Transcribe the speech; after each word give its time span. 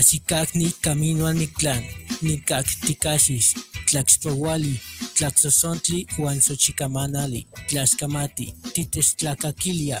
Shasikakni, 0.00 0.72
camino 0.80 1.26
a 1.26 1.34
mi 1.34 1.46
clan, 1.46 1.84
Nikak 2.22 2.64
Tikasis, 2.64 3.52
Tlaxpowali, 3.86 4.80
Tlaxosontli, 5.14 6.06
Juan 6.16 6.40
Xochicamanali, 6.40 7.46
Tlaxcamati, 7.68 8.54
Tites 8.72 9.14
Tlacaquilia, 9.16 10.00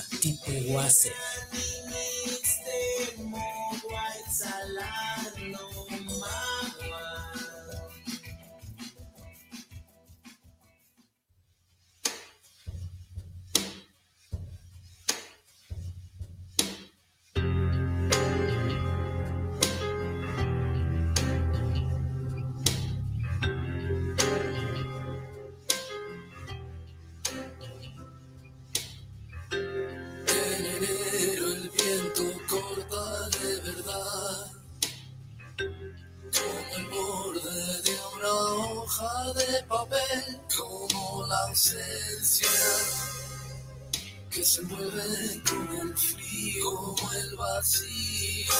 que 44.30 44.42
se 44.42 44.62
mueve 44.62 45.42
con 45.46 45.68
el 45.76 45.94
frío, 45.94 46.70
como 46.70 47.12
el 47.12 47.36
vacío 47.36 48.54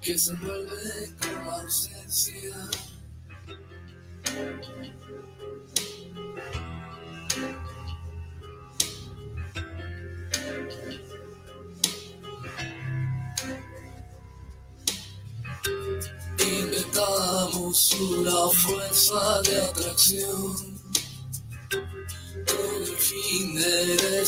que 0.00 0.18
se 0.18 0.32
mueve 0.34 1.14
con 1.20 1.34
la 1.46 1.60
ausencia. 1.60 2.56
Inventamos 16.38 17.92
una 17.92 18.48
fuerza 18.48 19.42
de 19.42 19.60
atracción 19.60 20.67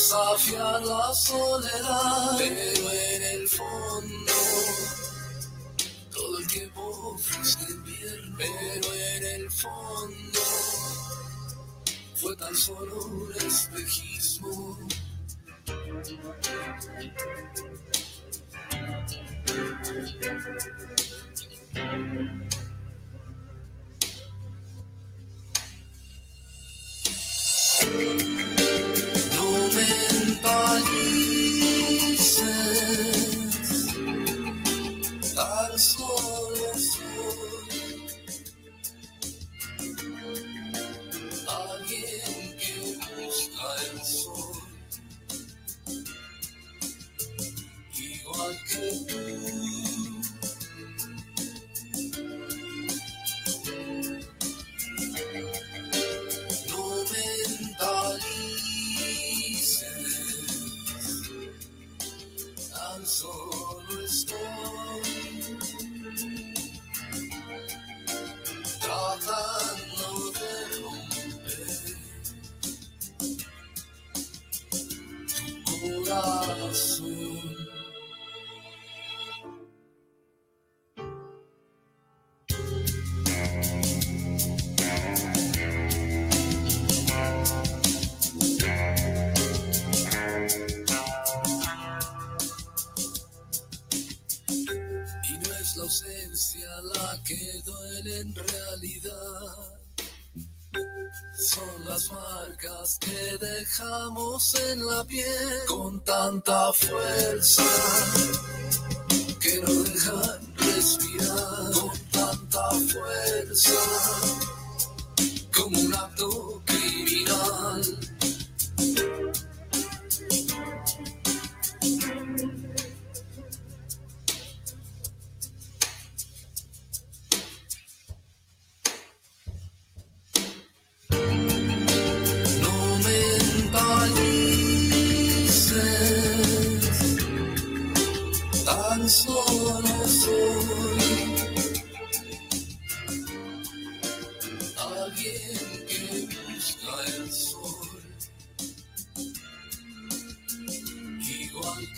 desafiar 0.01 0.81
la 0.81 1.13
soledad, 1.13 2.35
pero 2.35 2.91
en 2.91 3.23
el 3.23 3.47
fondo 3.47 4.33
todo 6.11 6.39
el 6.39 6.47
tiempo 6.47 7.15
fuiste 7.19 7.71
invierno, 7.71 8.35
pero 8.35 8.93
en 8.95 9.23
el 9.41 9.51
fondo 9.51 10.39
fue 12.15 12.35
tan 12.35 12.55
solo 12.55 13.05
un 13.05 13.31
espejismo. 13.45 14.79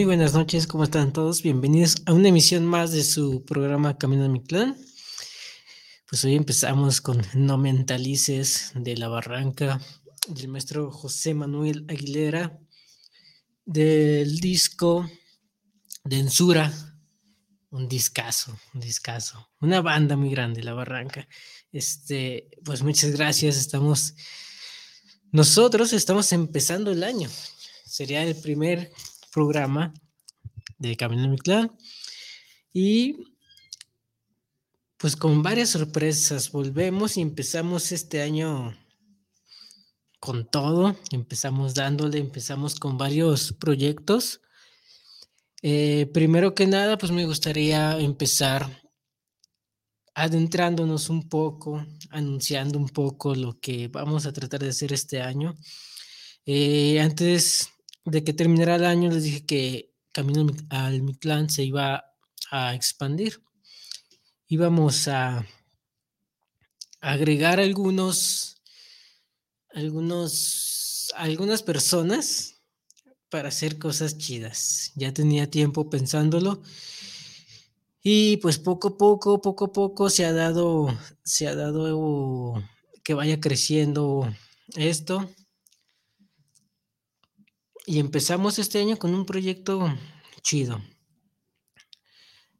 Muy 0.00 0.06
buenas 0.06 0.32
noches, 0.32 0.66
¿cómo 0.66 0.84
están 0.84 1.12
todos? 1.12 1.42
Bienvenidos 1.42 1.96
a 2.06 2.14
una 2.14 2.28
emisión 2.28 2.64
más 2.64 2.90
de 2.90 3.04
su 3.04 3.44
programa 3.44 3.98
Camino 3.98 4.24
a 4.24 4.28
mi 4.28 4.42
clan. 4.42 4.74
Pues 6.08 6.24
hoy 6.24 6.36
empezamos 6.36 7.02
con 7.02 7.20
No 7.34 7.58
Mentalices 7.58 8.72
de 8.74 8.96
la 8.96 9.08
Barranca 9.08 9.78
del 10.26 10.48
maestro 10.48 10.90
José 10.90 11.34
Manuel 11.34 11.84
Aguilera 11.86 12.58
del 13.66 14.40
disco 14.40 15.06
Densura, 16.02 16.72
un 17.68 17.86
discazo, 17.86 18.58
un 18.72 18.80
discazo, 18.80 19.50
una 19.60 19.82
banda 19.82 20.16
muy 20.16 20.30
grande, 20.30 20.62
La 20.62 20.72
Barranca. 20.72 21.28
Este, 21.72 22.48
pues 22.64 22.82
muchas 22.82 23.10
gracias, 23.10 23.58
estamos, 23.58 24.14
nosotros 25.30 25.92
estamos 25.92 26.32
empezando 26.32 26.90
el 26.90 27.04
año, 27.04 27.28
sería 27.84 28.22
el 28.22 28.34
primer 28.34 28.90
programa 29.30 29.92
de 30.78 30.96
Camino 30.96 31.24
a 31.24 31.28
mi 31.28 31.38
clan. 31.38 31.76
Y 32.72 33.16
pues 34.96 35.16
con 35.16 35.42
varias 35.42 35.70
sorpresas 35.70 36.52
volvemos 36.52 37.16
y 37.16 37.22
empezamos 37.22 37.90
este 37.92 38.22
año 38.22 38.76
con 40.20 40.46
todo, 40.46 40.94
empezamos 41.10 41.74
dándole, 41.74 42.18
empezamos 42.18 42.78
con 42.78 42.98
varios 42.98 43.54
proyectos. 43.54 44.42
Eh, 45.62 46.10
primero 46.12 46.54
que 46.54 46.66
nada, 46.66 46.98
pues 46.98 47.12
me 47.12 47.24
gustaría 47.24 47.98
empezar 47.98 48.82
adentrándonos 50.14 51.08
un 51.08 51.28
poco, 51.28 51.84
anunciando 52.10 52.78
un 52.78 52.88
poco 52.88 53.34
lo 53.34 53.58
que 53.58 53.88
vamos 53.88 54.26
a 54.26 54.32
tratar 54.32 54.60
de 54.60 54.68
hacer 54.68 54.92
este 54.92 55.22
año. 55.22 55.56
Eh, 56.44 57.00
antes 57.00 57.70
de 58.04 58.24
que 58.24 58.32
terminara 58.32 58.76
el 58.76 58.84
año, 58.84 59.10
les 59.10 59.24
dije 59.24 59.44
que 59.44 59.94
Camino 60.12 60.46
al 60.70 61.02
Mi 61.02 61.14
Clan 61.14 61.48
se 61.48 61.64
iba 61.64 62.04
a 62.50 62.74
expandir. 62.74 63.42
Íbamos 64.48 65.06
a 65.06 65.46
agregar 67.00 67.60
algunos, 67.60 68.60
algunos, 69.72 71.12
algunas 71.14 71.62
personas 71.62 72.60
para 73.28 73.48
hacer 73.48 73.78
cosas 73.78 74.18
chidas. 74.18 74.92
Ya 74.96 75.14
tenía 75.14 75.50
tiempo 75.50 75.88
pensándolo. 75.88 76.62
Y 78.02 78.38
pues 78.38 78.58
poco 78.58 78.88
a 78.88 78.98
poco, 78.98 79.40
poco 79.40 79.66
a 79.66 79.72
poco 79.72 80.10
se 80.10 80.24
ha 80.24 80.32
dado, 80.32 80.88
se 81.22 81.46
ha 81.46 81.54
dado 81.54 82.62
que 83.04 83.14
vaya 83.14 83.40
creciendo 83.40 84.28
esto. 84.74 85.30
Y 87.90 87.98
empezamos 87.98 88.60
este 88.60 88.78
año 88.78 88.96
con 88.96 89.12
un 89.12 89.26
proyecto 89.26 89.92
chido. 90.42 90.80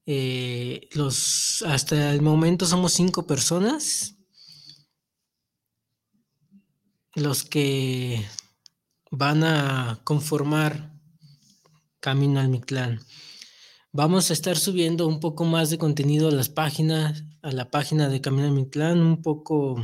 Eh, 0.04 0.88
los, 0.94 1.62
hasta 1.68 2.12
el 2.12 2.20
momento 2.20 2.66
somos 2.66 2.94
cinco 2.94 3.28
personas. 3.28 4.16
Los 7.14 7.44
que 7.44 8.26
van 9.12 9.44
a 9.44 10.00
conformar 10.02 10.98
Camino 12.00 12.40
al 12.40 12.48
Mictlán. 12.48 12.98
Vamos 13.92 14.30
a 14.30 14.32
estar 14.32 14.58
subiendo 14.58 15.06
un 15.06 15.20
poco 15.20 15.44
más 15.44 15.70
de 15.70 15.78
contenido 15.78 16.26
a 16.26 16.32
las 16.32 16.48
páginas, 16.48 17.22
a 17.42 17.52
la 17.52 17.70
página 17.70 18.08
de 18.08 18.20
Camino 18.20 18.48
al 18.48 18.54
Mictlán, 18.54 18.98
un 18.98 19.22
poco 19.22 19.80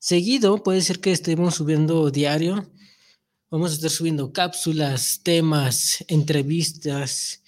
seguido. 0.00 0.64
Puede 0.64 0.82
ser 0.82 0.98
que 0.98 1.12
estemos 1.12 1.54
subiendo 1.54 2.10
diario 2.10 2.68
Vamos 3.48 3.70
a 3.70 3.74
estar 3.74 3.90
subiendo 3.90 4.32
cápsulas, 4.32 5.20
temas, 5.22 6.04
entrevistas. 6.08 7.44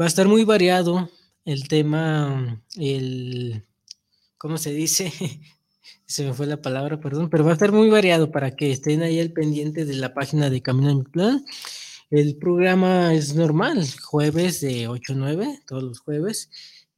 Va 0.00 0.06
a 0.06 0.08
estar 0.08 0.26
muy 0.26 0.44
variado 0.44 1.10
el 1.44 1.68
tema, 1.68 2.62
el, 2.76 3.62
¿cómo 4.38 4.56
se 4.56 4.72
dice? 4.72 5.12
se 6.06 6.24
me 6.24 6.32
fue 6.32 6.46
la 6.46 6.62
palabra, 6.62 7.00
perdón, 7.00 7.28
pero 7.28 7.44
va 7.44 7.50
a 7.50 7.52
estar 7.52 7.70
muy 7.70 7.90
variado 7.90 8.30
para 8.30 8.56
que 8.56 8.72
estén 8.72 9.02
ahí 9.02 9.20
al 9.20 9.32
pendiente 9.32 9.84
de 9.84 9.92
la 9.96 10.14
página 10.14 10.48
de 10.48 10.62
Camino 10.62 10.90
en 10.90 11.04
Plan. 11.04 11.44
El 12.10 12.36
programa 12.38 13.12
es 13.12 13.34
normal, 13.34 13.86
jueves 14.00 14.62
de 14.62 14.88
8 14.88 15.12
a 15.12 15.16
9, 15.16 15.60
todos 15.66 15.82
los 15.82 16.00
jueves. 16.00 16.48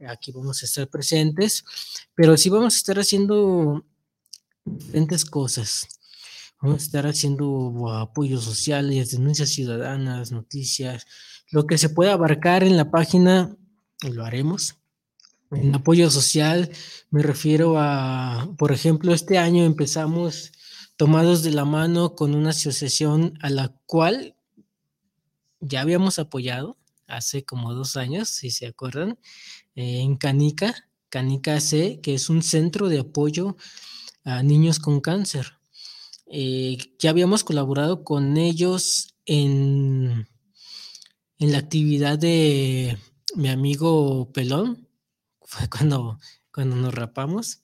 Aquí 0.06 0.30
vamos 0.30 0.62
a 0.62 0.66
estar 0.66 0.86
presentes, 0.86 1.64
pero 2.14 2.36
sí 2.36 2.50
vamos 2.50 2.74
a 2.74 2.76
estar 2.76 3.00
haciendo 3.00 3.84
diferentes 4.64 5.24
cosas. 5.24 5.88
Vamos 6.64 6.80
a 6.80 6.86
estar 6.86 7.06
haciendo 7.06 7.92
apoyos 7.92 8.42
sociales, 8.42 9.10
denuncias 9.10 9.50
ciudadanas, 9.50 10.32
noticias, 10.32 11.06
lo 11.50 11.66
que 11.66 11.76
se 11.76 11.90
pueda 11.90 12.14
abarcar 12.14 12.64
en 12.64 12.78
la 12.78 12.90
página, 12.90 13.54
lo 14.00 14.24
haremos. 14.24 14.76
En 15.50 15.74
apoyo 15.74 16.08
social 16.10 16.70
me 17.10 17.22
refiero 17.22 17.74
a, 17.76 18.48
por 18.56 18.72
ejemplo, 18.72 19.12
este 19.12 19.36
año 19.36 19.62
empezamos 19.64 20.52
tomados 20.96 21.42
de 21.42 21.50
la 21.50 21.66
mano 21.66 22.14
con 22.14 22.34
una 22.34 22.50
asociación 22.50 23.38
a 23.42 23.50
la 23.50 23.76
cual 23.84 24.34
ya 25.60 25.82
habíamos 25.82 26.18
apoyado 26.18 26.78
hace 27.06 27.44
como 27.44 27.74
dos 27.74 27.98
años, 27.98 28.30
si 28.30 28.50
se 28.50 28.68
acuerdan, 28.68 29.18
en 29.74 30.16
Canica, 30.16 30.88
Canica 31.10 31.60
C, 31.60 32.00
que 32.02 32.14
es 32.14 32.30
un 32.30 32.42
centro 32.42 32.88
de 32.88 33.00
apoyo 33.00 33.58
a 34.24 34.42
niños 34.42 34.78
con 34.78 35.02
cáncer. 35.02 35.58
Eh, 36.26 36.78
ya 36.98 37.10
habíamos 37.10 37.44
colaborado 37.44 38.04
con 38.04 38.36
ellos 38.36 39.14
en, 39.26 40.26
en 41.38 41.52
la 41.52 41.58
actividad 41.58 42.18
de 42.18 42.98
mi 43.36 43.48
amigo 43.48 44.30
Pelón, 44.32 44.88
fue 45.42 45.68
cuando, 45.68 46.18
cuando 46.52 46.76
nos 46.76 46.94
rapamos. 46.94 47.62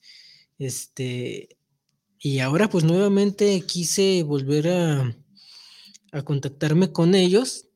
Este, 0.59 1.57
y 2.19 2.40
ahora 2.40 2.69
pues 2.69 2.85
nuevamente 2.85 3.62
quise 3.62 4.23
volver 4.23 4.69
a, 4.69 5.17
a 6.12 6.23
contactarme 6.23 6.93
con 6.93 7.14
ellos 7.14 7.67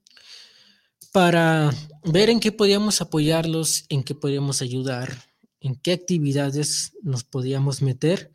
para 1.12 1.72
ver 2.04 2.28
en 2.28 2.40
qué 2.40 2.52
podíamos 2.52 3.00
apoyarlos, 3.00 3.86
en 3.88 4.02
qué 4.02 4.14
podíamos 4.14 4.62
ayudar, 4.62 5.16
en 5.60 5.76
qué 5.76 5.92
actividades 5.92 6.92
nos 7.02 7.24
podíamos 7.24 7.82
meter. 7.82 8.32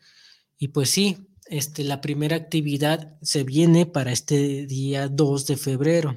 Y 0.57 0.69
pues 0.69 0.89
sí, 0.89 1.28
este, 1.49 1.83
la 1.83 1.99
primera 2.01 2.35
actividad 2.35 3.17
se 3.21 3.43
viene 3.43 3.85
para 3.85 4.11
este 4.11 4.65
día 4.65 5.07
2 5.07 5.47
de 5.47 5.57
febrero. 5.57 6.15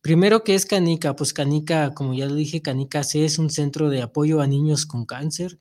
Primero, 0.00 0.44
¿qué 0.44 0.54
es 0.54 0.66
Canica? 0.66 1.16
Pues 1.16 1.32
Canica, 1.32 1.92
como 1.94 2.14
ya 2.14 2.26
lo 2.26 2.34
dije, 2.34 2.62
Canica 2.62 3.02
C 3.02 3.24
es 3.24 3.38
un 3.38 3.50
centro 3.50 3.88
de 3.88 4.02
apoyo 4.02 4.40
a 4.40 4.46
niños 4.46 4.86
con 4.86 5.04
cáncer. 5.04 5.58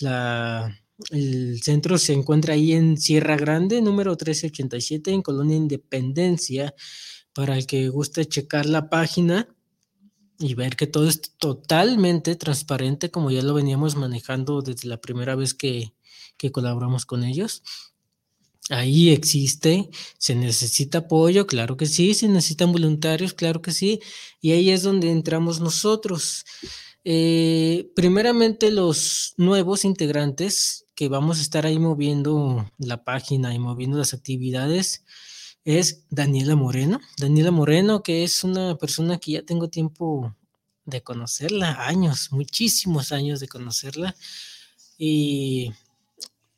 La, 0.00 0.78
El 1.10 1.62
centro 1.62 1.96
se 1.96 2.12
encuentra 2.12 2.54
ahí 2.54 2.72
en 2.72 2.98
Sierra 2.98 3.36
Grande, 3.36 3.80
número 3.80 4.10
1387, 4.10 5.12
en 5.12 5.22
Colonia 5.22 5.56
Independencia. 5.56 6.74
Para 7.32 7.56
el 7.56 7.66
que 7.66 7.88
guste 7.88 8.26
checar 8.26 8.66
la 8.66 8.90
página 8.90 9.48
y 10.38 10.54
ver 10.54 10.76
que 10.76 10.86
todo 10.86 11.08
es 11.08 11.20
totalmente 11.38 12.34
transparente, 12.36 13.10
como 13.10 13.30
ya 13.30 13.42
lo 13.42 13.54
veníamos 13.54 13.96
manejando 13.96 14.60
desde 14.60 14.88
la 14.88 15.00
primera 15.00 15.36
vez 15.36 15.54
que, 15.54 15.94
que 16.36 16.52
colaboramos 16.52 17.06
con 17.06 17.24
ellos. 17.24 17.62
Ahí 18.68 19.10
existe, 19.10 19.88
se 20.18 20.34
necesita 20.34 20.98
apoyo, 20.98 21.46
claro 21.46 21.76
que 21.76 21.86
sí, 21.86 22.14
se 22.14 22.28
necesitan 22.28 22.72
voluntarios, 22.72 23.32
claro 23.32 23.62
que 23.62 23.70
sí, 23.72 24.00
y 24.40 24.52
ahí 24.52 24.70
es 24.70 24.82
donde 24.82 25.10
entramos 25.10 25.60
nosotros. 25.60 26.44
Eh, 27.04 27.92
primeramente 27.94 28.72
los 28.72 29.34
nuevos 29.36 29.84
integrantes 29.84 30.86
que 30.96 31.08
vamos 31.08 31.38
a 31.38 31.42
estar 31.42 31.64
ahí 31.64 31.78
moviendo 31.78 32.68
la 32.78 33.04
página 33.04 33.54
y 33.54 33.60
moviendo 33.60 33.98
las 33.98 34.14
actividades 34.14 35.04
es 35.64 36.04
Daniela 36.10 36.56
Moreno. 36.56 37.00
Daniela 37.18 37.52
Moreno, 37.52 38.02
que 38.02 38.24
es 38.24 38.42
una 38.42 38.76
persona 38.76 39.18
que 39.18 39.32
ya 39.32 39.42
tengo 39.42 39.68
tiempo 39.68 40.34
de 40.84 41.02
conocerla, 41.02 41.86
años, 41.86 42.32
muchísimos 42.32 43.12
años 43.12 43.40
de 43.40 43.48
conocerla. 43.48 44.16
Y 44.98 45.72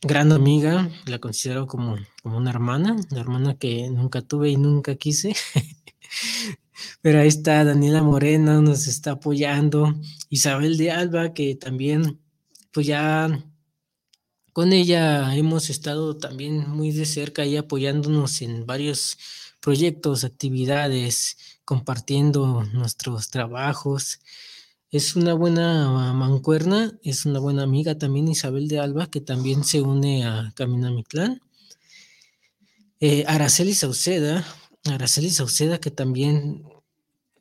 gran 0.02 0.32
amiga, 0.32 0.90
la 1.06 1.18
considero 1.18 1.66
como, 1.66 1.96
como 2.22 2.38
una 2.38 2.50
hermana, 2.50 2.96
una 3.10 3.20
hermana 3.20 3.54
que 3.56 3.88
nunca 3.90 4.22
tuve 4.22 4.50
y 4.50 4.56
nunca 4.56 4.94
quise. 4.96 5.34
Pero 7.02 7.20
ahí 7.20 7.28
está 7.28 7.64
Daniela 7.64 8.02
Morena, 8.02 8.60
nos 8.60 8.86
está 8.86 9.12
apoyando. 9.12 9.94
Isabel 10.30 10.76
de 10.76 10.90
Alba, 10.90 11.34
que 11.34 11.54
también, 11.56 12.20
pues 12.72 12.86
ya 12.86 13.44
con 14.52 14.72
ella 14.72 15.34
hemos 15.36 15.70
estado 15.70 16.16
también 16.16 16.68
muy 16.68 16.90
de 16.90 17.06
cerca 17.06 17.44
y 17.44 17.56
apoyándonos 17.56 18.42
en 18.42 18.66
varios 18.66 19.18
proyectos, 19.60 20.24
actividades, 20.24 21.60
compartiendo 21.64 22.64
nuestros 22.72 23.30
trabajos. 23.30 24.20
Es 24.90 25.16
una 25.16 25.34
buena 25.34 26.12
mancuerna, 26.14 26.98
es 27.02 27.26
una 27.26 27.40
buena 27.40 27.62
amiga 27.62 27.98
también 27.98 28.26
Isabel 28.26 28.68
de 28.68 28.80
Alba, 28.80 29.06
que 29.06 29.20
también 29.20 29.62
se 29.62 29.82
une 29.82 30.24
a 30.24 30.50
Camina 30.56 30.90
Mi 30.90 31.04
Clan. 31.04 31.42
Eh, 32.98 33.24
Araceli 33.28 33.74
Sauceda, 33.74 34.46
Araceli 34.86 35.28
Sauceda, 35.28 35.78
que 35.78 35.90
también 35.90 36.64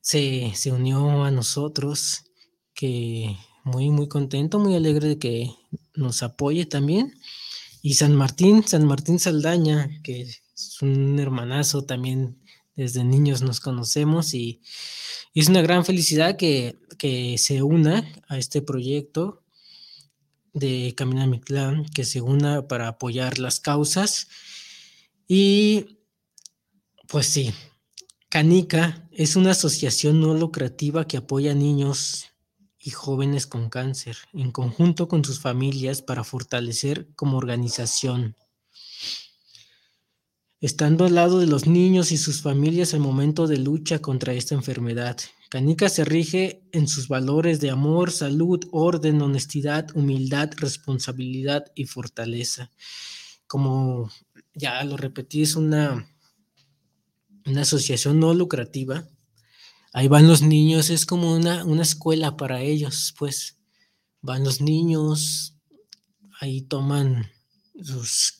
se, 0.02 0.52
se, 0.56 0.74
unió 0.74 1.24
a 1.24 1.32
nosotros, 1.32 2.26
que 2.74 3.38
muy, 3.64 3.92
muy 3.92 4.10
contento, 4.10 4.60
muy 4.60 4.76
alegre 4.76 5.08
de 5.08 5.18
que 5.18 5.52
nos 5.96 6.24
apoye 6.24 6.66
también. 6.66 7.14
Y 7.82 7.94
San 7.94 8.14
Martín, 8.14 8.68
San 8.68 8.86
Martín 8.86 9.20
Saldaña, 9.20 9.90
que 10.04 10.24
es 10.24 10.82
un 10.82 11.18
hermanazo 11.18 11.86
también, 11.86 12.42
desde 12.78 13.04
niños 13.04 13.42
nos 13.42 13.60
conocemos 13.60 14.34
y 14.34 14.62
es 15.34 15.50
una 15.50 15.62
gran 15.62 15.84
felicidad 15.84 16.38
que, 16.38 16.78
se 17.38 17.62
una 17.62 18.08
a 18.28 18.38
este 18.38 18.62
proyecto 18.62 19.44
de 20.54 20.94
Camina 20.96 21.28
Mi 21.28 21.42
que 21.94 22.06
se 22.06 22.22
una 22.22 22.68
para 22.68 22.88
apoyar 22.88 23.38
las 23.38 23.60
causas. 23.60 24.30
Y 25.28 26.00
pues 27.08 27.28
sí, 27.28 27.54
Canica 28.30 29.08
es 29.12 29.36
una 29.36 29.52
asociación 29.52 30.22
no 30.22 30.34
lucrativa 30.34 31.06
que 31.06 31.18
apoya 31.18 31.52
a 31.52 31.56
niños 31.56 32.28
y 32.80 32.92
jóvenes 32.92 33.48
con 33.48 33.70
cáncer 33.70 34.18
en 34.34 34.52
conjunto 34.52 35.08
con 35.08 35.24
sus 35.26 35.40
familias 35.40 36.02
para 36.02 36.24
fortalecer 36.24 37.10
como 37.16 37.38
organización 37.38 38.36
estando 40.60 41.06
al 41.06 41.16
lado 41.16 41.40
de 41.40 41.48
los 41.48 41.68
niños 41.68 42.12
y 42.12 42.18
sus 42.18 42.42
familias 42.42 42.94
en 42.94 43.02
momento 43.02 43.48
de 43.48 43.58
lucha 43.58 44.00
contra 44.00 44.34
esta 44.34 44.56
enfermedad. 44.56 45.18
Canica 45.50 45.88
se 45.88 46.04
rige 46.04 46.62
en 46.72 46.88
sus 46.88 47.08
valores 47.08 47.62
de 47.62 47.70
amor, 47.70 48.12
salud, 48.12 48.60
orden, 48.72 49.22
honestidad, 49.22 49.88
humildad, 49.96 50.52
responsabilidad 50.58 51.66
y 51.76 51.86
fortaleza. 51.86 52.70
Como 53.46 54.12
ya 54.54 54.84
lo 54.84 54.98
repetí, 54.98 55.44
es 55.44 55.56
una, 55.56 56.12
una 57.46 57.62
asociación 57.62 58.20
no 58.20 58.34
lucrativa. 58.34 59.08
Ahí 59.94 60.10
van 60.10 60.28
los 60.28 60.42
niños, 60.42 60.90
es 60.90 61.06
como 61.06 61.34
una, 61.34 61.64
una 61.64 61.84
escuela 61.84 62.36
para 62.36 62.62
ellos, 62.62 63.14
pues 63.18 63.58
van 64.22 64.44
los 64.44 64.60
niños, 64.60 65.56
ahí 66.42 66.62
toman 66.62 67.32
sus 67.82 68.37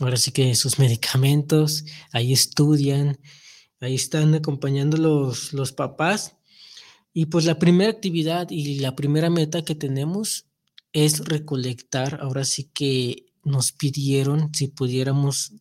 ahora 0.00 0.16
sí 0.16 0.30
que 0.30 0.54
sus 0.54 0.78
medicamentos, 0.78 1.84
ahí 2.12 2.32
estudian, 2.32 3.18
ahí 3.80 3.94
están 3.94 4.34
acompañando 4.34 4.96
los, 4.96 5.52
los 5.52 5.72
papás. 5.72 6.36
Y 7.12 7.26
pues 7.26 7.46
la 7.46 7.58
primera 7.58 7.90
actividad 7.90 8.50
y 8.50 8.78
la 8.80 8.94
primera 8.94 9.30
meta 9.30 9.64
que 9.64 9.74
tenemos 9.74 10.46
es 10.92 11.24
recolectar, 11.24 12.20
ahora 12.20 12.44
sí 12.44 12.70
que 12.74 13.26
nos 13.42 13.72
pidieron 13.72 14.52
si 14.54 14.68
pudiéramos 14.68 15.52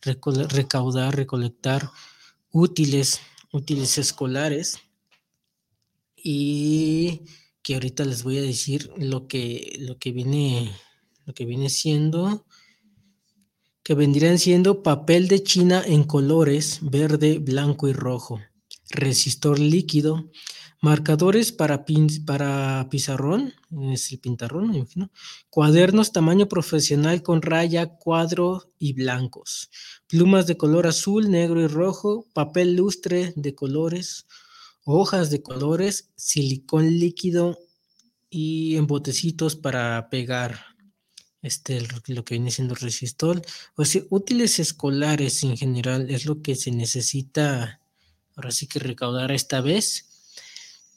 recaudar, 0.00 1.16
recolectar 1.16 1.90
útiles, 2.50 3.20
útiles 3.52 3.98
escolares. 3.98 4.78
Y 6.16 7.22
que 7.62 7.74
ahorita 7.74 8.04
les 8.04 8.22
voy 8.22 8.38
a 8.38 8.42
decir 8.42 8.90
lo 8.96 9.26
que, 9.26 9.76
lo 9.80 9.98
que 9.98 10.12
viene, 10.12 10.70
lo 11.26 11.34
que 11.34 11.44
viene 11.44 11.68
siendo 11.68 12.46
que 13.84 13.94
vendrían 13.94 14.38
siendo 14.38 14.82
papel 14.82 15.28
de 15.28 15.42
China 15.42 15.82
en 15.86 16.04
colores 16.04 16.78
verde, 16.80 17.38
blanco 17.38 17.86
y 17.86 17.92
rojo, 17.92 18.40
resistor 18.90 19.58
líquido, 19.58 20.30
marcadores 20.80 21.52
para, 21.52 21.84
para 22.24 22.88
pizarrón, 22.90 23.52
es 23.92 24.10
el 24.10 24.20
pintarrón, 24.20 24.70
me 24.70 24.78
imagino, 24.78 25.10
cuadernos 25.50 26.12
tamaño 26.12 26.48
profesional 26.48 27.22
con 27.22 27.42
raya, 27.42 27.96
cuadro 27.96 28.72
y 28.78 28.94
blancos, 28.94 29.70
plumas 30.06 30.46
de 30.46 30.56
color 30.56 30.86
azul, 30.86 31.30
negro 31.30 31.60
y 31.60 31.66
rojo, 31.66 32.26
papel 32.32 32.76
lustre 32.76 33.34
de 33.36 33.54
colores, 33.54 34.26
hojas 34.84 35.28
de 35.28 35.42
colores, 35.42 36.10
silicón 36.16 36.98
líquido 36.98 37.58
y 38.30 38.76
en 38.76 38.86
botecitos 38.86 39.56
para 39.56 40.08
pegar 40.08 40.73
este, 41.44 41.86
lo 42.06 42.24
que 42.24 42.34
viene 42.34 42.50
siendo 42.50 42.74
resistol, 42.74 43.42
o 43.76 43.84
sea, 43.84 44.02
útiles 44.08 44.58
escolares 44.58 45.44
en 45.44 45.56
general 45.56 46.10
es 46.10 46.24
lo 46.24 46.40
que 46.40 46.56
se 46.56 46.70
necesita, 46.70 47.80
ahora 48.34 48.50
sí 48.50 48.66
que 48.66 48.78
recaudar 48.78 49.30
esta 49.30 49.60
vez. 49.60 50.06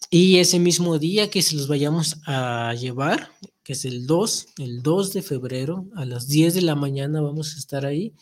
Y 0.10 0.38
ese 0.38 0.58
mismo 0.58 1.00
día 1.00 1.30
que 1.30 1.42
se 1.42 1.56
los 1.56 1.68
vayamos 1.68 2.18
a 2.26 2.74
llevar, 2.80 3.30
que 3.62 3.74
es 3.74 3.84
el 3.84 4.08
2, 4.08 4.48
el 4.60 4.82
2 4.82 5.14
de 5.14 5.22
febrero, 5.22 5.86
a 5.96 6.06
las 6.06 6.30
10 6.30 6.54
de 6.54 6.62
la 6.62 6.76
mañana 6.76 7.20
vamos 7.20 7.54
a 7.54 7.60
estar 7.60 7.86
ahí. 7.86 8.14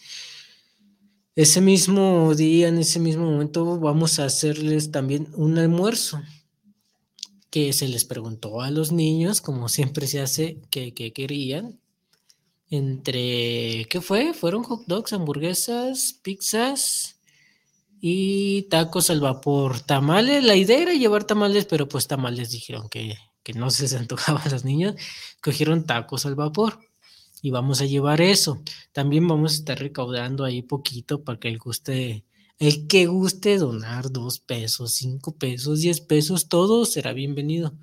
Ese 1.35 1.61
mismo 1.61 2.33
día, 2.33 2.69
en 2.69 2.79
ese 2.79 2.99
mismo 2.99 3.29
momento, 3.29 3.79
vamos 3.79 4.17
a 4.17 4.25
hacerles 4.25 4.89
también 4.89 5.27
un 5.35 5.59
almuerzo 5.59 6.23
que 7.51 7.71
se 7.71 7.87
les 7.87 8.03
preguntó 8.03 8.61
a 8.61 8.71
los 8.71 8.91
niños, 8.91 9.41
como 9.41 9.69
siempre 9.69 10.07
se 10.07 10.21
hace, 10.21 10.57
que, 10.71 10.93
que 10.95 11.13
querían, 11.13 11.79
entre, 12.69 13.85
¿qué 13.89 14.01
fue? 14.01 14.33
Fueron 14.33 14.63
hot 14.63 14.85
dogs, 14.87 15.13
hamburguesas, 15.13 16.19
pizzas 16.21 17.19
y 18.01 18.63
tacos 18.63 19.09
al 19.09 19.19
vapor. 19.19 19.81
Tamales, 19.81 20.43
la 20.43 20.55
idea 20.55 20.79
era 20.79 20.93
llevar 20.93 21.25
tamales, 21.25 21.65
pero 21.65 21.87
pues 21.87 22.07
tamales 22.07 22.51
dijeron 22.51 22.89
que, 22.89 23.15
que 23.43 23.53
no 23.53 23.69
se 23.69 23.83
les 23.83 23.93
antojaba 23.93 24.41
a 24.43 24.49
los 24.49 24.65
niños. 24.65 24.95
Cogieron 25.41 25.85
tacos 25.85 26.25
al 26.25 26.35
vapor 26.35 26.79
y 27.41 27.51
vamos 27.51 27.81
a 27.81 27.85
llevar 27.85 28.21
eso. 28.21 28.61
También 28.91 29.27
vamos 29.27 29.53
a 29.53 29.55
estar 29.57 29.79
recaudando 29.79 30.43
ahí 30.43 30.63
poquito 30.63 31.23
para 31.23 31.39
que 31.39 31.47
el 31.47 31.59
guste, 31.59 32.25
el 32.57 32.87
que 32.87 33.05
guste 33.05 33.57
donar 33.57 34.11
dos 34.11 34.39
pesos, 34.39 34.93
cinco 34.93 35.35
pesos, 35.37 35.81
diez 35.81 36.01
pesos, 36.01 36.49
todo 36.49 36.85
será 36.85 37.13
bienvenido. 37.13 37.77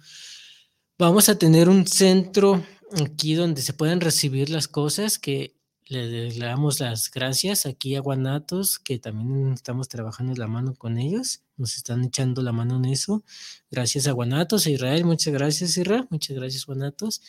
Vamos 0.98 1.28
a 1.28 1.38
tener 1.38 1.68
un 1.68 1.86
centro 1.86 2.64
aquí 3.00 3.34
donde 3.34 3.62
se 3.62 3.72
pueden 3.72 4.00
recibir 4.00 4.50
las 4.50 4.68
cosas 4.68 5.18
que 5.18 5.54
le, 5.86 6.32
damos 6.38 6.80
las 6.80 7.10
gracias 7.10 7.66
aquí 7.66 7.96
a 7.96 8.00
Guanatos, 8.00 8.78
que 8.78 8.98
también 8.98 9.52
estamos 9.52 9.88
trabajando 9.88 10.34
la 10.34 10.46
mano 10.46 10.74
con 10.74 10.98
ellos, 10.98 11.42
nos 11.56 11.76
están 11.76 12.04
echando 12.04 12.42
la 12.42 12.52
mano 12.52 12.76
en 12.76 12.86
eso. 12.86 13.24
Gracias 13.70 14.06
a 14.06 14.12
Guanatos, 14.12 14.66
a 14.66 14.70
Israel, 14.70 15.04
muchas 15.04 15.32
gracias, 15.32 15.76
Israel, 15.76 16.06
muchas 16.10 16.36
gracias, 16.36 16.66
Guanatos. 16.66 17.22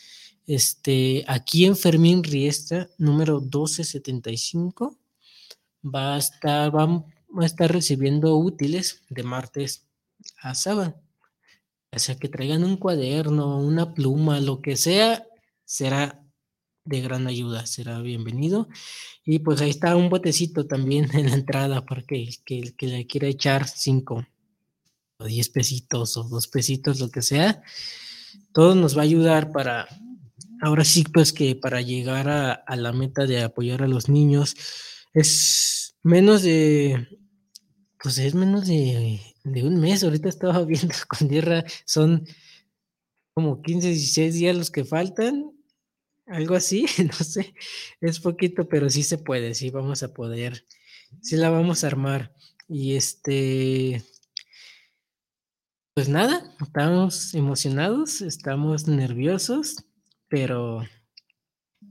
Este, 0.46 1.24
aquí 1.28 1.66
en 1.66 1.76
Fermín 1.76 2.24
Riestra, 2.24 2.90
número 2.98 3.40
1275, 3.42 4.98
va 5.84 6.16
a 6.16 6.18
estar, 6.18 6.76
va 6.76 7.04
a 7.42 7.46
estar 7.46 7.72
recibiendo 7.72 8.36
útiles 8.38 9.04
de 9.10 9.24
martes 9.24 9.86
a 10.42 10.56
sábado. 10.56 10.96
O 11.92 12.00
sea, 12.00 12.16
que 12.16 12.28
traigan 12.28 12.64
un 12.64 12.78
cuaderno, 12.78 13.60
una 13.60 13.94
pluma, 13.94 14.40
lo 14.40 14.62
que 14.62 14.76
sea, 14.78 15.28
será 15.74 16.24
de 16.86 17.02
gran 17.02 17.26
ayuda, 17.26 17.66
será 17.66 18.00
bienvenido. 18.00 18.68
Y 19.26 19.40
pues 19.40 19.60
ahí 19.60 19.72
está 19.72 19.96
un 19.96 20.10
botecito 20.10 20.68
también 20.68 21.10
en 21.16 21.32
la 21.32 21.36
entrada 21.36 21.84
para 21.84 22.04
que, 22.04 22.30
que, 22.46 22.76
que 22.78 22.88
le 22.88 23.08
quiera 23.08 23.28
echar 23.28 23.68
cinco 23.68 24.24
o 25.18 25.26
diez 25.26 25.50
pesitos 25.50 26.16
o 26.16 26.26
dos 26.26 26.48
pesitos, 26.48 27.00
lo 27.00 27.10
que 27.10 27.24
sea. 27.24 27.64
Todo 28.54 28.76
nos 28.76 28.96
va 28.96 29.02
a 29.02 29.06
ayudar 29.06 29.52
para, 29.52 29.88
ahora 30.62 30.86
sí, 30.86 31.06
pues 31.12 31.34
que 31.34 31.56
para 31.56 31.82
llegar 31.82 32.30
a, 32.30 32.52
a 32.52 32.76
la 32.76 32.94
meta 32.94 33.26
de 33.26 33.42
apoyar 33.42 33.82
a 33.82 33.88
los 33.88 34.10
niños 34.10 34.56
es 35.12 35.96
menos 36.04 36.44
de, 36.44 37.08
pues 38.00 38.20
es 38.20 38.36
menos 38.36 38.68
de, 38.68 39.20
de 39.44 39.64
un 39.64 39.80
mes. 39.80 40.04
Ahorita 40.04 40.30
estaba 40.30 40.64
viendo 40.66 40.94
con 41.08 41.28
tierra, 41.28 41.64
son 41.84 42.28
como 43.34 43.60
15, 43.64 43.88
16 43.88 44.36
días 44.36 44.56
los 44.56 44.70
que 44.70 44.86
faltan 44.86 45.53
algo 46.26 46.56
así, 46.56 46.86
no 47.06 47.14
sé, 47.14 47.54
es 48.02 48.20
poquito, 48.20 48.68
pero 48.68 48.90
sí 48.90 49.04
se 49.04 49.18
puede, 49.18 49.54
sí 49.54 49.70
vamos 49.70 50.04
a 50.04 50.14
poder, 50.14 50.66
sí 51.22 51.36
la 51.36 51.50
vamos 51.50 51.84
a 51.84 51.88
armar. 51.88 52.34
Y 52.68 52.96
este, 52.96 54.02
pues 55.94 56.10
nada, 56.10 56.56
estamos 56.62 57.34
emocionados, 57.34 58.22
estamos 58.22 58.88
nerviosos, 58.88 59.84
pero, 60.28 60.82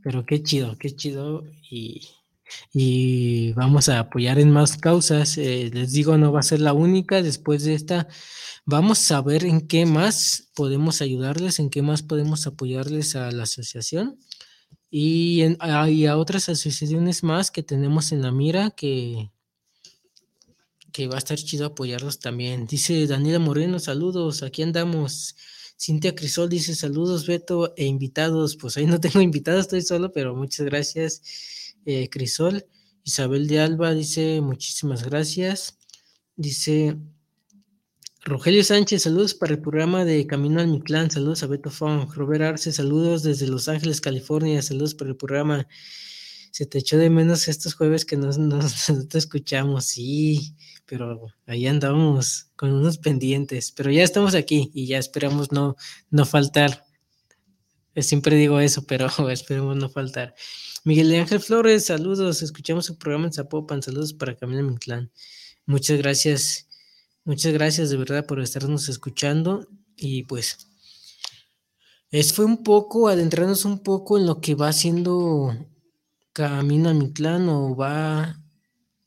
pero 0.02 0.26
qué 0.26 0.42
chido, 0.42 0.76
qué 0.78 0.96
chido 0.96 1.44
y, 1.70 2.08
y 2.72 3.52
vamos 3.52 3.88
a 3.88 4.00
apoyar 4.00 4.38
en 4.38 4.50
más 4.50 4.76
causas. 4.76 5.38
Eh, 5.38 5.70
les 5.72 5.92
digo, 5.92 6.16
no 6.18 6.32
va 6.32 6.40
a 6.40 6.44
ser 6.44 6.60
la 6.60 6.72
única, 6.72 7.22
después 7.22 7.64
de 7.64 7.74
esta 7.74 8.08
vamos 8.64 9.10
a 9.10 9.20
ver 9.22 9.44
en 9.44 9.66
qué 9.66 9.86
más 9.86 10.50
podemos 10.54 11.02
ayudarles, 11.02 11.58
en 11.58 11.70
qué 11.70 11.82
más 11.82 12.02
podemos 12.02 12.46
apoyarles 12.46 13.16
a 13.16 13.30
la 13.32 13.44
asociación 13.44 14.18
y, 14.90 15.42
a, 15.58 15.84
a 15.84 16.16
otras 16.16 16.48
asociaciones 16.48 17.22
más 17.22 17.50
que 17.50 17.62
tenemos 17.62 18.12
en 18.12 18.22
la 18.22 18.30
mira 18.30 18.70
que, 18.70 19.30
que 20.92 21.08
va 21.08 21.16
a 21.16 21.18
estar 21.18 21.38
chido 21.38 21.66
apoyarlos 21.66 22.20
también. 22.20 22.66
Dice 22.66 23.06
Daniela 23.06 23.38
Moreno, 23.38 23.78
saludos, 23.78 24.42
aquí 24.42 24.62
andamos. 24.62 25.34
Cintia 25.80 26.14
Crisol 26.14 26.48
dice 26.48 26.74
saludos, 26.74 27.26
Beto, 27.26 27.74
e 27.76 27.86
invitados. 27.86 28.56
Pues 28.56 28.76
ahí 28.76 28.86
no 28.86 29.00
tengo 29.00 29.20
invitados, 29.22 29.62
estoy 29.62 29.82
solo, 29.82 30.12
pero 30.12 30.36
muchas 30.36 30.66
gracias, 30.66 31.22
eh, 31.86 32.08
Crisol. 32.10 32.66
Isabel 33.04 33.46
de 33.48 33.60
Alba 33.60 33.94
dice 33.94 34.40
muchísimas 34.40 35.04
gracias. 35.04 35.78
Dice 36.36 36.96
Rogelio 38.24 38.62
Sánchez, 38.62 39.02
saludos 39.02 39.34
para 39.34 39.52
el 39.52 39.60
programa 39.60 40.04
de 40.04 40.26
Camino 40.28 40.60
al 40.60 40.68
Mictlán, 40.68 41.10
saludos 41.10 41.42
a 41.42 41.48
Beto 41.48 41.70
Fong. 41.70 42.08
Robert 42.14 42.42
Arce, 42.42 42.70
saludos 42.70 43.24
desde 43.24 43.48
Los 43.48 43.68
Ángeles, 43.68 44.00
California, 44.00 44.62
saludos 44.62 44.94
para 44.94 45.10
el 45.10 45.16
programa. 45.16 45.66
Se 46.52 46.64
te 46.64 46.78
echó 46.78 46.98
de 46.98 47.10
menos 47.10 47.48
estos 47.48 47.74
jueves 47.74 48.04
que 48.04 48.16
no, 48.16 48.30
te 49.08 49.18
escuchamos, 49.18 49.86
sí, 49.86 50.54
pero 50.86 51.26
ahí 51.46 51.66
andamos 51.66 52.52
con 52.54 52.72
unos 52.72 52.98
pendientes, 52.98 53.72
pero 53.72 53.90
ya 53.90 54.04
estamos 54.04 54.36
aquí 54.36 54.70
y 54.72 54.86
ya 54.86 54.98
esperamos 54.98 55.50
no, 55.50 55.74
no 56.10 56.24
faltar. 56.24 56.84
Eh, 57.94 58.02
siempre 58.02 58.36
digo 58.36 58.60
eso, 58.60 58.84
pero 58.86 59.08
esperemos 59.30 59.76
no 59.76 59.88
faltar. 59.88 60.34
Miguel 60.84 61.14
Ángel 61.14 61.40
Flores, 61.40 61.86
saludos, 61.86 62.42
escuchamos 62.42 62.86
su 62.86 62.98
programa 62.98 63.26
en 63.26 63.32
Zapopan, 63.32 63.82
saludos 63.82 64.12
para 64.12 64.36
Camino 64.36 64.60
al 64.60 64.66
Mictlán. 64.66 65.12
Muchas 65.66 65.98
gracias. 65.98 66.68
Muchas 67.24 67.52
gracias 67.52 67.90
de 67.90 67.96
verdad 67.96 68.26
por 68.26 68.40
estarnos 68.40 68.88
escuchando 68.88 69.68
y 69.96 70.24
pues 70.24 70.58
es, 72.10 72.32
fue 72.32 72.44
un 72.44 72.64
poco, 72.64 73.08
adentrarnos 73.08 73.64
un 73.64 73.78
poco 73.78 74.18
en 74.18 74.26
lo 74.26 74.40
que 74.40 74.54
va 74.54 74.68
haciendo 74.68 75.56
Camino 76.32 76.88
a 76.88 76.94
mi 76.94 77.12
clan 77.12 77.48
o 77.48 77.76
va 77.76 78.42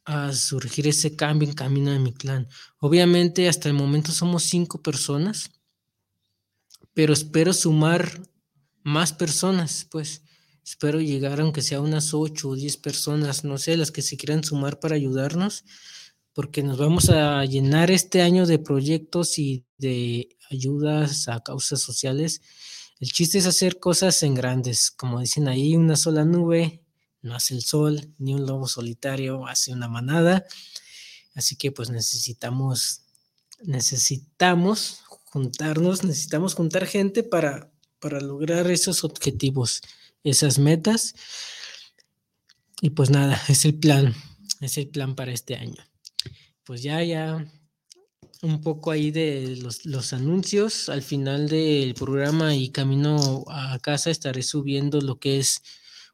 a 0.06 0.34
surgir 0.34 0.88
ese 0.88 1.16
cambio 1.16 1.50
en 1.50 1.56
Camino 1.56 1.92
a 1.92 2.00
mi 2.00 2.14
clan. 2.14 2.48
Obviamente 2.80 3.50
hasta 3.50 3.68
el 3.68 3.76
momento 3.76 4.12
somos 4.12 4.44
cinco 4.44 4.82
personas, 4.82 5.52
pero 6.94 7.14
espero 7.14 7.52
sumar 7.52 8.22
más 8.86 9.12
personas, 9.12 9.86
pues 9.92 10.22
espero 10.64 11.02
llegar 11.02 11.42
aunque 11.42 11.62
sea 11.62 11.82
unas 11.82 12.14
ocho 12.14 12.50
o 12.50 12.56
diez 12.56 12.78
personas, 12.78 13.44
no 13.44 13.58
sé, 13.58 13.76
las 13.76 13.92
que 13.92 14.02
se 14.02 14.16
quieran 14.16 14.46
sumar 14.46 14.80
para 14.80 14.96
ayudarnos 14.96 15.66
porque 16.36 16.64
nos 16.64 16.78
vamos 16.78 17.10
a 17.10 17.46
llenar 17.46 17.92
este 17.92 18.22
año 18.22 18.46
de 18.46 18.60
proyectos 18.60 19.40
y 19.40 19.66
de 19.78 20.28
ayudas 20.52 21.30
a 21.30 21.40
causas 21.40 21.82
sociales. 21.82 22.42
El 23.00 23.10
chiste 23.14 23.38
es 23.38 23.46
hacer 23.46 23.80
cosas 23.80 24.22
en 24.22 24.36
grandes, 24.36 24.92
como 24.92 25.22
dicen 25.22 25.48
ahí, 25.48 25.78
una 25.78 25.96
sola 25.96 26.26
nube 26.26 26.82
no 27.22 27.36
hace 27.36 27.56
el 27.56 27.64
sol, 27.64 28.14
ni 28.20 28.36
un 28.36 28.46
lobo 28.46 28.68
solitario 28.68 29.48
hace 29.48 29.72
una 29.72 29.88
manada. 29.88 30.46
Así 31.34 31.56
que 31.56 31.72
pues 31.72 31.90
necesitamos, 31.90 33.02
necesitamos 33.64 35.00
juntarnos, 35.24 36.04
necesitamos 36.04 36.54
juntar 36.54 36.86
gente 36.86 37.24
para, 37.24 37.72
para 38.00 38.20
lograr 38.20 38.70
esos 38.70 39.04
objetivos, 39.04 39.82
esas 40.24 40.60
metas. 40.60 41.16
Y 42.82 42.92
pues 42.92 43.10
nada, 43.10 43.42
es 43.48 43.66
el 43.66 43.76
plan, 43.76 44.14
es 44.62 44.78
el 44.78 44.88
plan 44.90 45.16
para 45.16 45.32
este 45.32 45.56
año 45.56 45.84
pues 46.66 46.82
ya, 46.82 47.04
ya 47.04 47.46
un 48.42 48.62
poco 48.62 48.92
ahí 48.92 49.12
de 49.12 49.58
los, 49.58 50.14
anuncios. 50.14 50.90
Al 50.90 51.04
final 51.04 51.48
del 51.48 51.94
programa 51.94 52.56
y 52.56 52.70
camino 52.70 53.46
a 53.48 53.80
casa 53.80 54.10
estaré 54.10 54.42
subiendo 54.42 55.00
lo 55.00 55.20
que 55.20 55.40
es 55.40 55.62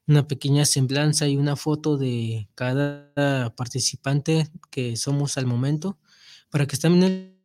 una 0.08 0.28
pequeña 0.28 0.66
semblanza 0.66 1.28
y 1.28 1.38
una 1.38 1.56
foto 1.56 1.98
de 1.98 2.50
cada 2.54 3.54
participante 3.56 4.50
que 4.70 4.98
somos 4.98 5.38
al 5.38 5.46
momento 5.46 5.98
para 6.50 6.68
que 6.68 6.76
estén 6.76 7.40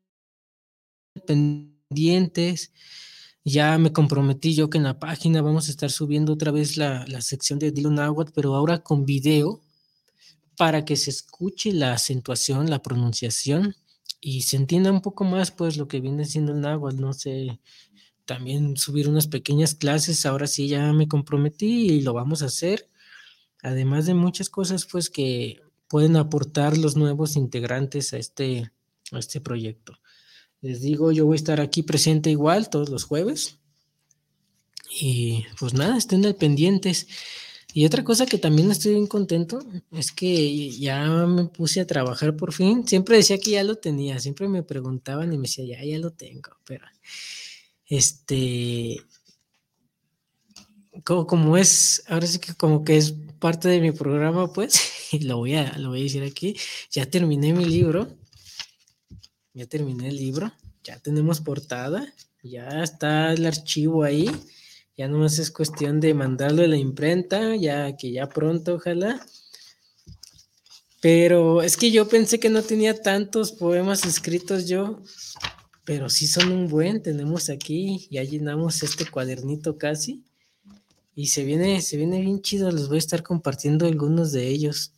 pendientes. 1.26 2.72
Ya 3.48 3.78
me 3.78 3.92
comprometí 3.92 4.56
yo 4.56 4.70
que 4.70 4.78
en 4.78 4.82
la 4.82 4.98
página 4.98 5.40
vamos 5.40 5.68
a 5.68 5.70
estar 5.70 5.92
subiendo 5.92 6.32
otra 6.32 6.50
vez 6.50 6.76
la, 6.76 7.04
la 7.06 7.20
sección 7.20 7.60
de 7.60 7.70
Dilo 7.70 7.90
Nahuatl, 7.90 8.32
pero 8.34 8.56
ahora 8.56 8.82
con 8.82 9.06
video 9.06 9.62
para 10.56 10.84
que 10.84 10.96
se 10.96 11.10
escuche 11.10 11.72
la 11.72 11.92
acentuación, 11.92 12.68
la 12.68 12.82
pronunciación 12.82 13.76
y 14.20 14.42
se 14.42 14.56
entienda 14.56 14.90
un 14.90 15.00
poco 15.00 15.22
más 15.22 15.52
pues 15.52 15.76
lo 15.76 15.86
que 15.86 16.00
viene 16.00 16.24
siendo 16.24 16.54
el 16.54 16.60
náhuatl, 16.60 17.00
no 17.00 17.12
sé, 17.12 17.60
también 18.24 18.76
subir 18.76 19.08
unas 19.08 19.28
pequeñas 19.28 19.76
clases, 19.76 20.26
ahora 20.26 20.48
sí 20.48 20.66
ya 20.66 20.92
me 20.92 21.06
comprometí 21.06 21.86
y 21.92 22.00
lo 22.00 22.14
vamos 22.14 22.42
a 22.42 22.46
hacer, 22.46 22.90
además 23.62 24.06
de 24.06 24.14
muchas 24.14 24.50
cosas 24.50 24.86
pues 24.86 25.08
que 25.08 25.60
pueden 25.86 26.16
aportar 26.16 26.76
los 26.76 26.96
nuevos 26.96 27.36
integrantes 27.36 28.12
a 28.12 28.18
este, 28.18 28.72
a 29.12 29.20
este 29.20 29.40
proyecto. 29.40 29.92
Les 30.60 30.80
digo, 30.80 31.12
yo 31.12 31.26
voy 31.26 31.34
a 31.34 31.36
estar 31.36 31.60
aquí 31.60 31.82
presente 31.82 32.30
igual 32.30 32.70
todos 32.70 32.88
los 32.88 33.04
jueves. 33.04 33.58
Y 35.00 35.44
pues 35.58 35.74
nada, 35.74 35.96
estén 35.96 36.24
al 36.24 36.36
pendientes. 36.36 37.06
Y 37.72 37.84
otra 37.84 38.04
cosa 38.04 38.24
que 38.24 38.38
también 38.38 38.70
estoy 38.70 38.94
bien 38.94 39.06
contento 39.06 39.58
es 39.92 40.10
que 40.10 40.70
ya 40.70 41.26
me 41.26 41.44
puse 41.44 41.80
a 41.80 41.86
trabajar 41.86 42.34
por 42.34 42.52
fin. 42.54 42.88
Siempre 42.88 43.18
decía 43.18 43.38
que 43.38 43.50
ya 43.50 43.64
lo 43.64 43.76
tenía, 43.76 44.18
siempre 44.18 44.48
me 44.48 44.62
preguntaban 44.62 45.32
y 45.32 45.36
me 45.36 45.42
decía, 45.42 45.66
ya, 45.66 45.84
ya 45.84 45.98
lo 45.98 46.10
tengo, 46.10 46.52
pero 46.64 46.86
este, 47.86 48.96
como, 51.04 51.26
como 51.26 51.56
es, 51.56 52.02
ahora 52.08 52.26
sí 52.26 52.38
que 52.38 52.54
como 52.54 52.82
que 52.82 52.96
es 52.96 53.14
parte 53.38 53.68
de 53.68 53.80
mi 53.80 53.92
programa, 53.92 54.52
pues, 54.52 54.80
lo 55.20 55.38
voy 55.38 55.54
a, 55.54 55.76
lo 55.78 55.90
voy 55.90 56.00
a 56.00 56.04
decir 56.04 56.22
aquí, 56.22 56.56
ya 56.90 57.06
terminé 57.06 57.52
mi 57.52 57.64
libro, 57.64 58.08
ya 59.56 59.66
terminé 59.66 60.08
el 60.10 60.16
libro, 60.16 60.52
ya 60.84 61.00
tenemos 61.00 61.40
portada, 61.40 62.14
ya 62.44 62.84
está 62.84 63.32
el 63.32 63.44
archivo 63.44 64.04
ahí 64.04 64.30
ya 64.96 65.08
nomás 65.08 65.38
es 65.38 65.50
cuestión 65.50 66.00
de 66.00 66.14
mandarlo 66.14 66.62
a 66.62 66.66
la 66.66 66.78
imprenta, 66.78 67.54
ya 67.54 67.96
que 67.98 68.12
ya 68.12 68.28
pronto, 68.30 68.76
ojalá. 68.76 69.24
Pero 71.02 71.60
es 71.60 71.76
que 71.76 71.90
yo 71.90 72.08
pensé 72.08 72.40
que 72.40 72.48
no 72.48 72.62
tenía 72.62 73.02
tantos 73.02 73.52
poemas 73.52 74.06
escritos 74.06 74.66
yo, 74.66 75.02
pero 75.84 76.08
sí 76.08 76.26
son 76.26 76.50
un 76.50 76.68
buen. 76.68 77.02
Tenemos 77.02 77.50
aquí, 77.50 78.08
ya 78.10 78.22
llenamos 78.22 78.82
este 78.82 79.04
cuadernito 79.04 79.76
casi. 79.76 80.24
Y 81.14 81.26
se 81.26 81.44
viene, 81.44 81.82
se 81.82 81.98
viene 81.98 82.22
bien 82.22 82.40
chido. 82.40 82.70
Les 82.70 82.88
voy 82.88 82.96
a 82.96 82.98
estar 82.98 83.22
compartiendo 83.22 83.86
algunos 83.86 84.32
de 84.32 84.48
ellos, 84.48 84.92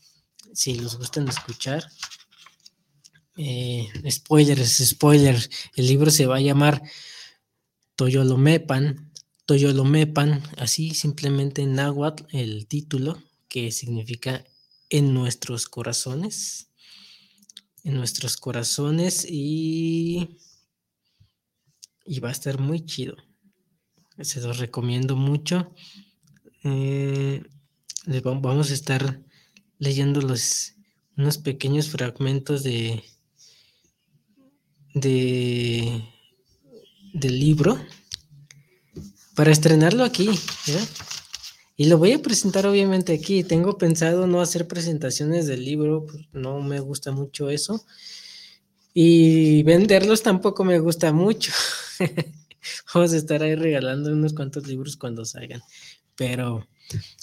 si 0.53 0.77
los 0.77 0.97
gustan 0.97 1.29
escuchar. 1.29 1.85
Eh, 3.41 3.87
spoilers, 4.11 4.79
spoilers. 4.85 5.49
El 5.77 5.87
libro 5.87 6.11
se 6.11 6.27
va 6.27 6.37
a 6.37 6.41
llamar 6.41 6.83
Toyolomepan, 7.95 9.13
Toyolomepan, 9.47 10.43
así 10.57 10.93
simplemente 10.93 11.63
en 11.63 11.77
náhuatl 11.77 12.25
el 12.37 12.67
título, 12.67 13.23
que 13.49 13.71
significa 13.71 14.45
en 14.91 15.15
nuestros 15.15 15.69
corazones, 15.69 16.71
en 17.85 17.95
nuestros 17.95 18.37
corazones 18.37 19.25
y, 19.31 20.37
y 22.05 22.19
va 22.19 22.31
a 22.31 22.33
estar 22.33 22.59
muy 22.59 22.85
chido. 22.85 23.17
Se 24.21 24.41
los 24.41 24.59
recomiendo 24.59 25.15
mucho. 25.15 25.73
eh, 26.65 27.45
vamos 28.25 28.73
a 28.73 28.75
estar 28.75 29.23
leyendo 29.79 30.21
los, 30.23 30.75
unos 31.17 31.39
pequeños 31.39 31.89
fragmentos 31.89 32.65
de, 32.65 33.05
de 35.01 36.03
del 37.13 37.39
libro 37.39 37.79
para 39.35 39.53
estrenarlo 39.53 40.05
aquí. 40.05 40.29
Y 41.77 41.85
lo 41.85 41.97
voy 41.97 42.13
a 42.13 42.23
presentar 42.23 42.67
obviamente 42.67 43.13
aquí. 43.13 43.45
Tengo 43.45 43.79
pensado 43.79 44.27
no 44.27 44.41
hacer 44.41 44.67
presentaciones 44.67 45.47
del 45.47 45.65
libro, 45.65 46.07
pues, 46.07 46.27
no 46.33 46.61
me 46.61 46.81
gusta 46.81 47.13
mucho 47.13 47.49
eso. 47.51 47.85
Y 48.93 49.63
venderlos 49.63 50.23
tampoco 50.23 50.65
me 50.65 50.81
gusta 50.81 51.13
mucho. 51.13 51.53
Vamos 52.95 53.13
a 53.13 53.17
estar 53.17 53.43
ahí 53.43 53.55
regalando 53.55 54.13
unos 54.13 54.33
cuantos 54.33 54.67
libros 54.67 54.97
cuando 54.97 55.25
salgan. 55.25 55.63
Pero 56.17 56.67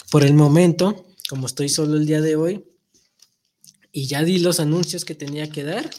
por 0.09 0.23
el 0.23 0.35
momento, 0.35 1.05
como 1.27 1.47
estoy 1.47 1.67
solo 1.67 1.97
el 1.97 2.05
día 2.05 2.21
de 2.21 2.38
hoy, 2.38 2.65
y 3.91 4.07
ya 4.07 4.23
di 4.23 4.39
los 4.39 4.61
anuncios 4.61 5.03
que 5.03 5.15
tenía 5.15 5.49
que 5.49 5.63
dar, 5.63 5.89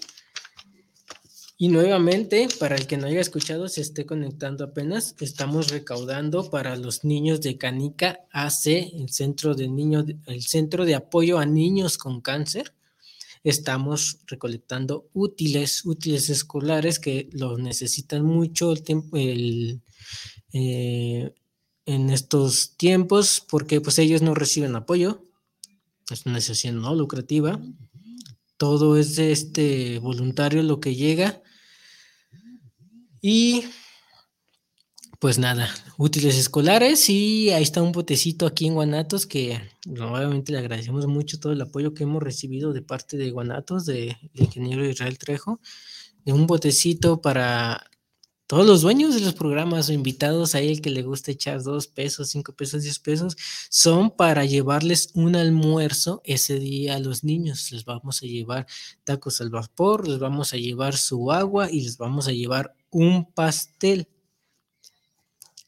y 1.58 1.68
nuevamente, 1.68 2.48
para 2.60 2.76
el 2.76 2.86
que 2.86 2.98
no 2.98 3.06
haya 3.06 3.20
escuchado, 3.20 3.68
se 3.68 3.80
esté 3.80 4.04
conectando 4.04 4.62
apenas, 4.62 5.14
estamos 5.20 5.70
recaudando 5.70 6.50
para 6.50 6.76
los 6.76 7.02
niños 7.02 7.40
de 7.40 7.56
Canica 7.56 8.20
AC, 8.30 8.66
el 8.66 9.08
centro 9.08 9.54
de 9.54 9.66
niños, 9.66 10.04
el 10.26 10.42
centro 10.42 10.84
de 10.84 10.94
apoyo 10.94 11.38
a 11.38 11.46
niños 11.46 11.96
con 11.96 12.20
cáncer. 12.20 12.74
Estamos 13.42 14.18
recolectando 14.26 15.08
útiles, 15.14 15.86
útiles 15.86 16.28
escolares 16.28 16.98
que 16.98 17.30
los 17.32 17.58
necesitan 17.58 18.22
mucho 18.22 18.72
el 18.72 18.82
tiempo, 18.82 19.16
el, 19.16 19.80
eh, 20.52 21.32
en 21.86 22.10
estos 22.10 22.76
tiempos, 22.76 23.42
porque 23.48 23.80
pues 23.80 23.98
ellos 23.98 24.20
no 24.20 24.34
reciben 24.34 24.76
apoyo. 24.76 25.22
Es 26.10 26.26
una 26.26 26.36
asociación 26.36 26.82
no 26.82 26.94
lucrativa 26.94 27.58
todo 28.56 28.96
es 28.96 29.18
este 29.18 29.98
voluntario 29.98 30.62
lo 30.62 30.80
que 30.80 30.94
llega 30.94 31.42
y 33.28 33.64
pues 35.18 35.36
nada, 35.36 35.68
útiles 35.98 36.38
escolares 36.38 37.10
y 37.10 37.50
ahí 37.50 37.64
está 37.64 37.82
un 37.82 37.90
botecito 37.90 38.46
aquí 38.46 38.68
en 38.68 38.74
Guanatos 38.74 39.26
que 39.26 39.60
nuevamente 39.84 40.52
le 40.52 40.58
agradecemos 40.58 41.08
mucho 41.08 41.40
todo 41.40 41.52
el 41.52 41.60
apoyo 41.60 41.92
que 41.92 42.04
hemos 42.04 42.22
recibido 42.22 42.72
de 42.72 42.82
parte 42.82 43.16
de 43.16 43.32
Guanatos, 43.32 43.84
del 43.84 44.16
ingeniero 44.32 44.88
Israel 44.88 45.18
Trejo, 45.18 45.58
de 46.24 46.34
un 46.34 46.46
botecito 46.46 47.20
para 47.20 47.90
todos 48.46 48.64
los 48.64 48.82
dueños 48.82 49.16
de 49.16 49.22
los 49.22 49.34
programas 49.34 49.88
o 49.88 49.92
invitados 49.92 50.54
ahí 50.54 50.70
el 50.70 50.80
que 50.80 50.90
le 50.90 51.02
gusta 51.02 51.32
echar 51.32 51.64
dos 51.64 51.88
pesos, 51.88 52.30
cinco 52.30 52.52
pesos, 52.52 52.84
diez 52.84 53.00
pesos, 53.00 53.36
son 53.70 54.12
para 54.12 54.44
llevarles 54.44 55.10
un 55.14 55.34
almuerzo 55.34 56.20
ese 56.24 56.60
día 56.60 56.94
a 56.94 57.00
los 57.00 57.24
niños. 57.24 57.72
Les 57.72 57.84
vamos 57.84 58.22
a 58.22 58.26
llevar 58.26 58.66
tacos 59.02 59.40
al 59.40 59.50
vapor, 59.50 60.06
les 60.06 60.20
vamos 60.20 60.52
a 60.52 60.58
llevar 60.58 60.96
su 60.96 61.32
agua 61.32 61.68
y 61.72 61.80
les 61.80 61.98
vamos 61.98 62.28
a 62.28 62.32
llevar 62.32 62.76
un 62.96 63.30
pastel. 63.30 64.08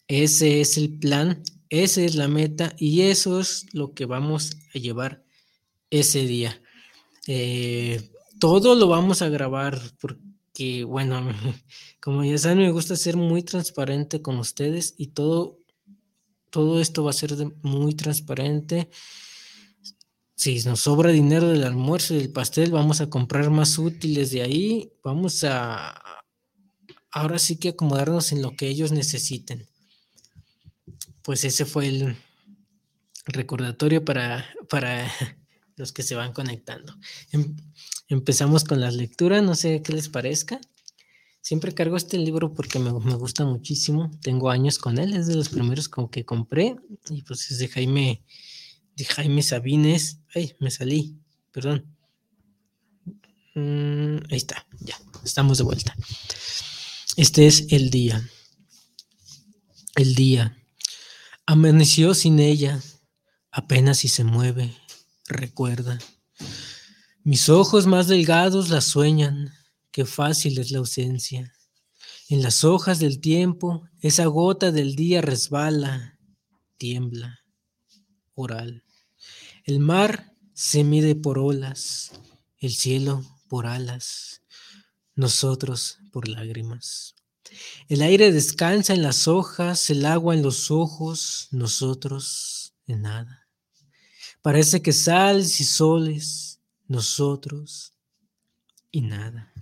Ese 0.06 0.62
es 0.62 0.78
el 0.78 0.98
plan, 0.98 1.42
esa 1.68 2.00
es 2.00 2.14
la 2.14 2.26
meta 2.26 2.74
y 2.78 3.02
eso 3.02 3.38
es 3.38 3.66
lo 3.74 3.92
que 3.92 4.06
vamos 4.06 4.56
a 4.74 4.78
llevar 4.78 5.22
ese 5.90 6.24
día. 6.24 6.62
Eh, 7.26 8.10
todo 8.40 8.74
lo 8.74 8.88
vamos 8.88 9.20
a 9.20 9.28
grabar 9.28 9.78
porque, 10.00 10.84
bueno, 10.84 11.20
como 12.00 12.24
ya 12.24 12.38
saben, 12.38 12.58
me 12.60 12.70
gusta 12.70 12.96
ser 12.96 13.18
muy 13.18 13.42
transparente 13.42 14.22
con 14.22 14.38
ustedes 14.38 14.94
y 14.96 15.08
todo, 15.08 15.58
todo 16.48 16.80
esto 16.80 17.04
va 17.04 17.10
a 17.10 17.12
ser 17.12 17.34
muy 17.60 17.94
transparente. 17.94 18.88
Si 20.34 20.62
nos 20.62 20.80
sobra 20.80 21.10
dinero 21.10 21.48
del 21.48 21.64
almuerzo 21.64 22.14
y 22.14 22.18
del 22.18 22.32
pastel, 22.32 22.70
vamos 22.70 23.02
a 23.02 23.10
comprar 23.10 23.50
más 23.50 23.76
útiles 23.76 24.30
de 24.30 24.40
ahí. 24.40 24.92
Vamos 25.02 25.44
a, 25.44 26.07
ahora 27.10 27.38
sí 27.38 27.56
que 27.56 27.70
acomodarnos 27.70 28.32
en 28.32 28.42
lo 28.42 28.56
que 28.56 28.68
ellos 28.68 28.92
necesiten. 28.92 29.66
Pues 31.22 31.44
ese 31.44 31.64
fue 31.64 31.88
el 31.88 32.16
recordatorio 33.26 34.04
para, 34.04 34.46
para 34.68 35.10
los 35.76 35.92
que 35.92 36.02
se 36.02 36.14
van 36.14 36.32
conectando. 36.32 36.94
Em, 37.32 37.56
empezamos 38.08 38.64
con 38.64 38.80
las 38.80 38.94
lecturas, 38.94 39.42
no 39.42 39.54
sé 39.54 39.82
qué 39.82 39.92
les 39.92 40.08
parezca. 40.08 40.60
Siempre 41.40 41.72
cargo 41.72 41.96
este 41.96 42.18
libro 42.18 42.52
porque 42.52 42.78
me, 42.78 42.90
gusta 42.90 43.44
muchísimo. 43.44 44.10
Tengo 44.20 44.50
años 44.50 44.78
con 44.78 44.98
él, 44.98 45.14
es 45.14 45.28
de 45.28 45.34
los 45.36 45.48
primeros 45.48 45.88
como 45.88 46.10
que 46.10 46.24
compré. 46.24 46.76
Y 47.08 47.22
pues 47.22 47.50
es 47.50 47.58
de 47.58 47.68
Jaime, 47.68 48.22
de 48.96 49.04
Jaime 49.04 49.42
Sabines. 49.42 50.18
Ay, 50.34 50.54
me 50.58 50.70
salí, 50.70 51.16
perdón. 51.52 51.86
Mm, 53.54 54.18
ahí 54.30 54.36
está, 54.36 54.66
ya, 54.80 55.00
estamos 55.24 55.58
de 55.58 55.64
vuelta. 55.64 55.96
Este 57.18 57.48
es 57.48 57.66
el 57.70 57.90
día. 57.90 58.30
El 59.96 60.14
día. 60.14 60.56
Amaneció 61.46 62.14
sin 62.14 62.38
ella, 62.38 62.80
apenas 63.50 63.98
si 63.98 64.08
se 64.08 64.22
mueve, 64.22 64.72
recuerda. 65.26 65.98
Mis 67.24 67.48
ojos 67.48 67.88
más 67.88 68.06
delgados 68.06 68.68
la 68.68 68.80
sueñan, 68.80 69.52
qué 69.90 70.04
fácil 70.04 70.60
es 70.60 70.70
la 70.70 70.78
ausencia. 70.78 71.52
En 72.28 72.40
las 72.40 72.62
hojas 72.62 73.00
del 73.00 73.20
tiempo, 73.20 73.82
esa 73.98 74.26
gota 74.26 74.70
del 74.70 74.94
día 74.94 75.20
resbala, 75.20 76.20
tiembla, 76.76 77.40
oral. 78.34 78.84
El 79.64 79.80
mar 79.80 80.36
se 80.54 80.84
mide 80.84 81.16
por 81.16 81.40
olas, 81.40 82.12
el 82.60 82.72
cielo 82.72 83.24
por 83.48 83.66
alas 83.66 84.38
nosotros 85.18 85.98
por 86.10 86.28
lágrimas. 86.28 87.14
El 87.88 88.02
aire 88.02 88.32
descansa 88.32 88.94
en 88.94 89.02
las 89.02 89.28
hojas, 89.28 89.90
el 89.90 90.04
agua 90.04 90.34
en 90.34 90.42
los 90.42 90.70
ojos, 90.70 91.48
nosotros 91.50 92.74
en 92.86 93.02
nada. 93.02 93.48
Parece 94.42 94.82
que 94.82 94.92
sales 94.92 95.60
y 95.60 95.64
soles, 95.64 96.60
nosotros 96.86 97.92
y 98.90 99.02
nada. 99.02 99.52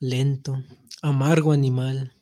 Lento, 0.00 0.62
amargo 1.00 1.52
animal, 1.52 2.16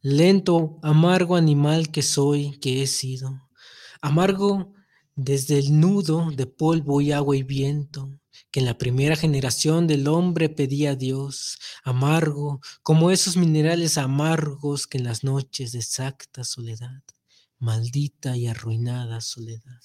lento, 0.00 0.78
amargo 0.82 1.36
animal 1.36 1.90
que 1.90 2.02
soy, 2.02 2.58
que 2.58 2.82
he 2.82 2.86
sido. 2.86 3.48
Amargo 4.00 4.72
desde 5.14 5.58
el 5.58 5.78
nudo 5.78 6.30
de 6.30 6.46
polvo 6.46 7.00
y 7.00 7.12
agua 7.12 7.36
y 7.36 7.42
viento, 7.42 8.10
que 8.52 8.60
en 8.60 8.66
la 8.66 8.78
primera 8.78 9.16
generación 9.16 9.88
del 9.88 10.06
hombre 10.06 10.48
pedía 10.48 10.92
a 10.92 10.94
Dios, 10.94 11.58
amargo, 11.82 12.60
como 12.84 13.10
esos 13.10 13.36
minerales 13.36 13.98
amargos 13.98 14.86
que 14.86 14.98
en 14.98 15.04
las 15.04 15.24
noches 15.24 15.72
de 15.72 15.80
exacta 15.80 16.44
soledad, 16.44 17.02
maldita 17.58 18.36
y 18.36 18.46
arruinada 18.46 19.20
soledad. 19.20 19.80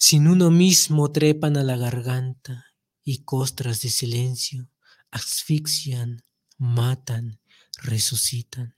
Sin 0.00 0.26
uno 0.26 0.50
mismo 0.50 1.12
trepan 1.12 1.56
a 1.56 1.62
la 1.62 1.76
garganta 1.76 2.66
y 3.04 3.18
costras 3.18 3.82
de 3.82 3.90
silencio 3.90 4.70
asfixian, 5.10 6.24
matan, 6.58 7.40
resucitan. 7.82 8.74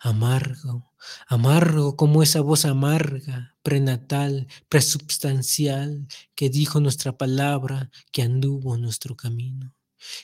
Amargo, 0.00 0.92
amargo 1.26 1.96
como 1.96 2.22
esa 2.22 2.40
voz 2.40 2.64
amarga, 2.64 3.56
prenatal, 3.62 4.46
presubstancial, 4.68 6.06
que 6.34 6.50
dijo 6.50 6.80
nuestra 6.80 7.16
palabra, 7.16 7.90
que 8.12 8.22
anduvo 8.22 8.76
nuestro 8.76 9.16
camino, 9.16 9.74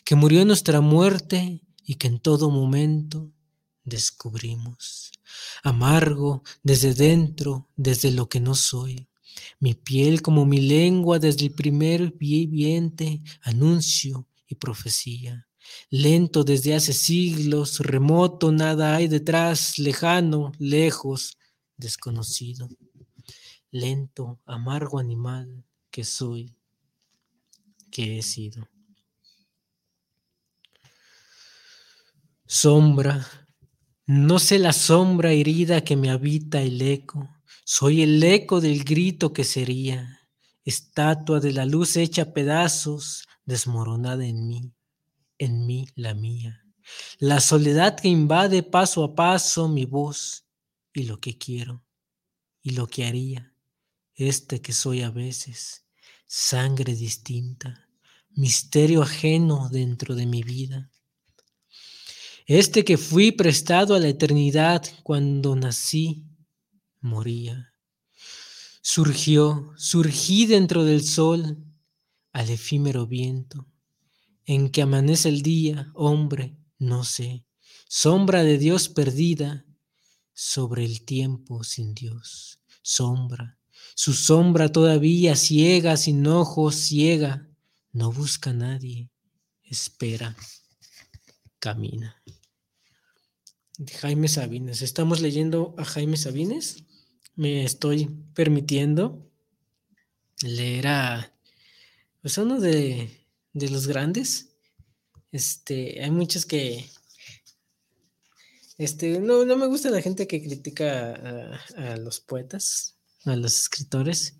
que 0.04 0.14
murió 0.14 0.44
nuestra 0.44 0.80
muerte 0.80 1.62
y 1.84 1.96
que 1.96 2.06
en 2.08 2.20
todo 2.20 2.50
momento 2.50 3.32
descubrimos. 3.84 5.12
Amargo 5.62 6.42
desde 6.62 6.94
dentro, 6.94 7.68
desde 7.76 8.10
lo 8.10 8.28
que 8.28 8.40
no 8.40 8.54
soy. 8.54 9.08
Mi 9.58 9.74
piel 9.74 10.22
como 10.22 10.46
mi 10.46 10.60
lengua 10.60 11.18
desde 11.18 11.46
el 11.46 11.52
primer 11.52 12.12
viviente, 12.12 13.22
anuncio 13.42 14.26
y 14.46 14.54
profecía 14.54 15.46
lento 15.90 16.44
desde 16.44 16.74
hace 16.74 16.92
siglos, 16.92 17.78
remoto, 17.80 18.52
nada 18.52 18.96
hay 18.96 19.08
detrás, 19.08 19.78
lejano, 19.78 20.52
lejos, 20.58 21.38
desconocido, 21.76 22.68
lento, 23.70 24.40
amargo 24.44 24.98
animal 24.98 25.64
que 25.90 26.04
soy, 26.04 26.56
que 27.90 28.18
he 28.18 28.22
sido. 28.22 28.68
Sombra, 32.46 33.26
no 34.06 34.38
sé 34.38 34.58
la 34.58 34.72
sombra 34.72 35.32
herida 35.32 35.82
que 35.82 35.96
me 35.96 36.10
habita 36.10 36.60
el 36.60 36.80
eco, 36.82 37.28
soy 37.64 38.02
el 38.02 38.22
eco 38.22 38.60
del 38.60 38.84
grito 38.84 39.32
que 39.32 39.44
sería, 39.44 40.20
estatua 40.64 41.40
de 41.40 41.52
la 41.52 41.64
luz 41.64 41.96
hecha 41.96 42.32
pedazos, 42.32 43.26
desmoronada 43.44 44.26
en 44.26 44.46
mí 44.46 44.74
en 45.44 45.66
mí 45.66 45.86
la 45.94 46.14
mía. 46.14 46.64
La 47.18 47.40
soledad 47.40 47.98
que 47.98 48.08
invade 48.08 48.62
paso 48.62 49.04
a 49.04 49.14
paso 49.14 49.68
mi 49.68 49.84
voz 49.84 50.44
y 50.92 51.04
lo 51.04 51.20
que 51.20 51.38
quiero 51.38 51.84
y 52.62 52.70
lo 52.70 52.86
que 52.86 53.06
haría, 53.06 53.54
este 54.14 54.60
que 54.60 54.72
soy 54.72 55.02
a 55.02 55.10
veces, 55.10 55.84
sangre 56.26 56.94
distinta, 56.94 57.88
misterio 58.30 59.02
ajeno 59.02 59.68
dentro 59.70 60.14
de 60.14 60.26
mi 60.26 60.42
vida. 60.42 60.90
Este 62.46 62.84
que 62.84 62.98
fui 62.98 63.32
prestado 63.32 63.94
a 63.94 63.98
la 63.98 64.08
eternidad 64.08 64.84
cuando 65.02 65.56
nací, 65.56 66.24
moría. 67.00 67.72
Surgió, 68.82 69.72
surgí 69.76 70.46
dentro 70.46 70.84
del 70.84 71.02
sol, 71.04 71.58
al 72.32 72.50
efímero 72.50 73.06
viento, 73.06 73.66
en 74.46 74.70
que 74.70 74.82
amanece 74.82 75.28
el 75.28 75.42
día, 75.42 75.90
hombre, 75.94 76.56
no 76.78 77.04
sé, 77.04 77.44
sombra 77.88 78.42
de 78.42 78.58
Dios 78.58 78.88
perdida 78.88 79.64
sobre 80.32 80.84
el 80.84 81.04
tiempo 81.04 81.64
sin 81.64 81.94
Dios, 81.94 82.60
sombra, 82.82 83.58
su 83.94 84.12
sombra 84.12 84.70
todavía 84.70 85.36
ciega, 85.36 85.96
sin 85.96 86.26
ojos, 86.26 86.74
ciega, 86.74 87.48
no 87.92 88.12
busca 88.12 88.50
a 88.50 88.54
nadie, 88.54 89.10
espera, 89.62 90.36
camina. 91.58 92.20
Jaime 94.00 94.28
Sabines, 94.28 94.82
estamos 94.82 95.20
leyendo 95.20 95.74
a 95.78 95.84
Jaime 95.84 96.16
Sabines, 96.16 96.84
me 97.36 97.64
estoy 97.64 98.06
permitiendo 98.34 99.28
leer 100.42 100.86
a 100.88 101.32
pues 102.20 102.38
uno 102.38 102.60
de, 102.60 103.23
de 103.54 103.70
los 103.70 103.86
grandes. 103.86 104.50
Este, 105.32 106.02
hay 106.04 106.10
muchos 106.10 106.44
que 106.44 106.84
este, 108.76 109.20
no, 109.20 109.44
no 109.44 109.56
me 109.56 109.66
gusta 109.66 109.90
la 109.90 110.02
gente 110.02 110.26
que 110.26 110.42
critica 110.42 111.58
a, 111.76 111.96
los 111.96 112.20
poetas, 112.20 112.96
a 113.24 113.36
los 113.36 113.60
escritores. 113.60 114.36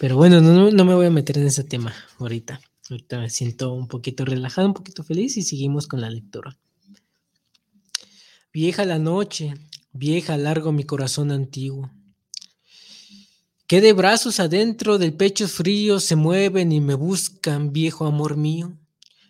Pero 0.00 0.16
bueno, 0.16 0.40
no, 0.40 0.70
no, 0.70 0.84
me 0.84 0.94
voy 0.94 1.06
a 1.06 1.10
meter 1.10 1.38
en 1.38 1.46
ese 1.46 1.64
tema 1.64 1.94
ahorita. 2.18 2.60
Ahorita 2.90 3.20
me 3.20 3.30
siento 3.30 3.72
un 3.72 3.86
poquito 3.86 4.24
relajado, 4.24 4.68
un 4.68 4.74
poquito 4.74 5.04
feliz 5.04 5.36
y 5.36 5.42
seguimos 5.42 5.86
con 5.86 6.00
la 6.00 6.10
lectura. 6.10 6.56
Vieja 8.52 8.84
la 8.84 8.98
noche, 8.98 9.54
vieja 9.92 10.36
largo 10.36 10.72
mi 10.72 10.84
corazón 10.84 11.30
antiguo. 11.30 11.90
Que 13.68 13.80
de 13.80 13.92
brazos 13.92 14.40
adentro 14.40 14.98
del 14.98 15.14
pecho 15.14 15.46
frío 15.46 16.00
se 16.00 16.16
mueven 16.16 16.72
y 16.72 16.80
me 16.80 16.94
buscan, 16.94 17.72
viejo 17.72 18.06
amor 18.06 18.36
mío. 18.36 18.76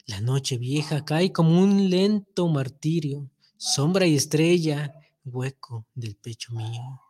La 0.07 0.21
noche 0.21 0.57
vieja 0.57 1.05
cae 1.05 1.33
como 1.33 1.61
un 1.61 1.91
lento 1.91 2.49
martirio 2.49 3.31
sombra 3.59 4.07
y 4.07 4.15
estrella, 4.15 4.95
hueco 5.25 5.87
del 5.95 6.17
pecho 6.17 6.53
mío. 6.55 7.03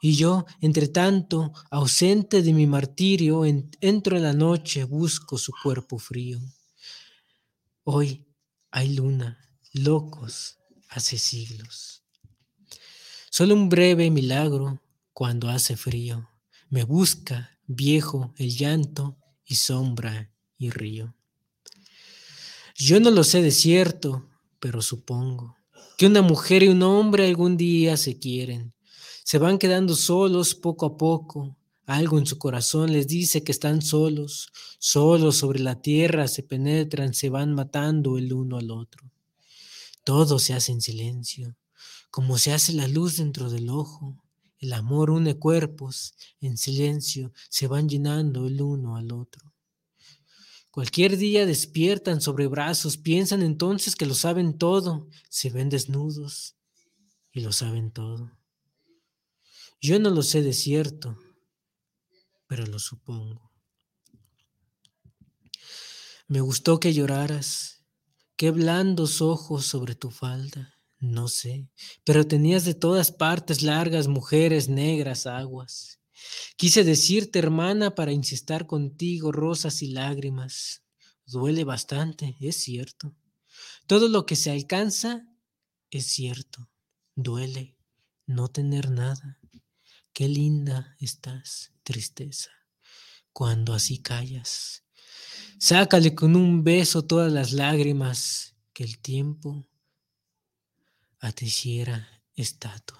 Y 0.00 0.16
yo, 0.16 0.46
entre 0.60 0.88
tanto, 0.88 1.52
ausente 1.70 2.42
de 2.42 2.52
mi 2.52 2.66
martirio, 2.66 3.44
entro 3.44 4.16
en 4.16 4.22
la 4.24 4.32
noche, 4.32 4.82
busco 4.84 5.38
su 5.38 5.52
cuerpo 5.62 5.98
frío. 5.98 6.40
Hoy 7.84 8.26
hay 8.72 8.94
luna, 8.94 9.38
locos, 9.72 10.58
hace 10.88 11.18
siglos. 11.18 12.02
Solo 13.30 13.54
un 13.54 13.68
breve 13.68 14.10
milagro 14.10 14.80
cuando 15.12 15.48
hace 15.48 15.76
frío. 15.76 16.31
Me 16.72 16.84
busca, 16.84 17.50
viejo, 17.66 18.32
el 18.38 18.56
llanto 18.56 19.18
y 19.44 19.56
sombra 19.56 20.32
y 20.56 20.70
río. 20.70 21.14
Yo 22.74 22.98
no 22.98 23.10
lo 23.10 23.24
sé 23.24 23.42
de 23.42 23.50
cierto, 23.50 24.26
pero 24.58 24.80
supongo 24.80 25.54
que 25.98 26.06
una 26.06 26.22
mujer 26.22 26.62
y 26.62 26.68
un 26.68 26.82
hombre 26.82 27.26
algún 27.26 27.58
día 27.58 27.98
se 27.98 28.18
quieren. 28.18 28.72
Se 29.22 29.36
van 29.36 29.58
quedando 29.58 29.94
solos 29.94 30.54
poco 30.54 30.86
a 30.86 30.96
poco. 30.96 31.58
Algo 31.84 32.16
en 32.18 32.24
su 32.24 32.38
corazón 32.38 32.90
les 32.90 33.06
dice 33.06 33.44
que 33.44 33.52
están 33.52 33.82
solos, 33.82 34.48
solos 34.78 35.36
sobre 35.36 35.60
la 35.60 35.82
tierra, 35.82 36.26
se 36.26 36.42
penetran, 36.42 37.12
se 37.12 37.28
van 37.28 37.52
matando 37.52 38.16
el 38.16 38.32
uno 38.32 38.56
al 38.56 38.70
otro. 38.70 39.12
Todo 40.04 40.38
se 40.38 40.54
hace 40.54 40.72
en 40.72 40.80
silencio, 40.80 41.54
como 42.10 42.38
se 42.38 42.54
hace 42.54 42.72
la 42.72 42.88
luz 42.88 43.18
dentro 43.18 43.50
del 43.50 43.68
ojo. 43.68 44.21
El 44.62 44.74
amor 44.74 45.10
une 45.10 45.40
cuerpos, 45.40 46.14
en 46.40 46.56
silencio 46.56 47.32
se 47.48 47.66
van 47.66 47.88
llenando 47.88 48.46
el 48.46 48.62
uno 48.62 48.94
al 48.94 49.10
otro. 49.10 49.52
Cualquier 50.70 51.16
día 51.16 51.46
despiertan 51.46 52.20
sobre 52.20 52.46
brazos, 52.46 52.96
piensan 52.96 53.42
entonces 53.42 53.96
que 53.96 54.06
lo 54.06 54.14
saben 54.14 54.56
todo, 54.56 55.08
se 55.28 55.50
ven 55.50 55.68
desnudos 55.68 56.54
y 57.32 57.40
lo 57.40 57.50
saben 57.50 57.90
todo. 57.90 58.38
Yo 59.80 59.98
no 59.98 60.10
lo 60.10 60.22
sé 60.22 60.42
de 60.42 60.52
cierto, 60.52 61.18
pero 62.46 62.64
lo 62.64 62.78
supongo. 62.78 63.50
Me 66.28 66.40
gustó 66.40 66.78
que 66.78 66.94
lloraras, 66.94 67.84
qué 68.36 68.52
blandos 68.52 69.22
ojos 69.22 69.66
sobre 69.66 69.96
tu 69.96 70.12
falda, 70.12 70.78
no 71.02 71.26
sé, 71.26 71.68
pero 72.04 72.28
tenías 72.28 72.64
de 72.64 72.74
todas 72.74 73.10
partes 73.10 73.62
largas 73.62 74.06
mujeres 74.06 74.68
negras 74.68 75.26
aguas. 75.26 76.00
Quise 76.56 76.84
decirte, 76.84 77.40
hermana, 77.40 77.96
para 77.96 78.12
insistir 78.12 78.66
contigo 78.66 79.32
rosas 79.32 79.82
y 79.82 79.88
lágrimas. 79.88 80.84
Duele 81.26 81.64
bastante, 81.64 82.36
es 82.38 82.56
cierto. 82.56 83.16
Todo 83.88 84.08
lo 84.08 84.26
que 84.26 84.36
se 84.36 84.52
alcanza 84.52 85.26
es 85.90 86.06
cierto. 86.06 86.70
Duele 87.16 87.76
no 88.26 88.46
tener 88.46 88.88
nada. 88.92 89.40
Qué 90.12 90.28
linda 90.28 90.94
estás, 91.00 91.72
tristeza, 91.82 92.50
cuando 93.32 93.74
así 93.74 93.98
callas. 93.98 94.84
Sácale 95.58 96.14
con 96.14 96.36
un 96.36 96.62
beso 96.62 97.02
todas 97.02 97.32
las 97.32 97.52
lágrimas 97.52 98.54
que 98.72 98.84
el 98.84 98.98
tiempo 99.00 99.66
a 101.22 101.30
te 101.32 101.46
hiciera 101.46 102.06
estatua. 102.34 102.98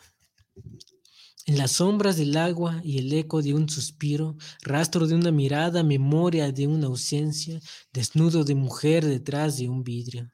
En 1.44 1.58
las 1.58 1.72
sombras 1.72 2.16
del 2.16 2.37
agua 2.37 2.80
y 2.85 2.98
el 2.98 3.12
eco 3.12 3.42
de 3.42 3.52
un 3.52 3.68
suspiro, 3.68 4.37
rastro 4.62 5.08
de 5.08 5.16
una 5.16 5.32
mirada, 5.32 5.82
memoria 5.82 6.52
de 6.52 6.68
una 6.68 6.87
ausencia, 6.87 7.61
desnudo 7.92 8.44
de 8.44 8.54
mujer 8.54 9.04
detrás 9.04 9.58
de 9.58 9.68
un 9.68 9.82
vidrio. 9.82 10.32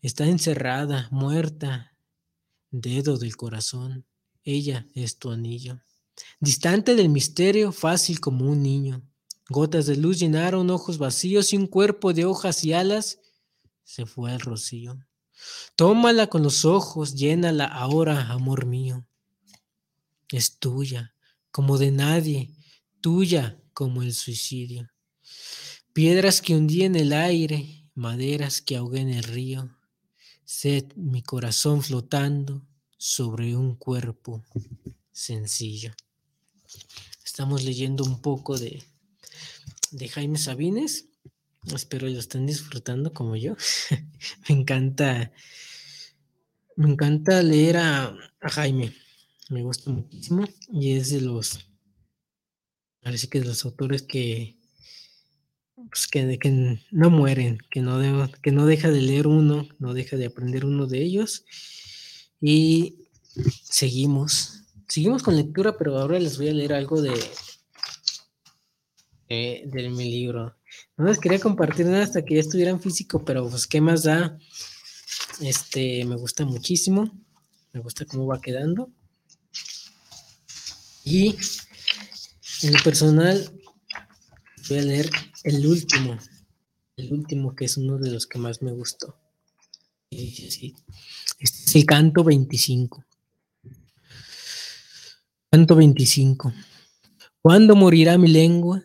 Está 0.00 0.26
encerrada, 0.26 1.08
muerta, 1.10 1.94
dedo 2.70 3.18
del 3.18 3.36
corazón. 3.36 4.06
Ella 4.42 4.88
es 4.94 5.18
tu 5.18 5.30
anillo. 5.30 5.82
Distante 6.40 6.94
del 6.94 7.10
misterio, 7.10 7.72
fácil 7.72 8.20
como 8.20 8.50
un 8.50 8.62
niño. 8.62 9.02
Gotas 9.50 9.84
de 9.84 9.96
luz 9.96 10.18
llenaron 10.18 10.70
ojos 10.70 10.96
vacíos 10.96 11.52
y 11.52 11.58
un 11.58 11.66
cuerpo 11.66 12.14
de 12.14 12.24
hojas 12.24 12.64
y 12.64 12.72
alas 12.72 13.18
se 13.84 14.06
fue 14.06 14.32
al 14.32 14.40
rocío. 14.40 14.98
Tómala 15.76 16.28
con 16.28 16.42
los 16.42 16.64
ojos, 16.64 17.14
llénala 17.14 17.66
ahora, 17.66 18.30
amor 18.30 18.66
mío 18.66 19.06
es 20.36 20.58
tuya, 20.58 21.14
como 21.50 21.78
de 21.78 21.90
nadie, 21.90 22.50
tuya 23.00 23.60
como 23.74 24.02
el 24.02 24.14
suicidio. 24.14 24.90
Piedras 25.92 26.40
que 26.40 26.56
hundí 26.56 26.82
en 26.82 26.96
el 26.96 27.12
aire, 27.12 27.86
maderas 27.94 28.62
que 28.62 28.76
ahogué 28.76 29.00
en 29.00 29.10
el 29.10 29.22
río, 29.24 29.76
sed 30.44 30.92
mi 30.96 31.22
corazón 31.22 31.82
flotando 31.82 32.66
sobre 32.96 33.56
un 33.56 33.76
cuerpo 33.76 34.42
sencillo. 35.12 35.92
Estamos 37.24 37.64
leyendo 37.64 38.04
un 38.04 38.20
poco 38.20 38.58
de, 38.58 38.82
de 39.90 40.08
Jaime 40.08 40.38
Sabines. 40.38 41.06
Espero 41.66 42.08
lo 42.08 42.18
estén 42.18 42.46
disfrutando 42.46 43.12
como 43.12 43.36
yo. 43.36 43.54
me 44.48 44.54
encanta, 44.54 45.32
me 46.76 46.90
encanta 46.90 47.42
leer 47.42 47.76
a 47.76 48.16
Jaime 48.40 48.92
me 49.52 49.62
gusta 49.62 49.90
muchísimo 49.90 50.44
y 50.72 50.92
es 50.92 51.10
de 51.10 51.20
los, 51.20 51.66
parece 53.02 53.28
que 53.28 53.40
de 53.40 53.46
los 53.46 53.64
autores 53.64 54.02
que, 54.02 54.56
pues 55.74 56.06
que, 56.08 56.38
que 56.38 56.80
no 56.90 57.10
mueren, 57.10 57.58
que 57.70 57.80
no, 57.80 58.30
que 58.42 58.50
no 58.50 58.66
deja 58.66 58.90
de 58.90 59.02
leer 59.02 59.26
uno, 59.26 59.68
no 59.78 59.94
deja 59.94 60.16
de 60.16 60.26
aprender 60.26 60.64
uno 60.64 60.86
de 60.86 61.02
ellos. 61.02 61.44
Y 62.40 63.08
seguimos, 63.62 64.64
seguimos 64.88 65.22
con 65.22 65.36
lectura, 65.36 65.76
pero 65.76 65.98
ahora 65.98 66.18
les 66.18 66.38
voy 66.38 66.48
a 66.48 66.54
leer 66.54 66.72
algo 66.72 67.02
de, 67.02 67.14
de, 69.28 69.90
mi 69.90 70.10
libro. 70.10 70.56
No 70.96 71.06
les 71.06 71.18
quería 71.18 71.38
compartir 71.38 71.86
nada 71.86 72.04
hasta 72.04 72.24
que 72.24 72.34
ya 72.34 72.40
estuviera 72.40 72.70
en 72.70 72.80
físico, 72.80 73.24
pero 73.24 73.48
pues 73.48 73.66
qué 73.66 73.80
más 73.80 74.02
da. 74.02 74.38
Este 75.40 76.04
me 76.04 76.16
gusta 76.16 76.44
muchísimo. 76.44 77.10
Me 77.72 77.80
gusta 77.80 78.04
cómo 78.04 78.26
va 78.26 78.40
quedando. 78.40 78.90
Y 81.04 81.34
en 82.62 82.72
lo 82.72 82.78
personal, 82.84 83.50
voy 84.68 84.78
a 84.78 84.82
leer 84.82 85.10
el 85.42 85.66
último, 85.66 86.18
el 86.96 87.12
último 87.12 87.56
que 87.56 87.64
es 87.64 87.76
uno 87.76 87.98
de 87.98 88.10
los 88.10 88.26
que 88.26 88.38
más 88.38 88.62
me 88.62 88.72
gustó. 88.72 89.18
Este 90.10 90.74
es 91.40 91.74
el 91.74 91.86
canto 91.86 92.22
25. 92.22 93.04
Canto 95.50 95.74
25. 95.74 96.52
¿Cuándo 97.40 97.74
morirá 97.74 98.18
mi 98.18 98.28
lengua? 98.28 98.84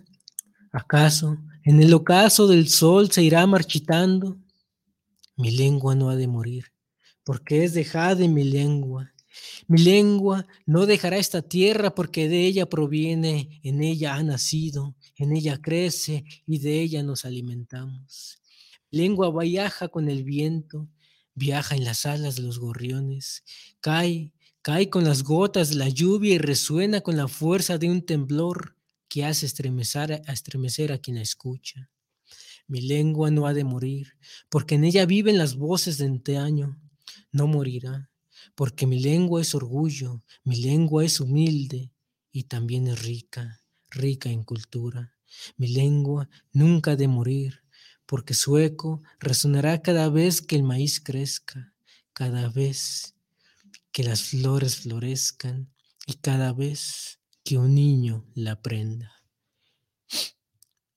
¿Acaso 0.71 1.37
en 1.67 1.81
el 1.81 1.93
ocaso 1.93 2.47
del 2.47 2.69
sol 2.69 3.11
se 3.11 3.21
irá 3.23 3.45
marchitando? 3.45 4.37
Mi 5.35 5.51
lengua 5.51 5.95
no 5.95 6.09
ha 6.09 6.15
de 6.15 6.25
morir, 6.25 6.71
porque 7.25 7.65
es 7.65 7.73
dejada 7.73 8.25
mi 8.29 8.45
lengua. 8.45 9.11
Mi 9.67 9.81
lengua 9.81 10.47
no 10.65 10.85
dejará 10.85 11.17
esta 11.17 11.41
tierra 11.41 11.93
porque 11.93 12.29
de 12.29 12.45
ella 12.45 12.69
proviene, 12.69 13.59
en 13.63 13.83
ella 13.83 14.15
ha 14.15 14.23
nacido, 14.23 14.95
en 15.17 15.35
ella 15.35 15.61
crece 15.61 16.23
y 16.45 16.59
de 16.59 16.79
ella 16.79 17.03
nos 17.03 17.25
alimentamos. 17.25 18.39
lengua 18.89 19.29
viaja 19.43 19.89
con 19.89 20.07
el 20.07 20.23
viento, 20.23 20.87
viaja 21.35 21.75
en 21.75 21.83
las 21.83 22.05
alas 22.05 22.37
de 22.37 22.43
los 22.43 22.59
gorriones, 22.59 23.43
cae, 23.81 24.31
cae 24.61 24.89
con 24.89 25.03
las 25.03 25.21
gotas 25.21 25.71
de 25.71 25.75
la 25.75 25.89
lluvia 25.89 26.35
y 26.35 26.37
resuena 26.37 27.01
con 27.01 27.17
la 27.17 27.27
fuerza 27.27 27.77
de 27.77 27.91
un 27.91 28.03
temblor 28.03 28.76
que 29.07 29.25
hace 29.25 29.45
estremecer 29.45 30.13
a, 30.13 30.33
estremecer 30.33 30.91
a 30.91 30.97
quien 30.97 31.15
la 31.15 31.21
escucha. 31.21 31.89
Mi 32.67 32.81
lengua 32.81 33.31
no 33.31 33.47
ha 33.47 33.53
de 33.53 33.63
morir, 33.63 34.13
porque 34.49 34.75
en 34.75 34.83
ella 34.83 35.05
viven 35.05 35.37
las 35.37 35.55
voces 35.55 35.97
de 35.97 36.05
anteaño. 36.05 36.79
No 37.31 37.47
morirá, 37.47 38.09
porque 38.55 38.85
mi 38.85 38.99
lengua 38.99 39.41
es 39.41 39.55
orgullo, 39.55 40.23
mi 40.43 40.57
lengua 40.57 41.05
es 41.05 41.19
humilde 41.19 41.91
y 42.31 42.43
también 42.43 42.87
es 42.87 43.01
rica, 43.03 43.61
rica 43.89 44.29
en 44.29 44.43
cultura. 44.43 45.13
Mi 45.55 45.67
lengua 45.67 46.29
nunca 46.51 46.91
ha 46.91 46.95
de 46.95 47.07
morir, 47.07 47.61
porque 48.05 48.33
su 48.33 48.57
eco 48.57 49.01
resonará 49.19 49.81
cada 49.81 50.09
vez 50.09 50.41
que 50.41 50.55
el 50.55 50.63
maíz 50.63 50.99
crezca, 50.99 51.73
cada 52.13 52.49
vez 52.49 53.15
que 53.91 54.03
las 54.03 54.23
flores 54.23 54.77
florezcan 54.77 55.71
y 56.05 56.13
cada 56.15 56.53
vez 56.53 57.19
que 57.47 57.57
un 57.57 57.75
niño 57.75 58.25
la 58.35 58.51
aprenda. 58.53 59.23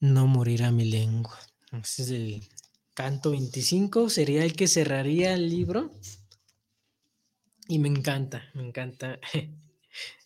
No 0.01 0.27
morirá 0.27 0.73
mi 0.73 0.85
lengua. 0.85 1.39
Ese 1.71 2.03
es 2.03 2.11
el 2.11 2.49
canto 2.93 3.31
25, 3.31 4.11
sería 4.11 4.45
el 4.45 4.55
que 4.55 4.67
cerraría 4.67 5.33
el 5.35 5.49
libro. 5.49 5.93
Y 7.69 7.79
me 7.79 7.89
encanta, 7.89 8.43
me 8.55 8.67
encanta. 8.67 9.21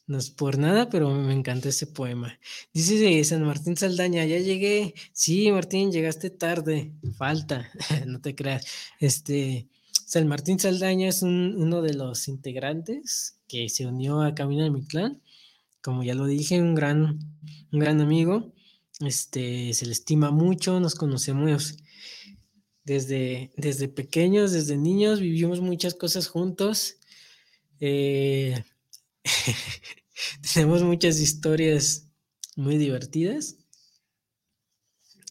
No 0.07 0.19
es 0.19 0.29
por 0.29 0.59
nada, 0.59 0.91
pero 0.91 1.09
me 1.15 1.33
encanta 1.33 1.71
ese 1.71 1.87
poema. 1.87 2.39
Dice 2.75 3.25
San 3.25 3.43
Martín 3.43 3.75
Saldaña, 3.75 4.27
ya 4.27 4.39
llegué. 4.39 4.93
Sí, 5.15 5.51
Martín, 5.51 5.93
llegaste 5.93 6.29
tarde. 6.29 6.93
Falta, 7.17 7.71
no 8.07 8.21
te 8.21 8.35
creas. 8.35 8.67
Este, 9.01 9.67
San 10.05 10.29
Martín 10.29 10.59
Saldaña 10.59 11.09
es 11.09 11.23
uno 11.23 11.81
de 11.81 11.95
los 11.95 12.29
integrantes 12.29 13.41
que 13.49 13.71
se 13.71 13.87
unió 13.87 14.21
a 14.21 14.35
Camino 14.35 14.63
de 14.63 14.71
mi 14.71 14.85
clan. 14.85 15.23
Como 15.85 16.03
ya 16.03 16.15
lo 16.15 16.25
dije, 16.25 16.63
un 16.63 16.75
gran, 16.75 17.19
un 17.71 17.79
gran 17.79 18.01
amigo. 18.01 18.55
Este, 19.01 19.75
se 19.75 19.85
le 19.85 19.93
estima 19.93 20.31
mucho, 20.31 20.81
nos 20.81 20.95
conocemos 20.95 21.77
desde, 22.85 23.53
desde 23.59 23.89
pequeños, 23.89 24.53
desde 24.53 24.79
niños, 24.79 25.21
vivimos 25.21 25.61
muchas 25.61 25.93
cosas 25.93 26.27
juntos. 26.27 26.97
Eh, 27.81 28.65
tenemos 30.55 30.83
muchas 30.83 31.21
historias 31.21 32.09
muy 32.57 32.79
divertidas. 32.79 33.59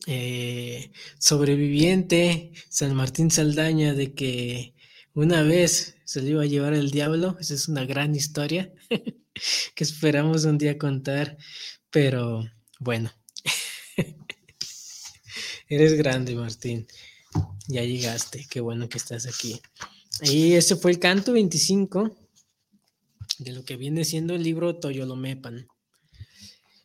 Eh, 0.06 0.92
sobreviviente, 1.18 2.52
San 2.70 2.94
Martín 2.94 3.32
Saldaña, 3.32 3.96
de 3.96 4.14
que 4.14 4.76
una 5.16 5.42
vez 5.42 5.93
se 6.06 6.22
le 6.22 6.32
iba 6.32 6.44
a 6.44 6.48
llevar 6.48 6.74
el 6.74 6.92
diablo, 6.92 7.38
esa 7.40 7.54
es 7.54 7.68
una 7.68 7.86
gran 7.86 8.16
historia 8.16 8.72
que 9.76 9.84
esperamos 9.84 10.46
un 10.46 10.58
día 10.58 10.78
contar, 10.78 11.38
pero 11.90 12.44
bueno, 12.80 13.12
eres 15.70 15.94
grande 15.94 16.36
Martín, 16.36 16.88
ya 17.68 17.84
llegaste, 17.84 18.46
qué 18.50 18.62
bueno 18.62 18.90
que 18.90 18.98
estás 18.98 19.26
aquí. 19.26 19.62
Y 20.22 20.54
ese 20.54 20.76
fue 20.76 20.92
el 20.92 21.00
canto 21.00 21.34
25 21.34 22.16
de 23.40 23.52
lo 23.52 23.66
que 23.66 23.78
viene 23.78 24.06
siendo 24.06 24.36
el 24.36 24.44
libro 24.44 24.76
Toyolomepan. 24.76 25.68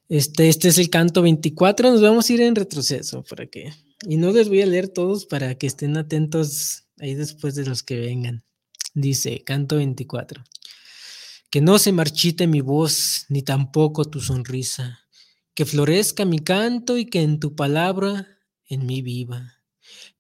Este, 0.09 0.48
este 0.48 0.68
es 0.68 0.78
el 0.78 0.88
canto 0.88 1.20
24, 1.20 1.90
nos 1.90 2.00
vamos 2.00 2.28
a 2.28 2.33
ir 2.33 2.40
en 2.40 2.54
retroceso 2.54 3.22
para 3.24 3.46
que, 3.46 3.72
y 4.09 4.16
no 4.16 4.33
les 4.33 4.48
voy 4.48 4.62
a 4.62 4.66
leer 4.66 4.88
todos 4.88 5.26
para 5.26 5.57
que 5.57 5.66
estén 5.66 5.98
atentos 5.98 6.85
ahí 6.98 7.14
después 7.14 7.54
de 7.54 7.66
los 7.66 7.83
que 7.83 7.98
vengan. 7.98 8.42
Dice, 8.94 9.44
canto 9.44 9.77
24, 9.77 10.42
que 11.51 11.61
no 11.61 11.79
se 11.79 11.92
marchite 11.92 12.46
mi 12.46 12.61
voz, 12.61 13.27
ni 13.29 13.42
tampoco 13.42 14.05
tu 14.05 14.20
sonrisa, 14.20 15.01
que 15.55 15.66
florezca 15.66 16.24
mi 16.24 16.38
canto 16.38 16.96
y 16.98 17.07
que 17.07 17.22
en 17.22 17.40
tu 17.40 17.55
palabra 17.55 18.38
en 18.66 18.87
mí 18.87 19.03
viva, 19.03 19.55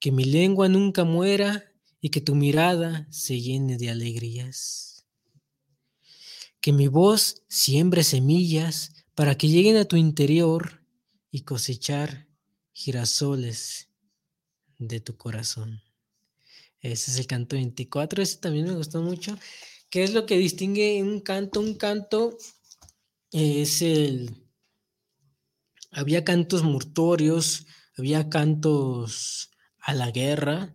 que 0.00 0.12
mi 0.12 0.24
lengua 0.24 0.68
nunca 0.68 1.04
muera 1.04 1.72
y 2.00 2.10
que 2.10 2.20
tu 2.20 2.34
mirada 2.34 3.06
se 3.10 3.40
llene 3.40 3.76
de 3.78 3.90
alegrías. 3.90 5.06
Que 6.60 6.72
mi 6.72 6.88
voz 6.88 7.42
siembre 7.48 8.04
semillas 8.04 8.92
para 9.14 9.36
que 9.36 9.48
lleguen 9.48 9.76
a 9.76 9.84
tu 9.84 9.96
interior 9.96 10.82
y 11.30 11.42
cosechar 11.42 12.28
girasoles 12.72 13.88
de 14.78 15.00
tu 15.00 15.16
corazón. 15.16 15.82
Ese 16.80 17.10
es 17.10 17.18
el 17.18 17.26
canto 17.26 17.56
24, 17.56 18.22
ese 18.22 18.38
también 18.38 18.66
me 18.66 18.74
gustó 18.74 19.02
mucho. 19.02 19.38
¿Qué 19.90 20.04
es 20.04 20.12
lo 20.12 20.26
que 20.26 20.38
distingue 20.38 21.02
un 21.02 21.20
canto? 21.20 21.60
Un 21.60 21.74
canto 21.74 22.36
es 23.32 23.82
el... 23.82 24.44
Había 25.90 26.24
cantos 26.24 26.62
mortorios, 26.62 27.66
había 27.96 28.28
cantos 28.28 29.50
a 29.80 29.94
la 29.94 30.10
guerra, 30.10 30.74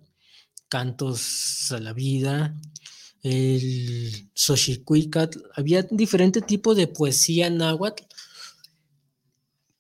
cantos 0.68 1.72
a 1.72 1.80
la 1.80 1.94
vida, 1.94 2.60
el 3.22 4.30
Xochicuicatl, 4.34 5.40
había 5.56 5.84
diferente 5.84 6.42
tipo 6.42 6.76
de 6.76 6.88
poesía 6.88 7.50
náhuatl 7.50 8.04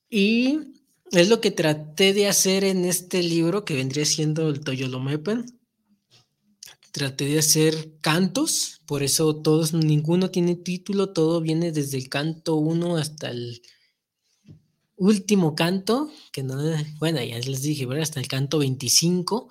y 0.09 0.59
es 1.11 1.27
lo 1.29 1.41
que 1.41 1.51
traté 1.51 2.13
de 2.13 2.27
hacer 2.27 2.63
en 2.63 2.85
este 2.85 3.21
libro 3.21 3.65
que 3.65 3.75
vendría 3.75 4.05
siendo 4.05 4.49
el 4.49 4.61
Toyolomepen. 4.61 5.59
Traté 6.93 7.25
de 7.25 7.39
hacer 7.39 7.97
cantos, 8.01 8.81
por 8.85 9.01
eso 9.01 9.35
todos, 9.35 9.73
ninguno 9.73 10.29
tiene 10.29 10.55
título, 10.55 11.11
todo 11.11 11.41
viene 11.41 11.71
desde 11.71 11.97
el 11.97 12.07
canto 12.07 12.55
1 12.55 12.97
hasta 12.97 13.31
el 13.31 13.63
último 14.95 15.55
canto, 15.55 16.11
que 16.31 16.43
no, 16.43 16.55
bueno, 16.99 17.21
ya 17.23 17.39
les 17.39 17.63
dije. 17.63 17.87
Hasta 17.99 18.19
el 18.19 18.27
canto 18.27 18.59
25. 18.59 19.49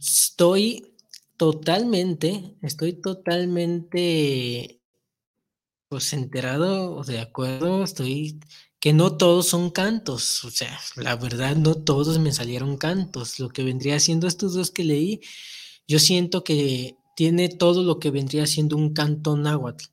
Estoy 0.00 0.94
totalmente, 1.36 2.56
estoy 2.62 2.94
totalmente 2.94 4.80
pues 5.88 6.12
enterado 6.14 7.04
de 7.04 7.20
acuerdo, 7.20 7.84
estoy 7.84 8.40
que 8.80 8.92
no 8.92 9.16
todos 9.16 9.48
son 9.48 9.70
cantos, 9.70 10.44
o 10.44 10.50
sea, 10.50 10.78
la 10.96 11.16
verdad 11.16 11.56
no 11.56 11.74
todos 11.74 12.18
me 12.18 12.32
salieron 12.32 12.76
cantos, 12.76 13.38
lo 13.38 13.48
que 13.48 13.64
vendría 13.64 13.98
siendo 14.00 14.26
estos 14.26 14.54
dos 14.54 14.70
que 14.70 14.84
leí, 14.84 15.20
yo 15.86 15.98
siento 15.98 16.44
que 16.44 16.96
tiene 17.16 17.48
todo 17.48 17.82
lo 17.82 17.98
que 17.98 18.10
vendría 18.10 18.46
siendo 18.46 18.76
un 18.76 18.92
canto 18.92 19.36
náhuatl. 19.36 19.86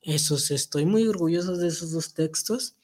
Eso 0.00 0.36
estoy 0.36 0.84
muy 0.86 1.06
orgulloso 1.06 1.56
de 1.56 1.68
esos 1.68 1.92
dos 1.92 2.14
textos 2.14 2.74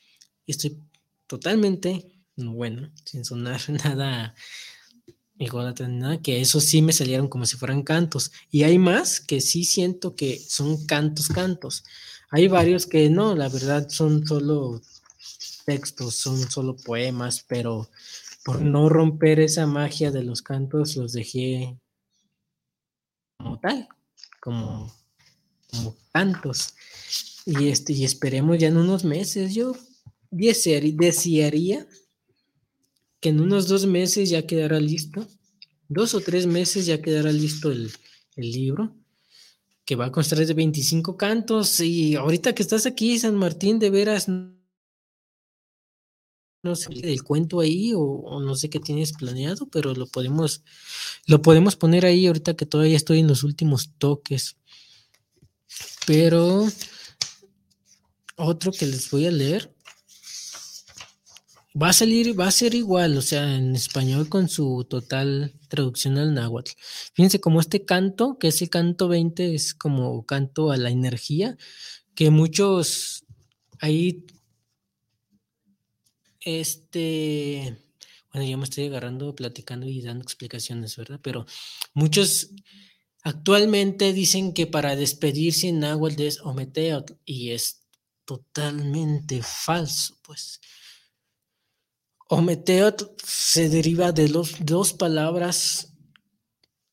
y 0.46 0.52
estoy 0.52 0.78
totalmente, 1.26 2.06
bueno, 2.36 2.90
sin 3.04 3.24
sonar 3.24 3.60
nada 3.84 4.34
nada, 5.88 6.20
que 6.20 6.40
esos 6.40 6.64
sí 6.64 6.82
me 6.82 6.92
salieron 6.92 7.28
como 7.28 7.46
si 7.46 7.56
fueran 7.56 7.82
cantos. 7.82 8.32
Y 8.50 8.64
hay 8.64 8.78
más 8.78 9.20
que 9.20 9.40
sí 9.40 9.64
siento 9.64 10.16
que 10.16 10.38
son 10.38 10.84
cantos, 10.86 11.28
cantos. 11.28 11.84
Hay 12.30 12.48
varios 12.48 12.86
que 12.86 13.08
no, 13.08 13.34
la 13.34 13.48
verdad 13.48 13.88
son 13.88 14.26
solo 14.26 14.82
textos, 15.64 16.14
son 16.14 16.50
solo 16.50 16.76
poemas, 16.76 17.44
pero 17.46 17.88
por 18.44 18.62
no 18.62 18.88
romper 18.88 19.40
esa 19.40 19.66
magia 19.66 20.10
de 20.10 20.24
los 20.24 20.42
cantos 20.42 20.96
los 20.96 21.12
dejé 21.12 21.78
como 23.38 23.58
tal, 23.60 23.88
como, 24.40 24.92
como 25.70 25.96
cantos. 26.12 26.74
Y, 27.46 27.68
este, 27.68 27.94
y 27.94 28.04
esperemos 28.04 28.58
ya 28.58 28.68
en 28.68 28.76
unos 28.76 29.04
meses. 29.04 29.54
Yo 29.54 29.74
desearía 30.30 31.86
que 33.20 33.28
en 33.30 33.40
unos 33.40 33.68
dos 33.68 33.86
meses 33.86 34.28
ya 34.28 34.46
quedará 34.46 34.78
listo. 34.80 35.26
Dos 35.88 36.14
o 36.14 36.20
tres 36.20 36.46
meses 36.46 36.84
ya 36.84 37.00
quedará 37.00 37.32
listo 37.32 37.72
el, 37.72 37.90
el 38.36 38.52
libro 38.52 38.94
que 39.88 39.96
va 39.96 40.06
a 40.06 40.12
constar 40.12 40.44
de 40.44 40.52
25 40.52 41.16
cantos. 41.16 41.80
Y 41.80 42.14
ahorita 42.14 42.54
que 42.54 42.62
estás 42.62 42.84
aquí, 42.84 43.18
San 43.18 43.36
Martín, 43.36 43.78
de 43.78 43.88
veras, 43.88 44.28
no 46.62 46.76
sé 46.76 46.90
del 46.90 47.22
cuento 47.22 47.60
ahí 47.60 47.92
o, 47.94 48.40
no 48.40 48.54
sé 48.54 48.70
qué 48.70 48.80
tienes 48.80 49.12
planeado, 49.12 49.66
pero 49.68 49.94
lo 49.94 50.06
podemos, 50.06 50.62
lo 51.26 51.40
podemos 51.42 51.76
poner 51.76 52.04
ahí 52.04 52.26
ahorita 52.26 52.54
que 52.54 52.66
todavía 52.66 52.96
estoy 52.96 53.20
en 53.20 53.28
los 53.28 53.42
últimos 53.44 53.92
toques. 53.98 54.56
Pero 56.06 56.66
otro 58.36 58.72
que 58.72 58.86
les 58.86 59.10
voy 59.10 59.26
a 59.26 59.30
leer 59.30 59.72
va 61.80 61.90
a 61.90 61.92
salir, 61.92 62.38
va 62.38 62.48
a 62.48 62.50
ser 62.50 62.74
igual, 62.74 63.16
o 63.16 63.22
sea, 63.22 63.56
en 63.56 63.76
español 63.76 64.28
con 64.28 64.48
su 64.48 64.86
total 64.88 65.54
traducción 65.68 66.18
al 66.18 66.34
náhuatl. 66.34 66.72
Fíjense 67.14 67.40
como 67.40 67.60
este 67.60 67.84
canto, 67.84 68.38
que 68.38 68.48
ese 68.48 68.68
canto 68.68 69.08
20 69.08 69.54
es 69.54 69.74
como 69.74 70.24
canto 70.24 70.72
a 70.72 70.76
la 70.76 70.90
energía, 70.90 71.56
que 72.14 72.30
muchos 72.30 73.24
ahí, 73.80 74.24
este, 76.48 77.76
bueno, 78.32 78.48
ya 78.48 78.56
me 78.56 78.64
estoy 78.64 78.86
agarrando, 78.86 79.34
platicando 79.34 79.86
y 79.86 80.00
dando 80.02 80.22
explicaciones, 80.22 80.96
¿verdad? 80.96 81.20
Pero 81.22 81.44
muchos 81.94 82.50
actualmente 83.22 84.12
dicen 84.12 84.54
que 84.54 84.66
para 84.66 84.96
despedirse 84.96 85.68
en 85.68 85.80
náhuatl 85.80 86.22
es 86.22 86.40
ometeot 86.40 87.18
y 87.24 87.50
es 87.50 87.86
totalmente 88.24 89.42
falso, 89.42 90.18
pues. 90.22 90.60
Ometeot 92.30 93.20
se 93.24 93.68
deriva 93.68 94.12
de 94.12 94.28
los, 94.28 94.56
dos 94.60 94.92
palabras, 94.92 95.94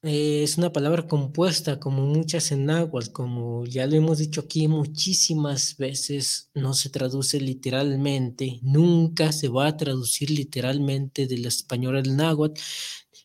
eh, 0.06 0.44
es 0.44 0.58
una 0.60 0.72
palabra 0.72 1.08
compuesta 1.08 1.80
como 1.80 2.04
muchas 2.06 2.52
en 2.52 2.66
náhuatl, 2.66 3.12
como 3.12 3.66
ya 3.66 3.88
lo 3.88 3.96
hemos 3.96 4.20
dicho 4.20 4.42
aquí 4.42 4.68
muchísimas 4.68 5.78
veces, 5.78 6.52
no 6.54 6.76
se 6.76 6.90
traduce 6.90 7.42
literalmente, 7.42 8.60
nunca 8.62 9.32
se 9.32 9.48
va 9.48 9.66
a 9.68 9.78
traducir 9.78 10.30
literalmente 10.30 11.26
del 11.26 11.48
español 11.48 11.98
al 11.98 12.16
náhuatl, 12.16 12.62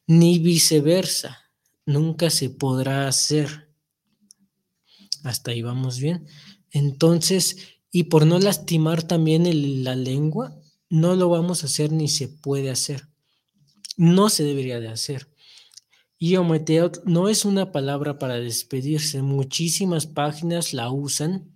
ni 0.07 0.39
viceversa, 0.39 1.39
nunca 1.85 2.31
se 2.31 2.49
podrá 2.49 3.07
hacer. 3.07 3.69
Hasta 5.23 5.51
ahí 5.51 5.61
vamos 5.61 6.01
bien. 6.01 6.27
Entonces, 6.71 7.59
y 7.93 8.05
por 8.05 8.27
no 8.27 8.39
lastimar 8.39 9.03
también 9.03 9.85
la 9.85 9.97
lengua, 9.97 10.57
no 10.89 11.15
lo 11.15 11.29
vamos 11.29 11.63
a 11.63 11.67
hacer 11.67 11.93
ni 11.93 12.09
se 12.09 12.29
puede 12.29 12.71
hacer. 12.71 13.07
No 13.99 14.31
se 14.31 14.45
debería 14.45 14.81
de 14.81 14.89
hacer. 14.89 15.30
Y 16.23 16.37
ometeot 16.37 17.03
no 17.07 17.31
es 17.31 17.47
una 17.47 17.73
palabra 17.73 18.19
para 18.19 18.35
despedirse. 18.35 19.23
Muchísimas 19.23 20.07
páginas 20.07 20.75
la 20.75 20.91
usan 20.91 21.51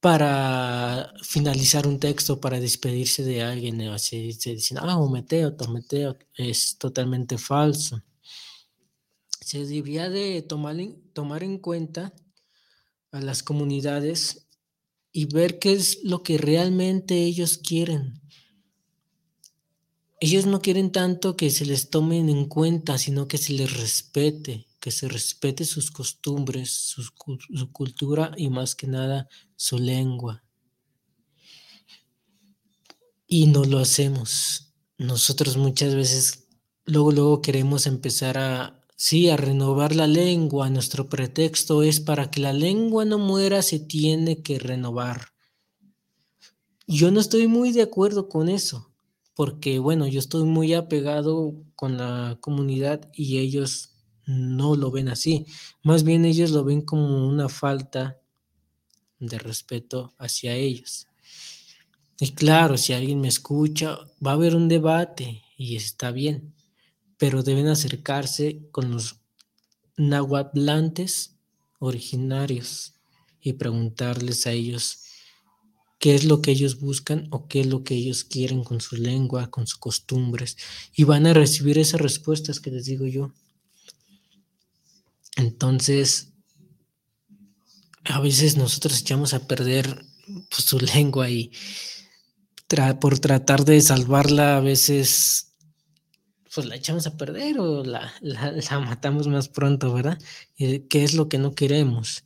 para 0.00 1.14
finalizar 1.22 1.86
un 1.86 1.98
texto, 1.98 2.38
para 2.42 2.60
despedirse 2.60 3.24
de 3.24 3.42
alguien. 3.42 3.80
Así 3.88 4.34
se 4.34 4.50
dicen, 4.56 4.76
ah, 4.82 4.98
ometeot, 4.98 5.62
ometeot. 5.62 6.26
Es 6.34 6.76
totalmente 6.76 7.38
falso. 7.38 8.02
Se 9.40 9.64
debería 9.64 10.10
de 10.10 10.42
tomar 10.42 10.76
tomar 11.14 11.42
en 11.42 11.56
cuenta 11.56 12.12
a 13.12 13.20
las 13.22 13.42
comunidades 13.42 14.46
y 15.10 15.24
ver 15.24 15.58
qué 15.58 15.72
es 15.72 16.04
lo 16.04 16.22
que 16.22 16.36
realmente 16.36 17.14
ellos 17.14 17.56
quieren. 17.56 18.20
Ellos 20.18 20.46
no 20.46 20.62
quieren 20.62 20.92
tanto 20.92 21.36
que 21.36 21.50
se 21.50 21.66
les 21.66 21.90
tomen 21.90 22.28
en 22.28 22.46
cuenta, 22.46 22.96
sino 22.96 23.28
que 23.28 23.36
se 23.36 23.52
les 23.52 23.76
respete, 23.76 24.66
que 24.80 24.90
se 24.90 25.08
respete 25.08 25.64
sus 25.64 25.90
costumbres, 25.90 26.70
su, 26.70 27.12
cultura 27.72 28.32
y 28.36 28.48
más 28.48 28.74
que 28.74 28.86
nada 28.86 29.28
su 29.56 29.78
lengua. 29.78 30.42
Y 33.26 33.46
no 33.46 33.64
lo 33.64 33.78
hacemos. 33.78 34.72
Nosotros 34.98 35.56
muchas 35.56 35.94
veces, 35.94 36.48
luego, 36.86 37.12
luego 37.12 37.42
queremos 37.42 37.86
empezar 37.86 38.38
a, 38.38 38.76
Sí, 38.98 39.28
a 39.28 39.36
renovar 39.36 39.94
la 39.94 40.06
lengua. 40.06 40.70
Nuestro 40.70 41.10
pretexto 41.10 41.82
es 41.82 42.00
para 42.00 42.30
que 42.30 42.40
la 42.40 42.54
lengua 42.54 43.04
no 43.04 43.18
muera, 43.18 43.60
se 43.60 43.78
tiene 43.78 44.42
que 44.42 44.58
renovar. 44.58 45.32
Yo 46.86 47.10
no 47.10 47.20
estoy 47.20 47.46
muy 47.46 47.72
de 47.72 47.82
acuerdo 47.82 48.30
con 48.30 48.48
eso, 48.48 48.85
porque 49.36 49.78
bueno, 49.78 50.08
yo 50.08 50.18
estoy 50.18 50.42
muy 50.42 50.74
apegado 50.74 51.54
con 51.76 51.96
la 51.96 52.38
comunidad 52.40 53.08
y 53.14 53.38
ellos 53.38 53.94
no 54.26 54.74
lo 54.74 54.90
ven 54.90 55.08
así. 55.08 55.46
Más 55.84 56.02
bien 56.02 56.24
ellos 56.24 56.50
lo 56.50 56.64
ven 56.64 56.82
como 56.82 57.28
una 57.28 57.48
falta 57.48 58.18
de 59.20 59.38
respeto 59.38 60.12
hacia 60.18 60.56
ellos. 60.56 61.06
Y 62.18 62.32
claro, 62.32 62.76
si 62.76 62.92
alguien 62.92 63.20
me 63.20 63.28
escucha, 63.28 63.98
va 64.26 64.32
a 64.32 64.34
haber 64.34 64.56
un 64.56 64.66
debate 64.66 65.42
y 65.56 65.76
está 65.76 66.10
bien 66.10 66.56
pero 67.18 67.42
deben 67.42 67.68
acercarse 67.68 68.68
con 68.70 68.90
los 68.90 69.20
nahuatlantes 69.96 71.36
originarios 71.78 72.94
y 73.40 73.54
preguntarles 73.54 74.46
a 74.46 74.52
ellos 74.52 75.02
qué 75.98 76.14
es 76.14 76.24
lo 76.24 76.42
que 76.42 76.50
ellos 76.50 76.78
buscan 76.78 77.26
o 77.30 77.48
qué 77.48 77.60
es 77.60 77.66
lo 77.66 77.84
que 77.84 77.94
ellos 77.94 78.24
quieren 78.24 78.64
con 78.64 78.80
su 78.80 78.96
lengua, 78.96 79.50
con 79.50 79.66
sus 79.66 79.78
costumbres, 79.78 80.56
y 80.94 81.04
van 81.04 81.26
a 81.26 81.34
recibir 81.34 81.78
esas 81.78 82.00
respuestas 82.00 82.60
que 82.60 82.70
les 82.70 82.84
digo 82.84 83.06
yo. 83.06 83.32
Entonces, 85.36 86.32
a 88.04 88.20
veces 88.20 88.56
nosotros 88.56 89.00
echamos 89.00 89.34
a 89.34 89.46
perder 89.46 90.04
pues, 90.50 90.64
su 90.64 90.78
lengua 90.78 91.30
y 91.30 91.50
por 93.00 93.18
tratar 93.18 93.64
de 93.64 93.80
salvarla 93.80 94.56
a 94.56 94.60
veces 94.60 95.52
pues 96.52 96.66
la 96.66 96.76
echamos 96.76 97.06
a 97.06 97.16
perder 97.18 97.58
o 97.60 97.84
la, 97.84 98.14
matamos 98.80 99.28
más 99.28 99.48
pronto, 99.48 99.92
¿verdad? 99.92 100.18
¿Qué 100.56 101.04
es 101.04 101.12
lo 101.12 101.28
que 101.28 101.36
no 101.36 101.54
queremos? 101.54 102.24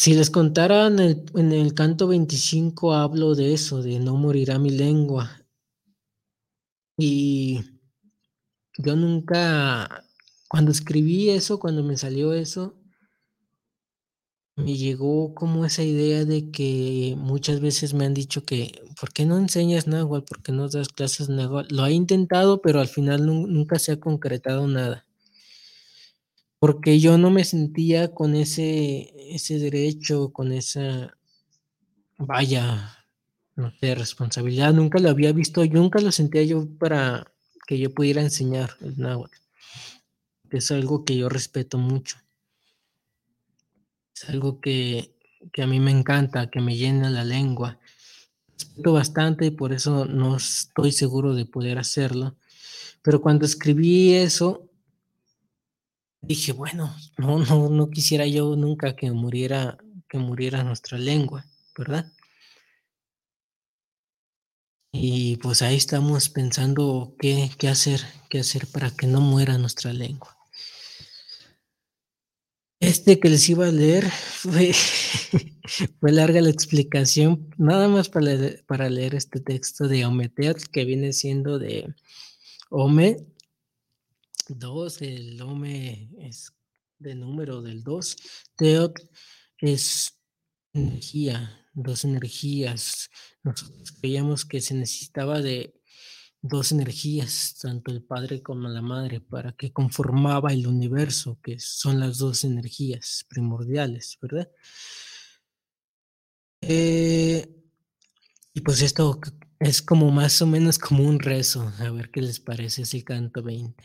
Si 0.00 0.12
les 0.14 0.28
contara 0.30 0.86
en 0.86 1.00
el, 1.00 1.24
en 1.34 1.50
el 1.50 1.74
canto 1.74 2.06
25 2.06 2.94
hablo 2.94 3.34
de 3.34 3.52
eso, 3.52 3.82
de 3.82 3.98
no 3.98 4.14
morirá 4.16 4.60
mi 4.60 4.70
lengua. 4.70 5.40
Y 6.98 7.60
yo 8.78 8.96
nunca, 8.96 10.04
cuando 10.48 10.70
escribí 10.70 11.30
eso, 11.30 11.58
cuando 11.58 11.82
me 11.82 11.96
salió 11.96 12.32
eso, 12.32 12.74
me 14.56 14.76
llegó 14.76 15.34
como 15.34 15.64
esa 15.64 15.82
idea 15.82 16.26
de 16.26 16.50
que 16.50 17.14
muchas 17.16 17.60
veces 17.60 17.94
me 17.94 18.04
han 18.04 18.12
dicho 18.12 18.44
que, 18.44 18.82
¿por 19.00 19.10
qué 19.14 19.24
no 19.24 19.38
enseñas 19.38 19.86
náhuatl? 19.86 20.26
¿Por 20.26 20.42
qué 20.42 20.52
no 20.52 20.68
das 20.68 20.88
clases 20.88 21.30
náhuatl? 21.30 21.74
Lo 21.74 21.86
he 21.86 21.92
intentado, 21.92 22.60
pero 22.60 22.80
al 22.80 22.88
final 22.88 23.24
nunca 23.24 23.78
se 23.78 23.92
ha 23.92 24.00
concretado 24.00 24.66
nada. 24.68 25.05
Porque 26.58 26.98
yo 27.00 27.18
no 27.18 27.30
me 27.30 27.44
sentía 27.44 28.14
con 28.14 28.34
ese, 28.34 29.12
ese 29.34 29.58
derecho, 29.58 30.32
con 30.32 30.52
esa, 30.52 31.16
vaya, 32.18 32.96
no 33.56 33.72
sé, 33.78 33.94
responsabilidad. 33.94 34.72
Nunca 34.72 34.98
lo 34.98 35.10
había 35.10 35.32
visto, 35.32 35.64
nunca 35.66 36.00
lo 36.00 36.12
sentía 36.12 36.42
yo 36.42 36.66
para 36.78 37.32
que 37.66 37.78
yo 37.78 37.92
pudiera 37.92 38.22
enseñar 38.22 38.76
el 38.80 38.98
náhuatl. 38.98 39.36
Es 40.50 40.70
algo 40.70 41.04
que 41.04 41.16
yo 41.16 41.28
respeto 41.28 41.78
mucho. 41.78 42.16
Es 44.14 44.28
algo 44.30 44.60
que, 44.60 45.14
a 45.58 45.66
mí 45.66 45.80
me 45.80 45.90
encanta, 45.90 46.48
que 46.48 46.60
me 46.60 46.76
llena 46.76 47.10
la 47.10 47.24
lengua. 47.24 47.78
Respeto 48.58 48.92
bastante 48.92 49.46
y 49.46 49.50
por 49.50 49.72
eso 49.72 50.06
no 50.06 50.36
estoy 50.36 50.92
seguro 50.92 51.34
de 51.34 51.44
poder 51.44 51.78
hacerlo. 51.78 52.36
Pero 53.02 53.20
cuando 53.20 53.44
escribí 53.44 54.14
eso, 54.14 54.65
dije, 56.26 56.52
bueno, 56.52 56.94
no, 57.18 57.38
no, 57.38 57.68
no 57.68 57.90
quisiera 57.90 58.26
yo 58.26 58.56
nunca 58.56 58.96
que 58.96 59.10
muriera, 59.10 59.78
que 60.08 60.18
muriera 60.18 60.64
nuestra 60.64 60.98
lengua, 60.98 61.46
¿verdad? 61.76 62.12
Y 64.92 65.36
pues 65.36 65.62
ahí 65.62 65.76
estamos 65.76 66.28
pensando 66.30 67.14
qué, 67.18 67.50
qué 67.58 67.68
hacer, 67.68 68.00
qué 68.28 68.40
hacer 68.40 68.66
para 68.66 68.90
que 68.90 69.06
no 69.06 69.20
muera 69.20 69.58
nuestra 69.58 69.92
lengua. 69.92 70.36
Este 72.80 73.18
que 73.18 73.28
les 73.28 73.48
iba 73.48 73.66
a 73.66 73.72
leer 73.72 74.10
fue, 74.10 74.72
fue 76.00 76.12
larga 76.12 76.40
la 76.40 76.50
explicación, 76.50 77.54
nada 77.56 77.88
más 77.88 78.08
para, 78.08 78.32
para 78.66 78.88
leer 78.88 79.14
este 79.14 79.40
texto 79.40 79.86
de 79.86 80.04
Ometeat, 80.06 80.62
que 80.72 80.84
viene 80.84 81.12
siendo 81.12 81.58
de 81.58 81.94
Ome 82.70 83.26
2, 84.48 85.02
el 85.02 85.40
Ome 85.42 86.10
es 86.18 86.52
de 86.98 87.14
número 87.14 87.62
del 87.62 87.82
2, 87.82 88.16
Teot 88.56 88.98
es 89.58 90.20
energía, 90.72 91.66
dos 91.74 92.04
energías. 92.04 93.10
Nosotros 93.42 93.92
creíamos 93.92 94.44
que 94.44 94.60
se 94.60 94.74
necesitaba 94.74 95.40
de 95.40 95.74
dos 96.42 96.72
energías, 96.72 97.56
tanto 97.60 97.90
el 97.90 98.02
Padre 98.02 98.42
como 98.42 98.68
la 98.68 98.82
Madre, 98.82 99.20
para 99.20 99.52
que 99.52 99.72
conformaba 99.72 100.52
el 100.52 100.66
universo, 100.66 101.38
que 101.42 101.58
son 101.58 102.00
las 102.00 102.18
dos 102.18 102.44
energías 102.44 103.24
primordiales, 103.28 104.18
¿verdad? 104.20 104.48
Eh, 106.60 107.46
y 108.54 108.60
pues 108.60 108.82
esto 108.82 109.20
es 109.60 109.82
como 109.82 110.10
más 110.10 110.40
o 110.42 110.46
menos 110.46 110.78
como 110.78 111.04
un 111.04 111.20
rezo, 111.20 111.72
a 111.78 111.90
ver 111.90 112.10
qué 112.10 112.22
les 112.22 112.40
parece 112.40 112.82
ese 112.82 113.04
canto 113.04 113.42
20. 113.42 113.82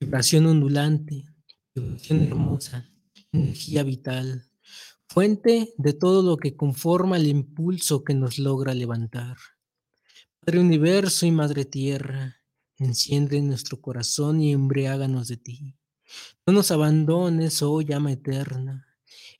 Vibración 0.00 0.46
ondulante, 0.46 1.24
vibración 1.74 2.22
hermosa, 2.22 2.90
energía 3.32 3.82
vital, 3.82 4.50
fuente 5.08 5.72
de 5.78 5.92
todo 5.92 6.22
lo 6.22 6.36
que 6.36 6.56
conforma 6.56 7.16
el 7.16 7.26
impulso 7.26 8.04
que 8.04 8.14
nos 8.14 8.38
logra 8.38 8.74
levantar. 8.74 9.36
Padre 10.40 10.60
Universo 10.60 11.26
y 11.26 11.30
Madre 11.30 11.64
Tierra, 11.64 12.36
enciende 12.78 13.40
nuestro 13.40 13.80
corazón 13.80 14.40
y 14.40 14.52
embriáganos 14.52 15.28
de 15.28 15.36
ti. 15.36 15.76
No 16.46 16.52
nos 16.52 16.70
abandones, 16.70 17.62
oh 17.62 17.80
llama 17.80 18.12
eterna. 18.12 18.86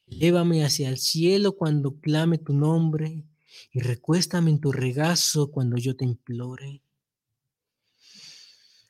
Llévame 0.07 0.65
hacia 0.65 0.89
el 0.89 0.99
cielo 0.99 1.57
cuando 1.57 1.99
clame 1.99 2.39
tu 2.39 2.53
nombre 2.53 3.25
y 3.73 3.81
recuéstame 3.81 4.51
en 4.51 4.61
tu 4.61 4.73
regazo 4.73 5.51
cuando 5.51 5.77
yo 5.77 5.97
te 5.97 6.05
implore. 6.05 6.84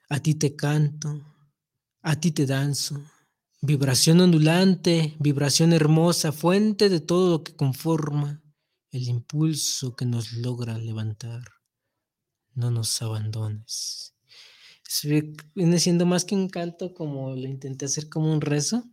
A 0.08 0.20
ti 0.20 0.34
te 0.34 0.54
canto, 0.54 1.24
a 2.02 2.20
ti 2.20 2.30
te 2.30 2.46
danzo, 2.46 3.02
vibración 3.62 4.20
ondulante, 4.20 5.16
vibración 5.18 5.72
hermosa, 5.72 6.32
fuente 6.32 6.88
de 6.88 7.00
todo 7.00 7.30
lo 7.30 7.42
que 7.42 7.56
conforma 7.56 8.42
el 8.90 9.08
impulso 9.08 9.96
que 9.96 10.04
nos 10.04 10.32
logra 10.32 10.78
levantar. 10.78 11.42
No 12.54 12.70
nos 12.70 13.00
abandones. 13.02 14.14
Viene 15.54 15.80
siendo 15.80 16.06
más 16.06 16.24
que 16.24 16.34
un 16.34 16.48
canto, 16.48 16.94
como 16.94 17.34
lo 17.34 17.48
intenté 17.48 17.86
hacer 17.86 18.08
como 18.08 18.32
un 18.32 18.40
rezo, 18.40 18.84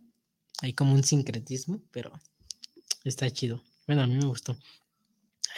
hay 0.60 0.72
como 0.72 0.94
un 0.94 1.04
sincretismo, 1.04 1.82
pero 1.90 2.12
está 3.04 3.30
chido. 3.30 3.62
Bueno, 3.86 4.02
a 4.02 4.06
mí 4.06 4.16
me 4.16 4.26
gustó. 4.26 4.56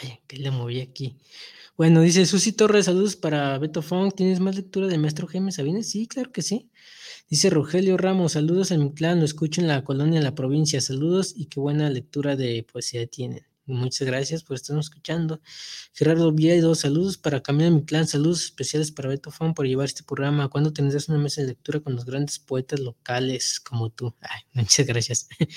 Ay, 0.01 0.19
que 0.27 0.37
le 0.37 0.51
moví 0.51 0.81
aquí. 0.81 1.17
Bueno, 1.77 2.01
dice 2.01 2.25
Susi 2.25 2.53
Torres, 2.53 2.85
saludos 2.85 3.15
para 3.15 3.57
Beto 3.57 3.81
Funk. 3.81 4.15
¿Tienes 4.15 4.39
más 4.39 4.55
lectura 4.55 4.87
de 4.87 4.97
Maestro 4.97 5.27
Jaime 5.27 5.51
Sabines? 5.51 5.89
Sí, 5.89 6.07
claro 6.07 6.31
que 6.31 6.41
sí. 6.41 6.69
Dice 7.29 7.49
Rogelio 7.49 7.97
Ramos, 7.97 8.33
saludos 8.33 8.71
en 8.71 8.83
mi 8.83 8.93
clan, 8.93 9.19
lo 9.19 9.25
escucho 9.25 9.59
en 9.59 9.67
la 9.67 9.83
colonia, 9.83 10.19
en 10.19 10.23
la 10.23 10.35
provincia. 10.35 10.79
Saludos 10.79 11.33
y 11.35 11.47
qué 11.47 11.59
buena 11.59 11.89
lectura 11.89 12.35
de 12.35 12.65
poesía 12.71 13.07
tienen. 13.07 13.45
Muchas 13.65 14.07
gracias 14.07 14.43
por 14.43 14.55
estarnos 14.55 14.85
escuchando. 14.85 15.41
Gerardo 15.93 16.31
Viedo, 16.31 16.75
saludos 16.75 17.17
para 17.17 17.41
Camino 17.41 17.65
en 17.65 17.75
mi 17.75 17.83
clan, 17.83 18.07
saludos 18.07 18.43
especiales 18.43 18.91
para 18.91 19.09
Beto 19.09 19.31
Funk 19.31 19.55
por 19.55 19.65
llevar 19.65 19.85
este 19.85 20.03
programa. 20.03 20.49
¿Cuándo 20.49 20.71
tendrás 20.71 21.09
una 21.09 21.17
mesa 21.17 21.41
de 21.41 21.47
lectura 21.47 21.79
con 21.79 21.95
los 21.95 22.05
grandes 22.05 22.37
poetas 22.37 22.79
locales 22.79 23.59
como 23.59 23.89
tú? 23.89 24.15
Ay, 24.21 24.41
muchas 24.53 24.85
gracias. 24.85 25.27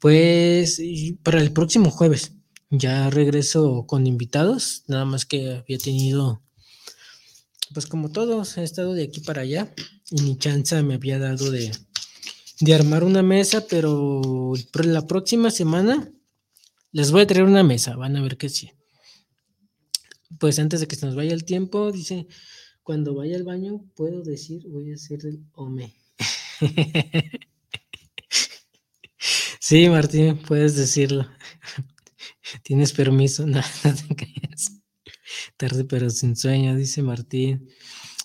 Pues 0.00 0.80
para 1.24 1.40
el 1.40 1.52
próximo 1.52 1.90
jueves. 1.90 2.37
Ya 2.70 3.08
regreso 3.08 3.86
con 3.86 4.06
invitados, 4.06 4.84
nada 4.88 5.06
más 5.06 5.24
que 5.24 5.56
había 5.56 5.78
tenido, 5.78 6.42
pues 7.72 7.86
como 7.86 8.10
todos, 8.10 8.58
he 8.58 8.62
estado 8.62 8.92
de 8.92 9.04
aquí 9.04 9.20
para 9.20 9.42
allá 9.42 9.72
y 10.10 10.20
mi 10.20 10.36
chance 10.36 10.82
me 10.82 10.94
había 10.94 11.18
dado 11.18 11.50
de, 11.50 11.72
de 12.60 12.74
armar 12.74 13.04
una 13.04 13.22
mesa, 13.22 13.66
pero 13.68 14.52
la 14.84 15.06
próxima 15.06 15.50
semana 15.50 16.12
les 16.92 17.10
voy 17.10 17.22
a 17.22 17.26
traer 17.26 17.44
una 17.44 17.62
mesa, 17.62 17.96
van 17.96 18.16
a 18.16 18.22
ver 18.22 18.36
que 18.36 18.50
sí. 18.50 18.70
Pues 20.38 20.58
antes 20.58 20.80
de 20.80 20.88
que 20.88 20.96
se 20.96 21.06
nos 21.06 21.16
vaya 21.16 21.32
el 21.32 21.44
tiempo, 21.44 21.90
dice, 21.90 22.26
cuando 22.82 23.14
vaya 23.14 23.36
al 23.36 23.44
baño 23.44 23.84
puedo 23.94 24.22
decir, 24.22 24.62
voy 24.68 24.92
a 24.92 24.94
hacer 24.94 25.24
el 25.24 25.44
OME. 25.52 25.94
sí, 29.60 29.88
Martín, 29.88 30.38
puedes 30.38 30.76
decirlo. 30.76 31.26
¿Tienes 32.62 32.92
permiso? 32.92 33.46
No, 33.46 33.62
no 33.84 33.94
te 33.94 34.16
creas. 34.16 34.72
Tarde 35.56 35.84
pero 35.84 36.10
sin 36.10 36.36
sueño, 36.36 36.76
dice 36.76 37.02
Martín. 37.02 37.68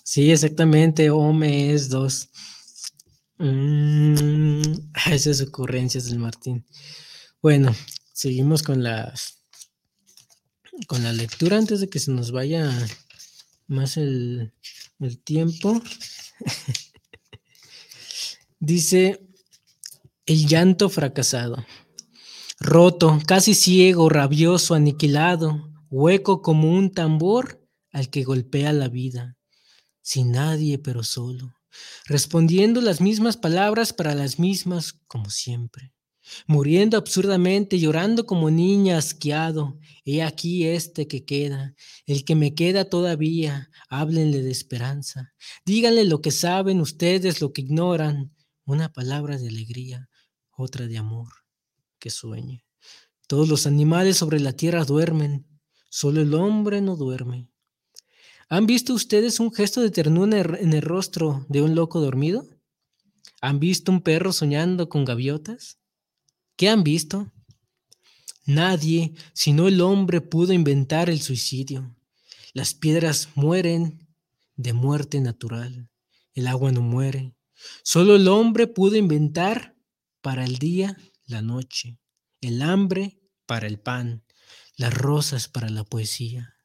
Sí, 0.04 0.30
exactamente. 0.30 1.10
Ome 1.10 1.72
es 1.72 1.88
dos. 1.88 2.28
Mm, 3.38 4.62
esas 5.10 5.40
ocurrencias 5.40 6.06
del 6.06 6.18
Martín. 6.18 6.64
Bueno, 7.42 7.74
seguimos 8.12 8.62
con 8.62 8.82
las 8.82 9.40
con 10.88 11.04
la 11.04 11.12
lectura 11.12 11.56
antes 11.56 11.80
de 11.80 11.88
que 11.88 12.00
se 12.00 12.10
nos 12.10 12.32
vaya 12.32 12.70
más 13.66 13.96
el, 13.96 14.52
el 15.00 15.22
tiempo. 15.22 15.80
Dice 18.58 19.20
el 20.26 20.46
llanto 20.46 20.88
fracasado 20.88 21.64
roto, 22.64 23.20
casi 23.26 23.54
ciego, 23.54 24.08
rabioso, 24.08 24.74
aniquilado, 24.74 25.70
hueco 25.90 26.40
como 26.40 26.72
un 26.72 26.90
tambor 26.90 27.62
al 27.92 28.08
que 28.08 28.24
golpea 28.24 28.72
la 28.72 28.88
vida, 28.88 29.36
sin 30.00 30.32
nadie 30.32 30.78
pero 30.78 31.02
solo, 31.02 31.54
respondiendo 32.06 32.80
las 32.80 33.02
mismas 33.02 33.36
palabras 33.36 33.92
para 33.92 34.14
las 34.14 34.38
mismas 34.38 34.94
como 35.06 35.28
siempre, 35.28 35.92
muriendo 36.46 36.96
absurdamente, 36.96 37.78
llorando 37.78 38.24
como 38.24 38.50
niña 38.50 38.96
asqueado, 38.96 39.78
he 40.06 40.22
aquí 40.22 40.66
este 40.66 41.06
que 41.06 41.26
queda, 41.26 41.74
el 42.06 42.24
que 42.24 42.34
me 42.34 42.54
queda 42.54 42.86
todavía, 42.86 43.68
háblenle 43.90 44.40
de 44.40 44.50
esperanza, 44.50 45.34
díganle 45.66 46.04
lo 46.04 46.22
que 46.22 46.30
saben 46.30 46.80
ustedes, 46.80 47.42
lo 47.42 47.52
que 47.52 47.60
ignoran, 47.60 48.34
una 48.64 48.90
palabra 48.90 49.36
de 49.36 49.48
alegría, 49.48 50.08
otra 50.56 50.86
de 50.86 50.96
amor 50.96 51.43
que 52.04 52.10
sueñe. 52.10 52.66
Todos 53.28 53.48
los 53.48 53.66
animales 53.66 54.18
sobre 54.18 54.38
la 54.38 54.52
tierra 54.52 54.84
duermen, 54.84 55.46
solo 55.88 56.20
el 56.20 56.34
hombre 56.34 56.82
no 56.82 56.96
duerme. 56.96 57.48
¿Han 58.50 58.66
visto 58.66 58.92
ustedes 58.92 59.40
un 59.40 59.50
gesto 59.50 59.80
de 59.80 59.90
ternura 59.90 60.38
en 60.60 60.74
el 60.74 60.82
rostro 60.82 61.46
de 61.48 61.62
un 61.62 61.74
loco 61.74 62.00
dormido? 62.00 62.46
¿Han 63.40 63.58
visto 63.58 63.90
un 63.90 64.02
perro 64.02 64.34
soñando 64.34 64.90
con 64.90 65.06
gaviotas? 65.06 65.78
¿Qué 66.56 66.68
han 66.68 66.84
visto? 66.84 67.32
Nadie, 68.44 69.14
sino 69.32 69.66
el 69.66 69.80
hombre, 69.80 70.20
pudo 70.20 70.52
inventar 70.52 71.08
el 71.08 71.22
suicidio. 71.22 71.96
Las 72.52 72.74
piedras 72.74 73.30
mueren 73.34 74.06
de 74.56 74.74
muerte 74.74 75.22
natural. 75.22 75.88
El 76.34 76.48
agua 76.48 76.70
no 76.70 76.82
muere. 76.82 77.34
Solo 77.82 78.16
el 78.16 78.28
hombre 78.28 78.66
pudo 78.66 78.96
inventar 78.96 79.74
para 80.20 80.44
el 80.44 80.58
día 80.58 80.98
la 81.26 81.42
noche, 81.42 81.98
el 82.40 82.62
hambre 82.62 83.20
para 83.46 83.66
el 83.66 83.78
pan, 83.78 84.24
las 84.76 84.92
rosas 84.92 85.48
para 85.48 85.68
la 85.68 85.84
poesía. 85.84 86.56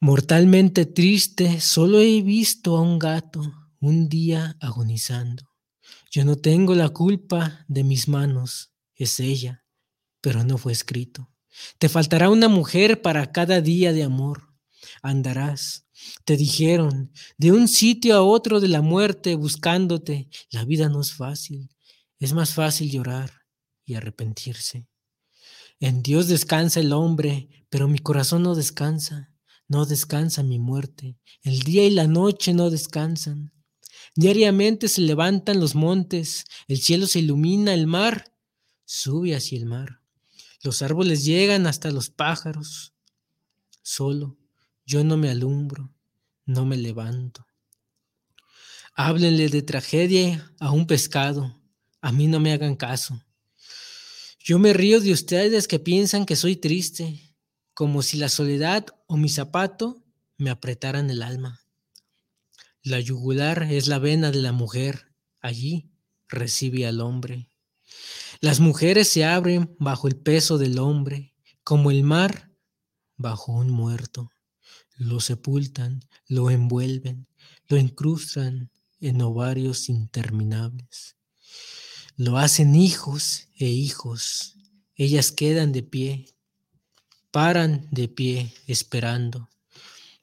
Mortalmente 0.00 0.86
triste, 0.86 1.60
solo 1.60 2.00
he 2.00 2.22
visto 2.22 2.76
a 2.76 2.82
un 2.82 2.98
gato 2.98 3.42
un 3.80 4.08
día 4.08 4.56
agonizando. 4.60 5.44
Yo 6.10 6.24
no 6.24 6.36
tengo 6.36 6.74
la 6.74 6.88
culpa 6.88 7.64
de 7.68 7.84
mis 7.84 8.08
manos, 8.08 8.72
es 8.94 9.20
ella, 9.20 9.64
pero 10.20 10.44
no 10.44 10.58
fue 10.58 10.72
escrito. 10.72 11.30
Te 11.78 11.88
faltará 11.88 12.30
una 12.30 12.48
mujer 12.48 13.02
para 13.02 13.30
cada 13.32 13.60
día 13.60 13.92
de 13.92 14.02
amor. 14.02 14.48
Andarás, 15.02 15.86
te 16.24 16.36
dijeron, 16.36 17.12
de 17.36 17.52
un 17.52 17.68
sitio 17.68 18.16
a 18.16 18.22
otro 18.22 18.60
de 18.60 18.68
la 18.68 18.82
muerte 18.82 19.34
buscándote. 19.34 20.28
La 20.50 20.64
vida 20.64 20.88
no 20.88 21.00
es 21.00 21.12
fácil. 21.12 21.70
Es 22.20 22.32
más 22.32 22.54
fácil 22.54 22.90
llorar 22.90 23.32
y 23.84 23.94
arrepentirse. 23.94 24.86
En 25.80 26.02
Dios 26.02 26.28
descansa 26.28 26.78
el 26.78 26.92
hombre, 26.92 27.48
pero 27.70 27.88
mi 27.88 27.98
corazón 27.98 28.42
no 28.42 28.54
descansa. 28.54 29.34
No 29.66 29.86
descansa 29.86 30.42
mi 30.42 30.58
muerte. 30.58 31.16
El 31.42 31.60
día 31.60 31.86
y 31.86 31.90
la 31.90 32.06
noche 32.06 32.52
no 32.52 32.70
descansan. 32.70 33.52
Diariamente 34.14 34.88
se 34.88 35.00
levantan 35.00 35.60
los 35.60 35.74
montes, 35.74 36.44
el 36.66 36.78
cielo 36.78 37.06
se 37.06 37.20
ilumina, 37.20 37.72
el 37.72 37.86
mar 37.86 38.34
sube 38.84 39.36
hacia 39.36 39.58
el 39.58 39.66
mar. 39.66 40.02
Los 40.62 40.82
árboles 40.82 41.24
llegan 41.24 41.66
hasta 41.66 41.90
los 41.90 42.10
pájaros. 42.10 42.92
Solo 43.82 44.36
yo 44.84 45.04
no 45.04 45.16
me 45.16 45.30
alumbro, 45.30 45.94
no 46.44 46.66
me 46.66 46.76
levanto. 46.76 47.46
Háblenle 48.94 49.48
de 49.48 49.62
tragedia 49.62 50.52
a 50.58 50.72
un 50.72 50.88
pescado, 50.88 51.59
a 52.00 52.12
mí 52.12 52.26
no 52.26 52.40
me 52.40 52.52
hagan 52.52 52.76
caso. 52.76 53.22
Yo 54.38 54.58
me 54.58 54.72
río 54.72 55.00
de 55.00 55.12
ustedes 55.12 55.68
que 55.68 55.78
piensan 55.78 56.24
que 56.24 56.36
soy 56.36 56.56
triste, 56.56 57.36
como 57.74 58.02
si 58.02 58.16
la 58.16 58.28
soledad 58.28 58.86
o 59.06 59.16
mi 59.16 59.28
zapato 59.28 60.02
me 60.38 60.50
apretaran 60.50 61.10
el 61.10 61.22
alma. 61.22 61.60
La 62.82 62.98
yugular 63.00 63.64
es 63.64 63.86
la 63.86 63.98
vena 63.98 64.30
de 64.30 64.40
la 64.40 64.52
mujer, 64.52 65.14
allí 65.40 65.90
recibe 66.28 66.86
al 66.86 67.00
hombre. 67.00 67.50
Las 68.40 68.60
mujeres 68.60 69.08
se 69.08 69.24
abren 69.24 69.76
bajo 69.78 70.08
el 70.08 70.16
peso 70.16 70.56
del 70.56 70.78
hombre, 70.78 71.34
como 71.62 71.90
el 71.90 72.02
mar 72.02 72.50
bajo 73.16 73.52
un 73.52 73.68
muerto. 73.70 74.30
Lo 74.96 75.20
sepultan, 75.20 76.00
lo 76.26 76.50
envuelven, 76.50 77.28
lo 77.68 77.76
incrustan 77.76 78.70
en 79.00 79.20
ovarios 79.20 79.90
interminables. 79.90 81.16
Lo 82.20 82.36
hacen 82.36 82.74
hijos 82.74 83.48
e 83.56 83.64
hijos. 83.64 84.54
Ellas 84.94 85.32
quedan 85.32 85.72
de 85.72 85.82
pie, 85.82 86.26
paran 87.30 87.88
de 87.90 88.08
pie 88.08 88.52
esperando. 88.66 89.48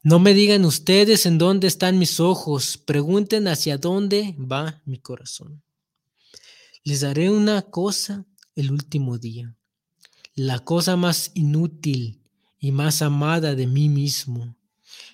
No 0.04 0.20
me 0.20 0.36
digan 0.36 0.64
ustedes 0.64 1.26
en 1.26 1.40
dónde 1.40 1.66
están 1.66 1.98
mis 1.98 2.20
ojos, 2.20 2.78
pregunten 2.78 3.48
hacia 3.48 3.80
dónde 3.80 4.36
va 4.38 4.80
mi 4.86 5.00
corazón. 5.00 5.64
Les 6.84 7.02
daré 7.02 7.32
una 7.32 7.64
cosa 7.64 8.28
el 8.54 8.72
último 8.72 9.18
día. 9.18 9.56
la 10.36 10.60
cosa 10.60 10.98
más 10.98 11.32
inútil 11.34 12.22
y 12.60 12.72
más 12.72 13.02
amada 13.02 13.56
de 13.56 13.66
mí 13.66 13.90
mismo, 13.90 14.56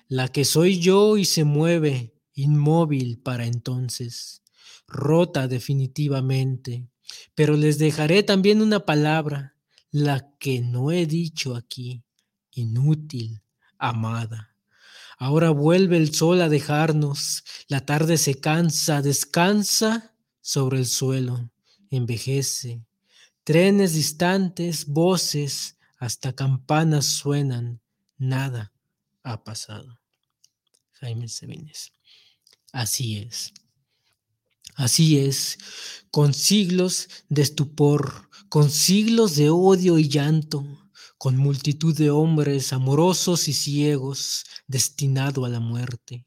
la 0.06 0.28
que 0.28 0.44
soy 0.44 0.80
yo 0.80 1.16
y 1.16 1.24
se 1.24 1.44
mueve 1.44 2.12
inmóvil 2.34 3.18
para 3.20 3.46
entonces, 3.46 4.42
rota 4.86 5.48
definitivamente. 5.48 6.88
Pero 7.34 7.56
les 7.56 7.78
dejaré 7.78 8.22
también 8.22 8.62
una 8.62 8.86
palabra, 8.86 9.56
la 9.90 10.34
que 10.38 10.60
no 10.60 10.90
he 10.90 11.06
dicho 11.06 11.54
aquí, 11.54 12.02
inútil, 12.52 13.42
amada. 13.78 14.54
Ahora 15.18 15.50
vuelve 15.50 15.96
el 15.96 16.12
sol 16.14 16.42
a 16.42 16.48
dejarnos, 16.48 17.44
la 17.68 17.86
tarde 17.86 18.18
se 18.18 18.40
cansa, 18.40 19.02
descansa 19.02 20.14
sobre 20.40 20.78
el 20.78 20.86
suelo, 20.86 21.50
envejece. 21.90 22.84
Trenes 23.44 23.94
distantes, 23.94 24.86
voces, 24.86 25.76
hasta 25.98 26.34
campanas 26.34 27.06
suenan, 27.06 27.80
nada 28.18 28.72
ha 29.22 29.44
pasado. 29.44 30.00
Jaime 30.92 31.28
Sabines. 31.28 31.92
Así 32.72 33.18
es. 33.18 33.52
Así 34.74 35.18
es, 35.18 35.58
con 36.10 36.34
siglos 36.34 37.08
de 37.28 37.42
estupor, 37.42 38.28
con 38.48 38.70
siglos 38.70 39.36
de 39.36 39.50
odio 39.50 39.98
y 39.98 40.08
llanto, 40.08 40.66
con 41.16 41.36
multitud 41.36 41.96
de 41.96 42.10
hombres 42.10 42.72
amorosos 42.72 43.48
y 43.48 43.52
ciegos, 43.52 44.44
destinado 44.66 45.44
a 45.44 45.48
la 45.48 45.60
muerte, 45.60 46.26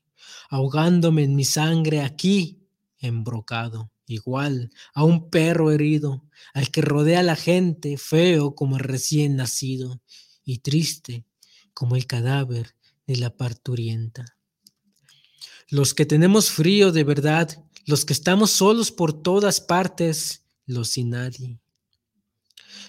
ahogándome 0.49 1.23
en 1.23 1.35
mi 1.35 1.45
sangre 1.45 2.01
aquí, 2.01 2.67
embrocado, 2.99 3.91
igual 4.07 4.71
a 4.93 5.03
un 5.03 5.29
perro 5.29 5.71
herido, 5.71 6.23
al 6.53 6.71
que 6.71 6.81
rodea 6.81 7.21
la 7.23 7.35
gente, 7.35 7.97
feo 7.97 8.55
como 8.55 8.77
el 8.77 8.83
recién 8.83 9.35
nacido, 9.35 10.01
y 10.45 10.59
triste 10.59 11.25
como 11.73 11.95
el 11.95 12.07
cadáver 12.07 12.75
de 13.05 13.17
la 13.17 13.35
parturienta. 13.35 14.37
Los 15.69 15.93
que 15.93 16.05
tenemos 16.05 16.49
frío 16.49 16.93
de 16.93 17.03
verdad 17.03 17.66
los 17.87 18.03
que 18.03 18.13
estamos 18.13 18.51
solos 18.51 18.91
por 18.91 19.13
todas 19.13 19.61
partes, 19.61 20.43
los 20.65 20.89
sin 20.89 21.11
nadie. 21.11 21.57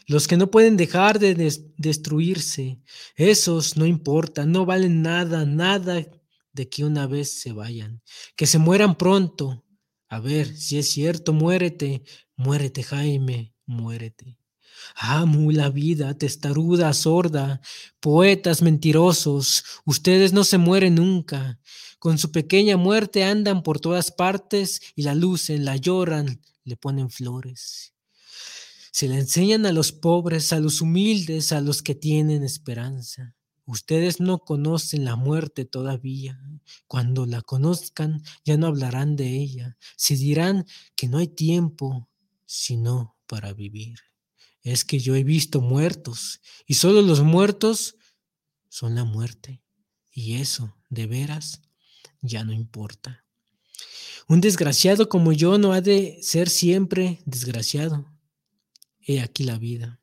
Los 0.07 0.27
que 0.27 0.37
no 0.37 0.51
pueden 0.51 0.77
dejar 0.77 1.21
de 1.21 1.35
destruirse, 1.77 2.81
esos 3.15 3.77
no 3.77 3.87
importan, 3.87 4.51
no 4.51 4.67
valen 4.67 5.01
nada, 5.03 5.45
nada 5.45 6.05
de 6.53 6.69
que 6.69 6.85
una 6.85 7.07
vez 7.07 7.31
se 7.31 7.53
vayan, 7.53 8.03
que 8.35 8.47
se 8.47 8.59
mueran 8.59 8.99
pronto. 8.99 9.65
A 10.09 10.19
ver, 10.19 10.57
si 10.57 10.79
es 10.79 10.91
cierto, 10.91 11.33
muérete, 11.33 12.03
muérete 12.37 12.83
Jaime, 12.83 13.55
muérete. 13.67 14.37
Amo 14.97 15.53
la 15.53 15.71
vida, 15.71 16.17
testaruda, 16.19 16.93
sorda, 16.93 17.61
poetas 18.01 18.63
mentirosos, 18.63 19.65
ustedes 19.85 20.33
no 20.33 20.43
se 20.43 20.59
mueren 20.59 20.97
nunca. 20.97 21.61
Con 21.99 22.19
su 22.19 22.31
pequeña 22.31 22.77
muerte 22.77 23.25
andan 23.25 23.63
por 23.63 23.81
todas 23.81 24.13
partes 24.13 24.81
y 24.95 25.03
la 25.03 25.15
lucen, 25.15 25.65
la 25.65 25.77
lloran, 25.77 26.41
le 26.65 26.77
ponen 26.77 27.11
flores. 27.11 27.93
Se 28.93 29.09
la 29.09 29.17
enseñan 29.17 29.67
a 29.67 29.73
los 29.73 29.93
pobres, 29.93 30.53
a 30.53 30.61
los 30.61 30.81
humildes, 30.81 31.53
a 31.53 31.61
los 31.61 31.83
que 31.83 31.95
tienen 31.95 32.43
esperanza. 32.43 33.35
Ustedes 33.65 34.19
no 34.21 34.39
conocen 34.39 35.05
la 35.05 35.15
muerte 35.17 35.65
todavía. 35.65 36.41
Cuando 36.87 37.27
la 37.27 37.43
conozcan, 37.43 38.23
ya 38.45 38.57
no 38.57 38.67
hablarán 38.67 39.15
de 39.15 39.37
ella. 39.37 39.77
Se 39.97 40.17
dirán 40.17 40.67
que 40.97 41.09
no 41.09 41.19
hay 41.19 41.29
tiempo 41.29 42.09
sino 42.47 43.17
para 43.27 43.53
vivir. 43.53 43.99
Es 44.63 44.85
que 44.85 44.99
yo 44.99 45.15
he 45.17 45.23
visto 45.23 45.61
muertos 45.61 46.41
y 46.67 46.75
solo 46.75 47.03
los 47.03 47.23
muertos 47.23 47.97
son 48.69 48.95
la 48.95 49.05
muerte. 49.05 49.63
Y 50.13 50.37
eso, 50.37 50.75
de 50.89 51.07
veras, 51.07 51.61
ya 52.21 52.45
no 52.45 52.53
importa. 52.53 53.25
Un 54.27 54.41
desgraciado 54.41 55.09
como 55.09 55.33
yo 55.33 55.59
no 55.59 55.73
ha 55.73 55.81
de 55.81 56.19
ser 56.23 56.51
siempre 56.51 57.21
desgraciado. 57.25 58.07
He 59.01 59.21
aquí 59.21 59.45
la 59.45 59.59
vida. 59.59 60.01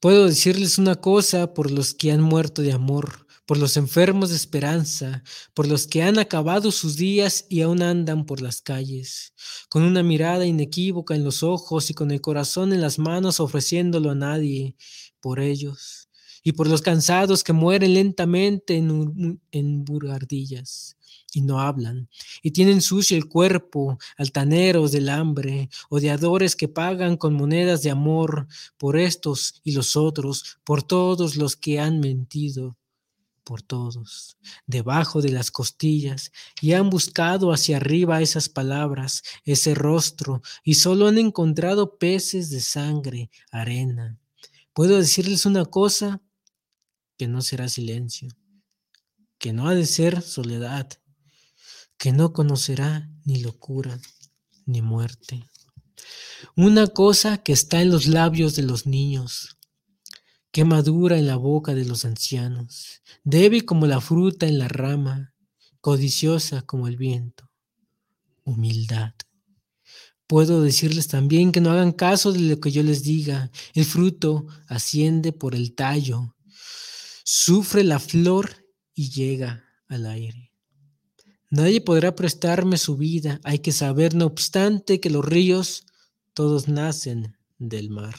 Puedo 0.00 0.26
decirles 0.26 0.78
una 0.78 0.96
cosa 0.96 1.54
por 1.54 1.70
los 1.70 1.94
que 1.94 2.12
han 2.12 2.20
muerto 2.20 2.60
de 2.60 2.72
amor, 2.72 3.26
por 3.46 3.56
los 3.56 3.76
enfermos 3.76 4.30
de 4.30 4.36
esperanza, 4.36 5.22
por 5.54 5.68
los 5.68 5.86
que 5.86 6.02
han 6.02 6.18
acabado 6.18 6.72
sus 6.72 6.96
días 6.96 7.46
y 7.48 7.60
aún 7.60 7.82
andan 7.82 8.26
por 8.26 8.42
las 8.42 8.60
calles, 8.60 9.32
con 9.68 9.82
una 9.82 10.02
mirada 10.02 10.44
inequívoca 10.44 11.14
en 11.14 11.24
los 11.24 11.42
ojos 11.42 11.88
y 11.90 11.94
con 11.94 12.10
el 12.10 12.20
corazón 12.20 12.72
en 12.72 12.80
las 12.80 12.98
manos 12.98 13.40
ofreciéndolo 13.40 14.10
a 14.10 14.14
nadie, 14.14 14.76
por 15.20 15.40
ellos 15.40 16.03
y 16.44 16.52
por 16.52 16.68
los 16.68 16.82
cansados 16.82 17.42
que 17.42 17.52
mueren 17.52 17.94
lentamente 17.94 18.76
en, 18.76 19.40
en 19.50 19.84
burgardillas 19.84 20.96
y 21.32 21.40
no 21.40 21.58
hablan, 21.60 22.08
y 22.42 22.52
tienen 22.52 22.80
sucio 22.80 23.16
el 23.16 23.28
cuerpo, 23.28 23.98
altaneros 24.16 24.92
del 24.92 25.08
hambre, 25.08 25.68
odiadores 25.88 26.54
que 26.54 26.68
pagan 26.68 27.16
con 27.16 27.34
monedas 27.34 27.82
de 27.82 27.90
amor 27.90 28.46
por 28.76 28.96
estos 28.96 29.60
y 29.64 29.72
los 29.72 29.96
otros, 29.96 30.58
por 30.62 30.82
todos 30.84 31.34
los 31.36 31.56
que 31.56 31.80
han 31.80 31.98
mentido, 31.98 32.76
por 33.42 33.62
todos, 33.62 34.36
debajo 34.66 35.22
de 35.22 35.30
las 35.30 35.50
costillas, 35.50 36.30
y 36.60 36.72
han 36.72 36.88
buscado 36.88 37.52
hacia 37.52 37.78
arriba 37.78 38.22
esas 38.22 38.48
palabras, 38.48 39.22
ese 39.44 39.74
rostro, 39.74 40.40
y 40.62 40.74
solo 40.74 41.08
han 41.08 41.18
encontrado 41.18 41.98
peces 41.98 42.50
de 42.50 42.60
sangre, 42.60 43.30
arena. 43.50 44.18
¿Puedo 44.72 44.98
decirles 44.98 45.46
una 45.46 45.64
cosa? 45.64 46.20
Que 47.16 47.28
no 47.28 47.42
será 47.42 47.68
silencio, 47.68 48.28
que 49.38 49.52
no 49.52 49.68
ha 49.68 49.74
de 49.74 49.86
ser 49.86 50.22
soledad, 50.22 50.88
que 51.96 52.12
no 52.12 52.32
conocerá 52.32 53.10
ni 53.24 53.40
locura 53.40 53.98
ni 54.66 54.82
muerte. 54.82 55.44
Una 56.56 56.86
cosa 56.86 57.38
que 57.38 57.52
está 57.52 57.80
en 57.82 57.90
los 57.90 58.06
labios 58.06 58.56
de 58.56 58.62
los 58.62 58.86
niños, 58.86 59.56
que 60.50 60.64
madura 60.64 61.18
en 61.18 61.26
la 61.26 61.36
boca 61.36 61.74
de 61.74 61.84
los 61.84 62.04
ancianos, 62.04 63.02
débil 63.24 63.64
como 63.64 63.86
la 63.86 64.00
fruta 64.00 64.46
en 64.46 64.58
la 64.58 64.68
rama, 64.68 65.34
codiciosa 65.80 66.62
como 66.62 66.88
el 66.88 66.96
viento, 66.96 67.50
humildad. 68.44 69.14
Puedo 70.26 70.62
decirles 70.62 71.08
también 71.08 71.52
que 71.52 71.60
no 71.60 71.70
hagan 71.70 71.92
caso 71.92 72.32
de 72.32 72.40
lo 72.40 72.60
que 72.60 72.70
yo 72.70 72.82
les 72.82 73.02
diga. 73.02 73.50
El 73.74 73.84
fruto 73.84 74.46
asciende 74.68 75.32
por 75.32 75.54
el 75.54 75.74
tallo 75.74 76.33
Sufre 77.24 77.84
la 77.84 77.98
flor 77.98 78.66
y 78.94 79.10
llega 79.10 79.64
al 79.88 80.04
aire. 80.04 80.52
Nadie 81.48 81.80
podrá 81.80 82.14
prestarme 82.14 82.76
su 82.76 82.98
vida. 82.98 83.40
Hay 83.44 83.60
que 83.60 83.72
saber, 83.72 84.14
no 84.14 84.26
obstante, 84.26 85.00
que 85.00 85.08
los 85.08 85.24
ríos 85.24 85.86
todos 86.34 86.68
nacen 86.68 87.38
del 87.58 87.88
mar. 87.88 88.14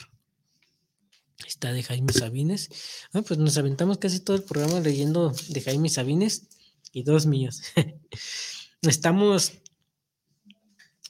Está 1.45 1.71
de 1.71 1.83
Jaime 1.83 2.13
Sabines. 2.13 2.69
Ah, 3.13 3.21
pues 3.21 3.39
nos 3.39 3.57
aventamos 3.57 3.99
casi 3.99 4.21
todo 4.21 4.37
el 4.37 4.43
programa 4.43 4.79
leyendo 4.79 5.33
de 5.49 5.61
Jaime 5.61 5.89
Sabines 5.89 6.47
y 6.91 7.03
dos 7.03 7.27
míos. 7.27 7.61
Estamos, 8.81 9.51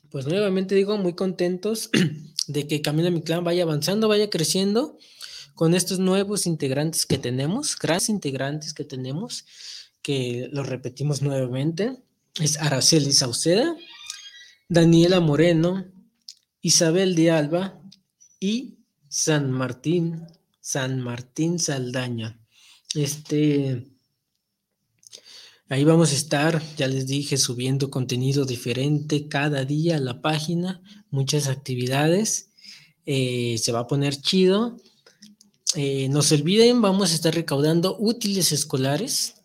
pues 0.10 0.26
nuevamente 0.26 0.76
digo, 0.76 0.98
muy 0.98 1.14
contentos 1.14 1.89
de 2.48 2.68
que 2.68 2.82
Camino 2.82 3.08
a 3.08 3.12
mi 3.12 3.22
clan 3.22 3.46
vaya 3.46 3.64
avanzando, 3.64 4.10
vaya 4.10 4.30
creciendo 4.30 4.98
con 5.56 5.74
estos 5.74 5.99
nuevos 5.99 6.45
integrantes 6.45 7.06
que 7.06 7.18
tenemos, 7.18 7.78
grandes 7.78 8.10
integrantes 8.10 8.74
que 8.74 8.84
tenemos, 8.84 9.45
que 10.01 10.49
lo 10.51 10.64
repetimos 10.64 11.22
nuevamente, 11.22 11.97
es 12.39 12.58
Araceli 12.58 13.14
Sauceda, 13.14 13.76
Daniela 14.68 15.22
Moreno, 15.22 15.86
Isabel 16.62 17.16
de 17.16 17.32
Alba 17.32 17.82
y 18.39 18.80
San 19.08 19.49
Martín, 19.49 20.28
San 20.60 20.99
Martín 20.99 21.60
Saldaña. 21.60 22.39
Este, 22.93 23.88
ahí 25.70 25.84
vamos 25.84 26.12
a 26.12 26.16
estar, 26.16 26.62
ya 26.76 26.88
les 26.88 27.08
dije, 27.08 27.38
subiendo 27.38 27.89
contenido 27.89 28.45
diferente 28.45 29.28
cada 29.28 29.64
día 29.64 29.95
a 29.95 29.99
la 29.99 30.22
página, 30.22 30.82
muchas 31.10 31.47
actividades. 31.47 32.49
Eh, 33.06 33.58
se 33.60 33.72
va 33.72 33.82
a 33.82 33.88
poner 33.88 34.20
chido. 34.20 34.78
Eh, 35.74 36.07
no 36.09 36.22
se 36.22 36.36
olviden, 36.36 36.82
vamos 36.82 37.11
a 37.11 37.16
estar 37.16 37.34
recaudando 37.34 37.97
útiles 37.99 38.51
escolares 38.51 39.36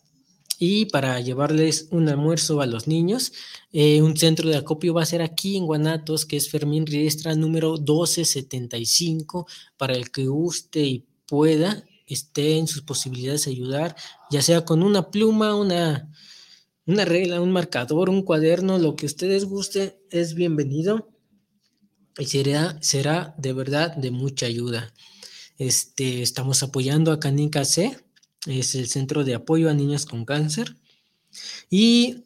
y 0.58 0.84
para 0.84 1.18
llevarles 1.20 1.88
un 1.90 2.08
almuerzo 2.08 2.60
a 2.60 2.66
los 2.66 2.86
niños. 2.86 3.32
Eh, 3.72 4.02
un 4.02 4.16
centro 4.16 4.48
de 4.50 4.58
acopio 4.58 4.92
va 4.92 5.02
a 5.02 5.06
ser 5.06 5.22
aquí 5.22 5.56
en 5.56 5.64
Guanatos, 5.64 6.26
que 6.26 6.36
es 6.36 6.50
Fermín 6.50 6.86
Riestra 6.86 7.34
número 7.34 7.72
1275, 7.78 9.46
para 9.78 9.94
el 9.94 10.10
que 10.10 10.26
guste 10.26 10.80
y 10.80 11.06
pueda, 11.26 11.84
esté 12.06 12.58
en 12.58 12.66
sus 12.66 12.82
posibilidades 12.82 13.46
de 13.46 13.52
ayudar, 13.52 13.96
ya 14.30 14.42
sea 14.42 14.64
con 14.64 14.82
una 14.82 15.10
pluma, 15.10 15.54
una, 15.54 16.12
una 16.84 17.04
regla, 17.06 17.40
un 17.40 17.52
marcador, 17.52 18.10
un 18.10 18.22
cuaderno, 18.22 18.78
lo 18.78 18.94
que 18.94 19.06
ustedes 19.06 19.46
guste, 19.46 20.02
es 20.10 20.34
bienvenido 20.34 21.08
y 22.18 22.26
será, 22.26 22.76
será 22.82 23.34
de 23.38 23.54
verdad 23.54 23.96
de 23.96 24.10
mucha 24.10 24.44
ayuda. 24.44 24.92
Este, 25.60 26.22
estamos 26.22 26.62
apoyando 26.62 27.12
a 27.12 27.20
Canica 27.20 27.66
C, 27.66 27.94
es 28.46 28.74
el 28.74 28.88
centro 28.88 29.24
de 29.24 29.34
apoyo 29.34 29.68
a 29.68 29.74
niños 29.74 30.06
con 30.06 30.24
cáncer. 30.24 30.74
Y, 31.68 32.24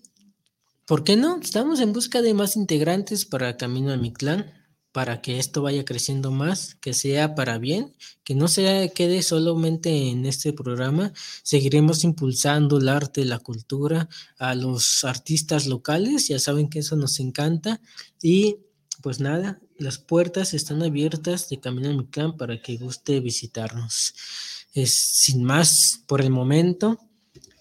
¿por 0.87 1.03
qué 1.03 1.16
no? 1.16 1.41
Estamos 1.43 1.80
en 1.80 1.93
busca 1.93 2.22
de 2.22 2.32
más 2.32 2.55
integrantes 2.55 3.24
para 3.24 3.57
Camino 3.57 3.93
a 3.93 3.97
mi 3.97 4.12
clan, 4.12 4.53
para 4.93 5.20
que 5.20 5.41
esto 5.41 5.62
vaya 5.62 5.85
creciendo 5.85 6.30
más, 6.30 6.76
que 6.76 6.95
sea 6.95 7.35
para 7.35 7.59
bien, 7.59 7.97
que 8.22 8.37
no 8.37 8.47
se 8.47 8.93
quede 8.95 9.20
solamente 9.22 10.11
en 10.11 10.26
este 10.26 10.53
programa. 10.53 11.12
Seguiremos 11.43 12.05
impulsando 12.05 12.78
el 12.78 12.89
arte, 12.89 13.24
la 13.24 13.41
cultura, 13.41 14.09
a 14.39 14.55
los 14.55 15.03
artistas 15.03 15.66
locales, 15.66 16.28
ya 16.28 16.39
saben 16.39 16.68
que 16.68 16.78
eso 16.78 16.95
nos 16.95 17.18
encanta. 17.18 17.80
Y 18.22 18.59
pues 19.03 19.18
nada, 19.18 19.61
las 19.79 19.99
puertas 19.99 20.55
están 20.55 20.83
abiertas 20.83 21.49
de 21.49 21.61
Camino 21.61 21.91
a 21.91 21.93
mi 21.93 22.07
clan 22.07 22.37
para 22.37 22.61
que 22.61 22.77
guste 22.77 23.20
visitarnos. 23.20 24.14
Es, 24.72 24.93
sin 24.93 25.45
más 25.45 26.03
por 26.07 26.20
el 26.20 26.31
momento, 26.31 26.99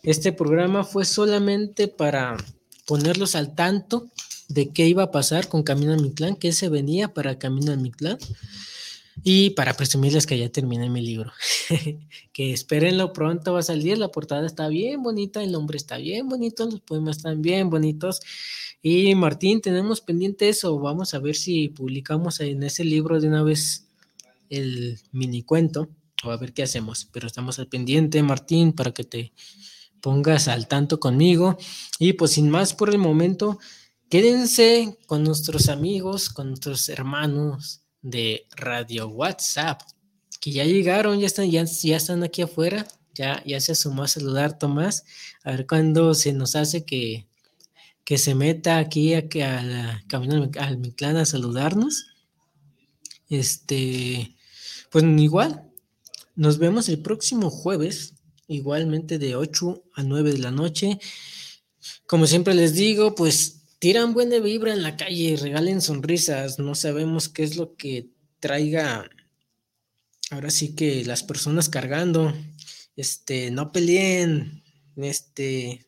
este 0.03 0.33
programa 0.33 0.83
fue 0.83 1.05
solamente 1.05 1.87
para 1.87 2.37
ponerlos 2.85 3.35
al 3.35 3.55
tanto 3.55 4.09
de 4.47 4.69
qué 4.69 4.87
iba 4.87 5.03
a 5.03 5.11
pasar 5.11 5.47
con 5.47 5.63
Camino 5.63 5.93
a 5.93 5.97
mi 5.97 6.13
clan, 6.13 6.35
qué 6.35 6.51
se 6.51 6.69
venía 6.69 7.13
para 7.13 7.39
Camino 7.39 7.71
a 7.71 7.77
mi 7.77 7.91
clan. 7.91 8.17
Y 9.21 9.51
para 9.51 9.75
presumirles 9.75 10.25
que 10.25 10.37
ya 10.37 10.49
terminé 10.49 10.89
mi 10.89 11.01
libro, 11.01 11.31
que 12.33 12.53
espérenlo 12.53 13.13
pronto 13.13 13.53
va 13.53 13.59
a 13.59 13.63
salir, 13.63 13.97
la 13.97 14.09
portada 14.09 14.45
está 14.45 14.67
bien 14.69 15.03
bonita, 15.03 15.43
el 15.43 15.51
nombre 15.51 15.77
está 15.77 15.97
bien 15.97 16.27
bonito, 16.27 16.65
los 16.65 16.81
poemas 16.81 17.17
están 17.17 17.41
bien 17.41 17.69
bonitos. 17.69 18.21
Y 18.81 19.13
Martín, 19.15 19.61
tenemos 19.61 20.01
pendiente 20.01 20.49
eso, 20.49 20.79
vamos 20.79 21.13
a 21.13 21.19
ver 21.19 21.35
si 21.35 21.69
publicamos 21.69 22.39
en 22.39 22.63
ese 22.63 22.83
libro 22.83 23.21
de 23.21 23.27
una 23.27 23.43
vez 23.43 23.87
el 24.49 24.99
mini 25.11 25.43
cuento, 25.43 25.89
o 26.23 26.31
a 26.31 26.37
ver 26.37 26.53
qué 26.53 26.63
hacemos, 26.63 27.07
pero 27.11 27.27
estamos 27.27 27.59
al 27.59 27.67
pendiente, 27.67 28.23
Martín, 28.23 28.73
para 28.73 28.91
que 28.91 29.03
te 29.03 29.33
pongas 30.01 30.47
al 30.47 30.67
tanto 30.67 30.99
conmigo. 30.99 31.57
Y 31.99 32.13
pues 32.13 32.31
sin 32.31 32.49
más 32.49 32.73
por 32.73 32.89
el 32.89 32.97
momento, 32.97 33.59
Quédense 34.13 34.99
con 35.07 35.23
nuestros 35.23 35.69
amigos, 35.69 36.29
con 36.29 36.49
nuestros 36.49 36.87
hermanos 36.87 37.82
de 38.03 38.45
Radio 38.55 39.07
WhatsApp, 39.07 39.81
que 40.39 40.51
ya 40.51 40.65
llegaron, 40.65 41.19
ya 41.19 41.25
están, 41.25 41.49
ya, 41.49 41.63
ya 41.63 41.97
están 41.97 42.21
aquí 42.21 42.43
afuera, 42.43 42.85
ya, 43.15 43.41
ya 43.45 43.59
se 43.59 43.73
sumó 43.73 44.03
a 44.03 44.07
saludar 44.07 44.59
Tomás, 44.59 45.05
a 45.43 45.51
ver 45.51 45.65
cuándo 45.65 46.13
se 46.13 46.33
nos 46.33 46.55
hace 46.55 46.85
que, 46.85 47.25
que 48.03 48.17
se 48.17 48.35
meta 48.35 48.77
aquí 48.77 49.13
a, 49.13 49.27
que 49.29 49.43
a 49.43 49.63
la, 49.63 50.03
camino 50.07 50.49
al 50.59 50.77
Mictlán 50.77 51.17
a 51.17 51.25
saludarnos. 51.25 52.07
Este, 53.29 54.35
pues 54.91 55.03
igual, 55.03 55.63
nos 56.35 56.57
vemos 56.57 56.89
el 56.89 57.01
próximo 57.01 57.49
jueves, 57.49 58.15
igualmente 58.47 59.17
de 59.17 59.35
8 59.35 59.83
a 59.95 60.03
9 60.03 60.33
de 60.33 60.37
la 60.39 60.51
noche. 60.51 60.99
Como 62.05 62.27
siempre 62.27 62.53
les 62.53 62.73
digo, 62.73 63.15
pues 63.15 63.62
tiran 63.83 64.13
buena 64.13 64.39
vibra 64.39 64.71
en 64.71 64.81
la 64.81 64.95
calle, 64.95 65.35
regalen 65.35 65.81
sonrisas, 65.81 66.57
no 66.57 66.73
sabemos 66.73 67.27
qué 67.27 67.43
es 67.43 67.57
lo 67.57 67.75
que 67.75 68.07
traiga 68.39 69.09
ahora 70.31 70.51
sí 70.51 70.73
que 70.73 71.03
las 71.03 71.21
personas 71.21 71.67
cargando, 71.67 72.33
este, 72.95 73.51
no 73.51 73.73
peleen, 73.73 74.63
este, 74.95 75.85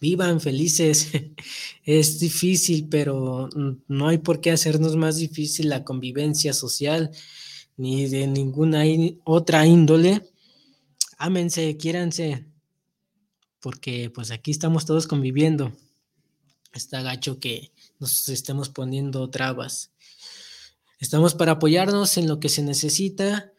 vivan 0.00 0.40
felices. 0.40 1.10
es 1.84 2.18
difícil, 2.18 2.88
pero 2.88 3.48
no 3.86 4.08
hay 4.08 4.18
por 4.18 4.40
qué 4.40 4.50
hacernos 4.50 4.96
más 4.96 5.16
difícil 5.16 5.68
la 5.68 5.84
convivencia 5.84 6.52
social 6.52 7.12
ni 7.76 8.08
de 8.08 8.26
ninguna 8.26 8.82
otra 9.22 9.64
índole. 9.64 10.28
Ámense, 11.18 11.76
quiéranse, 11.76 12.46
porque 13.60 14.10
pues 14.10 14.32
aquí 14.32 14.50
estamos 14.50 14.86
todos 14.86 15.06
conviviendo 15.06 15.70
está 16.72 17.02
gacho 17.02 17.38
que 17.38 17.72
nos 17.98 18.28
estemos 18.28 18.68
poniendo 18.68 19.28
trabas. 19.30 19.92
Estamos 20.98 21.34
para 21.34 21.52
apoyarnos 21.52 22.16
en 22.16 22.28
lo 22.28 22.38
que 22.40 22.48
se 22.48 22.62
necesita. 22.62 23.52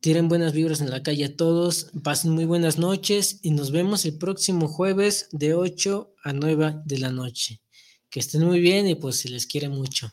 Tienen 0.00 0.28
buenas 0.28 0.52
vibras 0.52 0.80
en 0.80 0.90
la 0.90 1.02
calle 1.02 1.24
a 1.26 1.36
todos. 1.36 1.90
Pasen 2.02 2.32
muy 2.32 2.44
buenas 2.44 2.78
noches 2.78 3.38
y 3.42 3.50
nos 3.50 3.70
vemos 3.70 4.04
el 4.04 4.16
próximo 4.18 4.68
jueves 4.68 5.28
de 5.32 5.54
8 5.54 6.14
a 6.22 6.32
9 6.32 6.82
de 6.84 6.98
la 6.98 7.10
noche. 7.10 7.60
Que 8.08 8.20
estén 8.20 8.44
muy 8.44 8.60
bien 8.60 8.88
y 8.88 8.94
pues 8.94 9.16
se 9.16 9.28
les 9.28 9.46
quiere 9.46 9.68
mucho. 9.68 10.12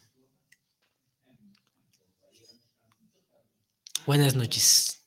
Buenas 4.06 4.36
noches. 4.36 5.07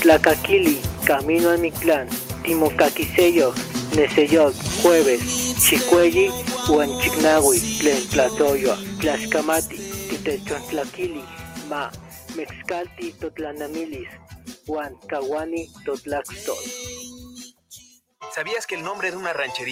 Tlacaquili, 0.00 0.80
Camino 1.04 1.50
a 1.50 1.58
Mictlán, 1.58 2.08
Timocaquiseyo, 2.42 3.52
Neseyot, 3.94 4.54
Jueves, 4.82 5.20
Chicuelli, 5.60 6.30
Huanchignahui, 6.66 7.60
Tlen 7.78 8.08
Tlatoyo, 8.08 8.76
Tlaxcamati, 9.00 9.76
Titechontlakili, 10.08 11.22
Ma, 11.68 11.90
Mexcalti, 12.34 13.12
Totlanamilis, 13.20 14.08
Huan, 14.66 14.96
Kawani, 15.06 15.68
Totlaxtol. 15.84 16.56
¿Sabías 18.34 18.66
que 18.66 18.76
el 18.76 18.82
nombre 18.82 19.10
de 19.10 19.18
una 19.18 19.34
ranchería 19.34 19.68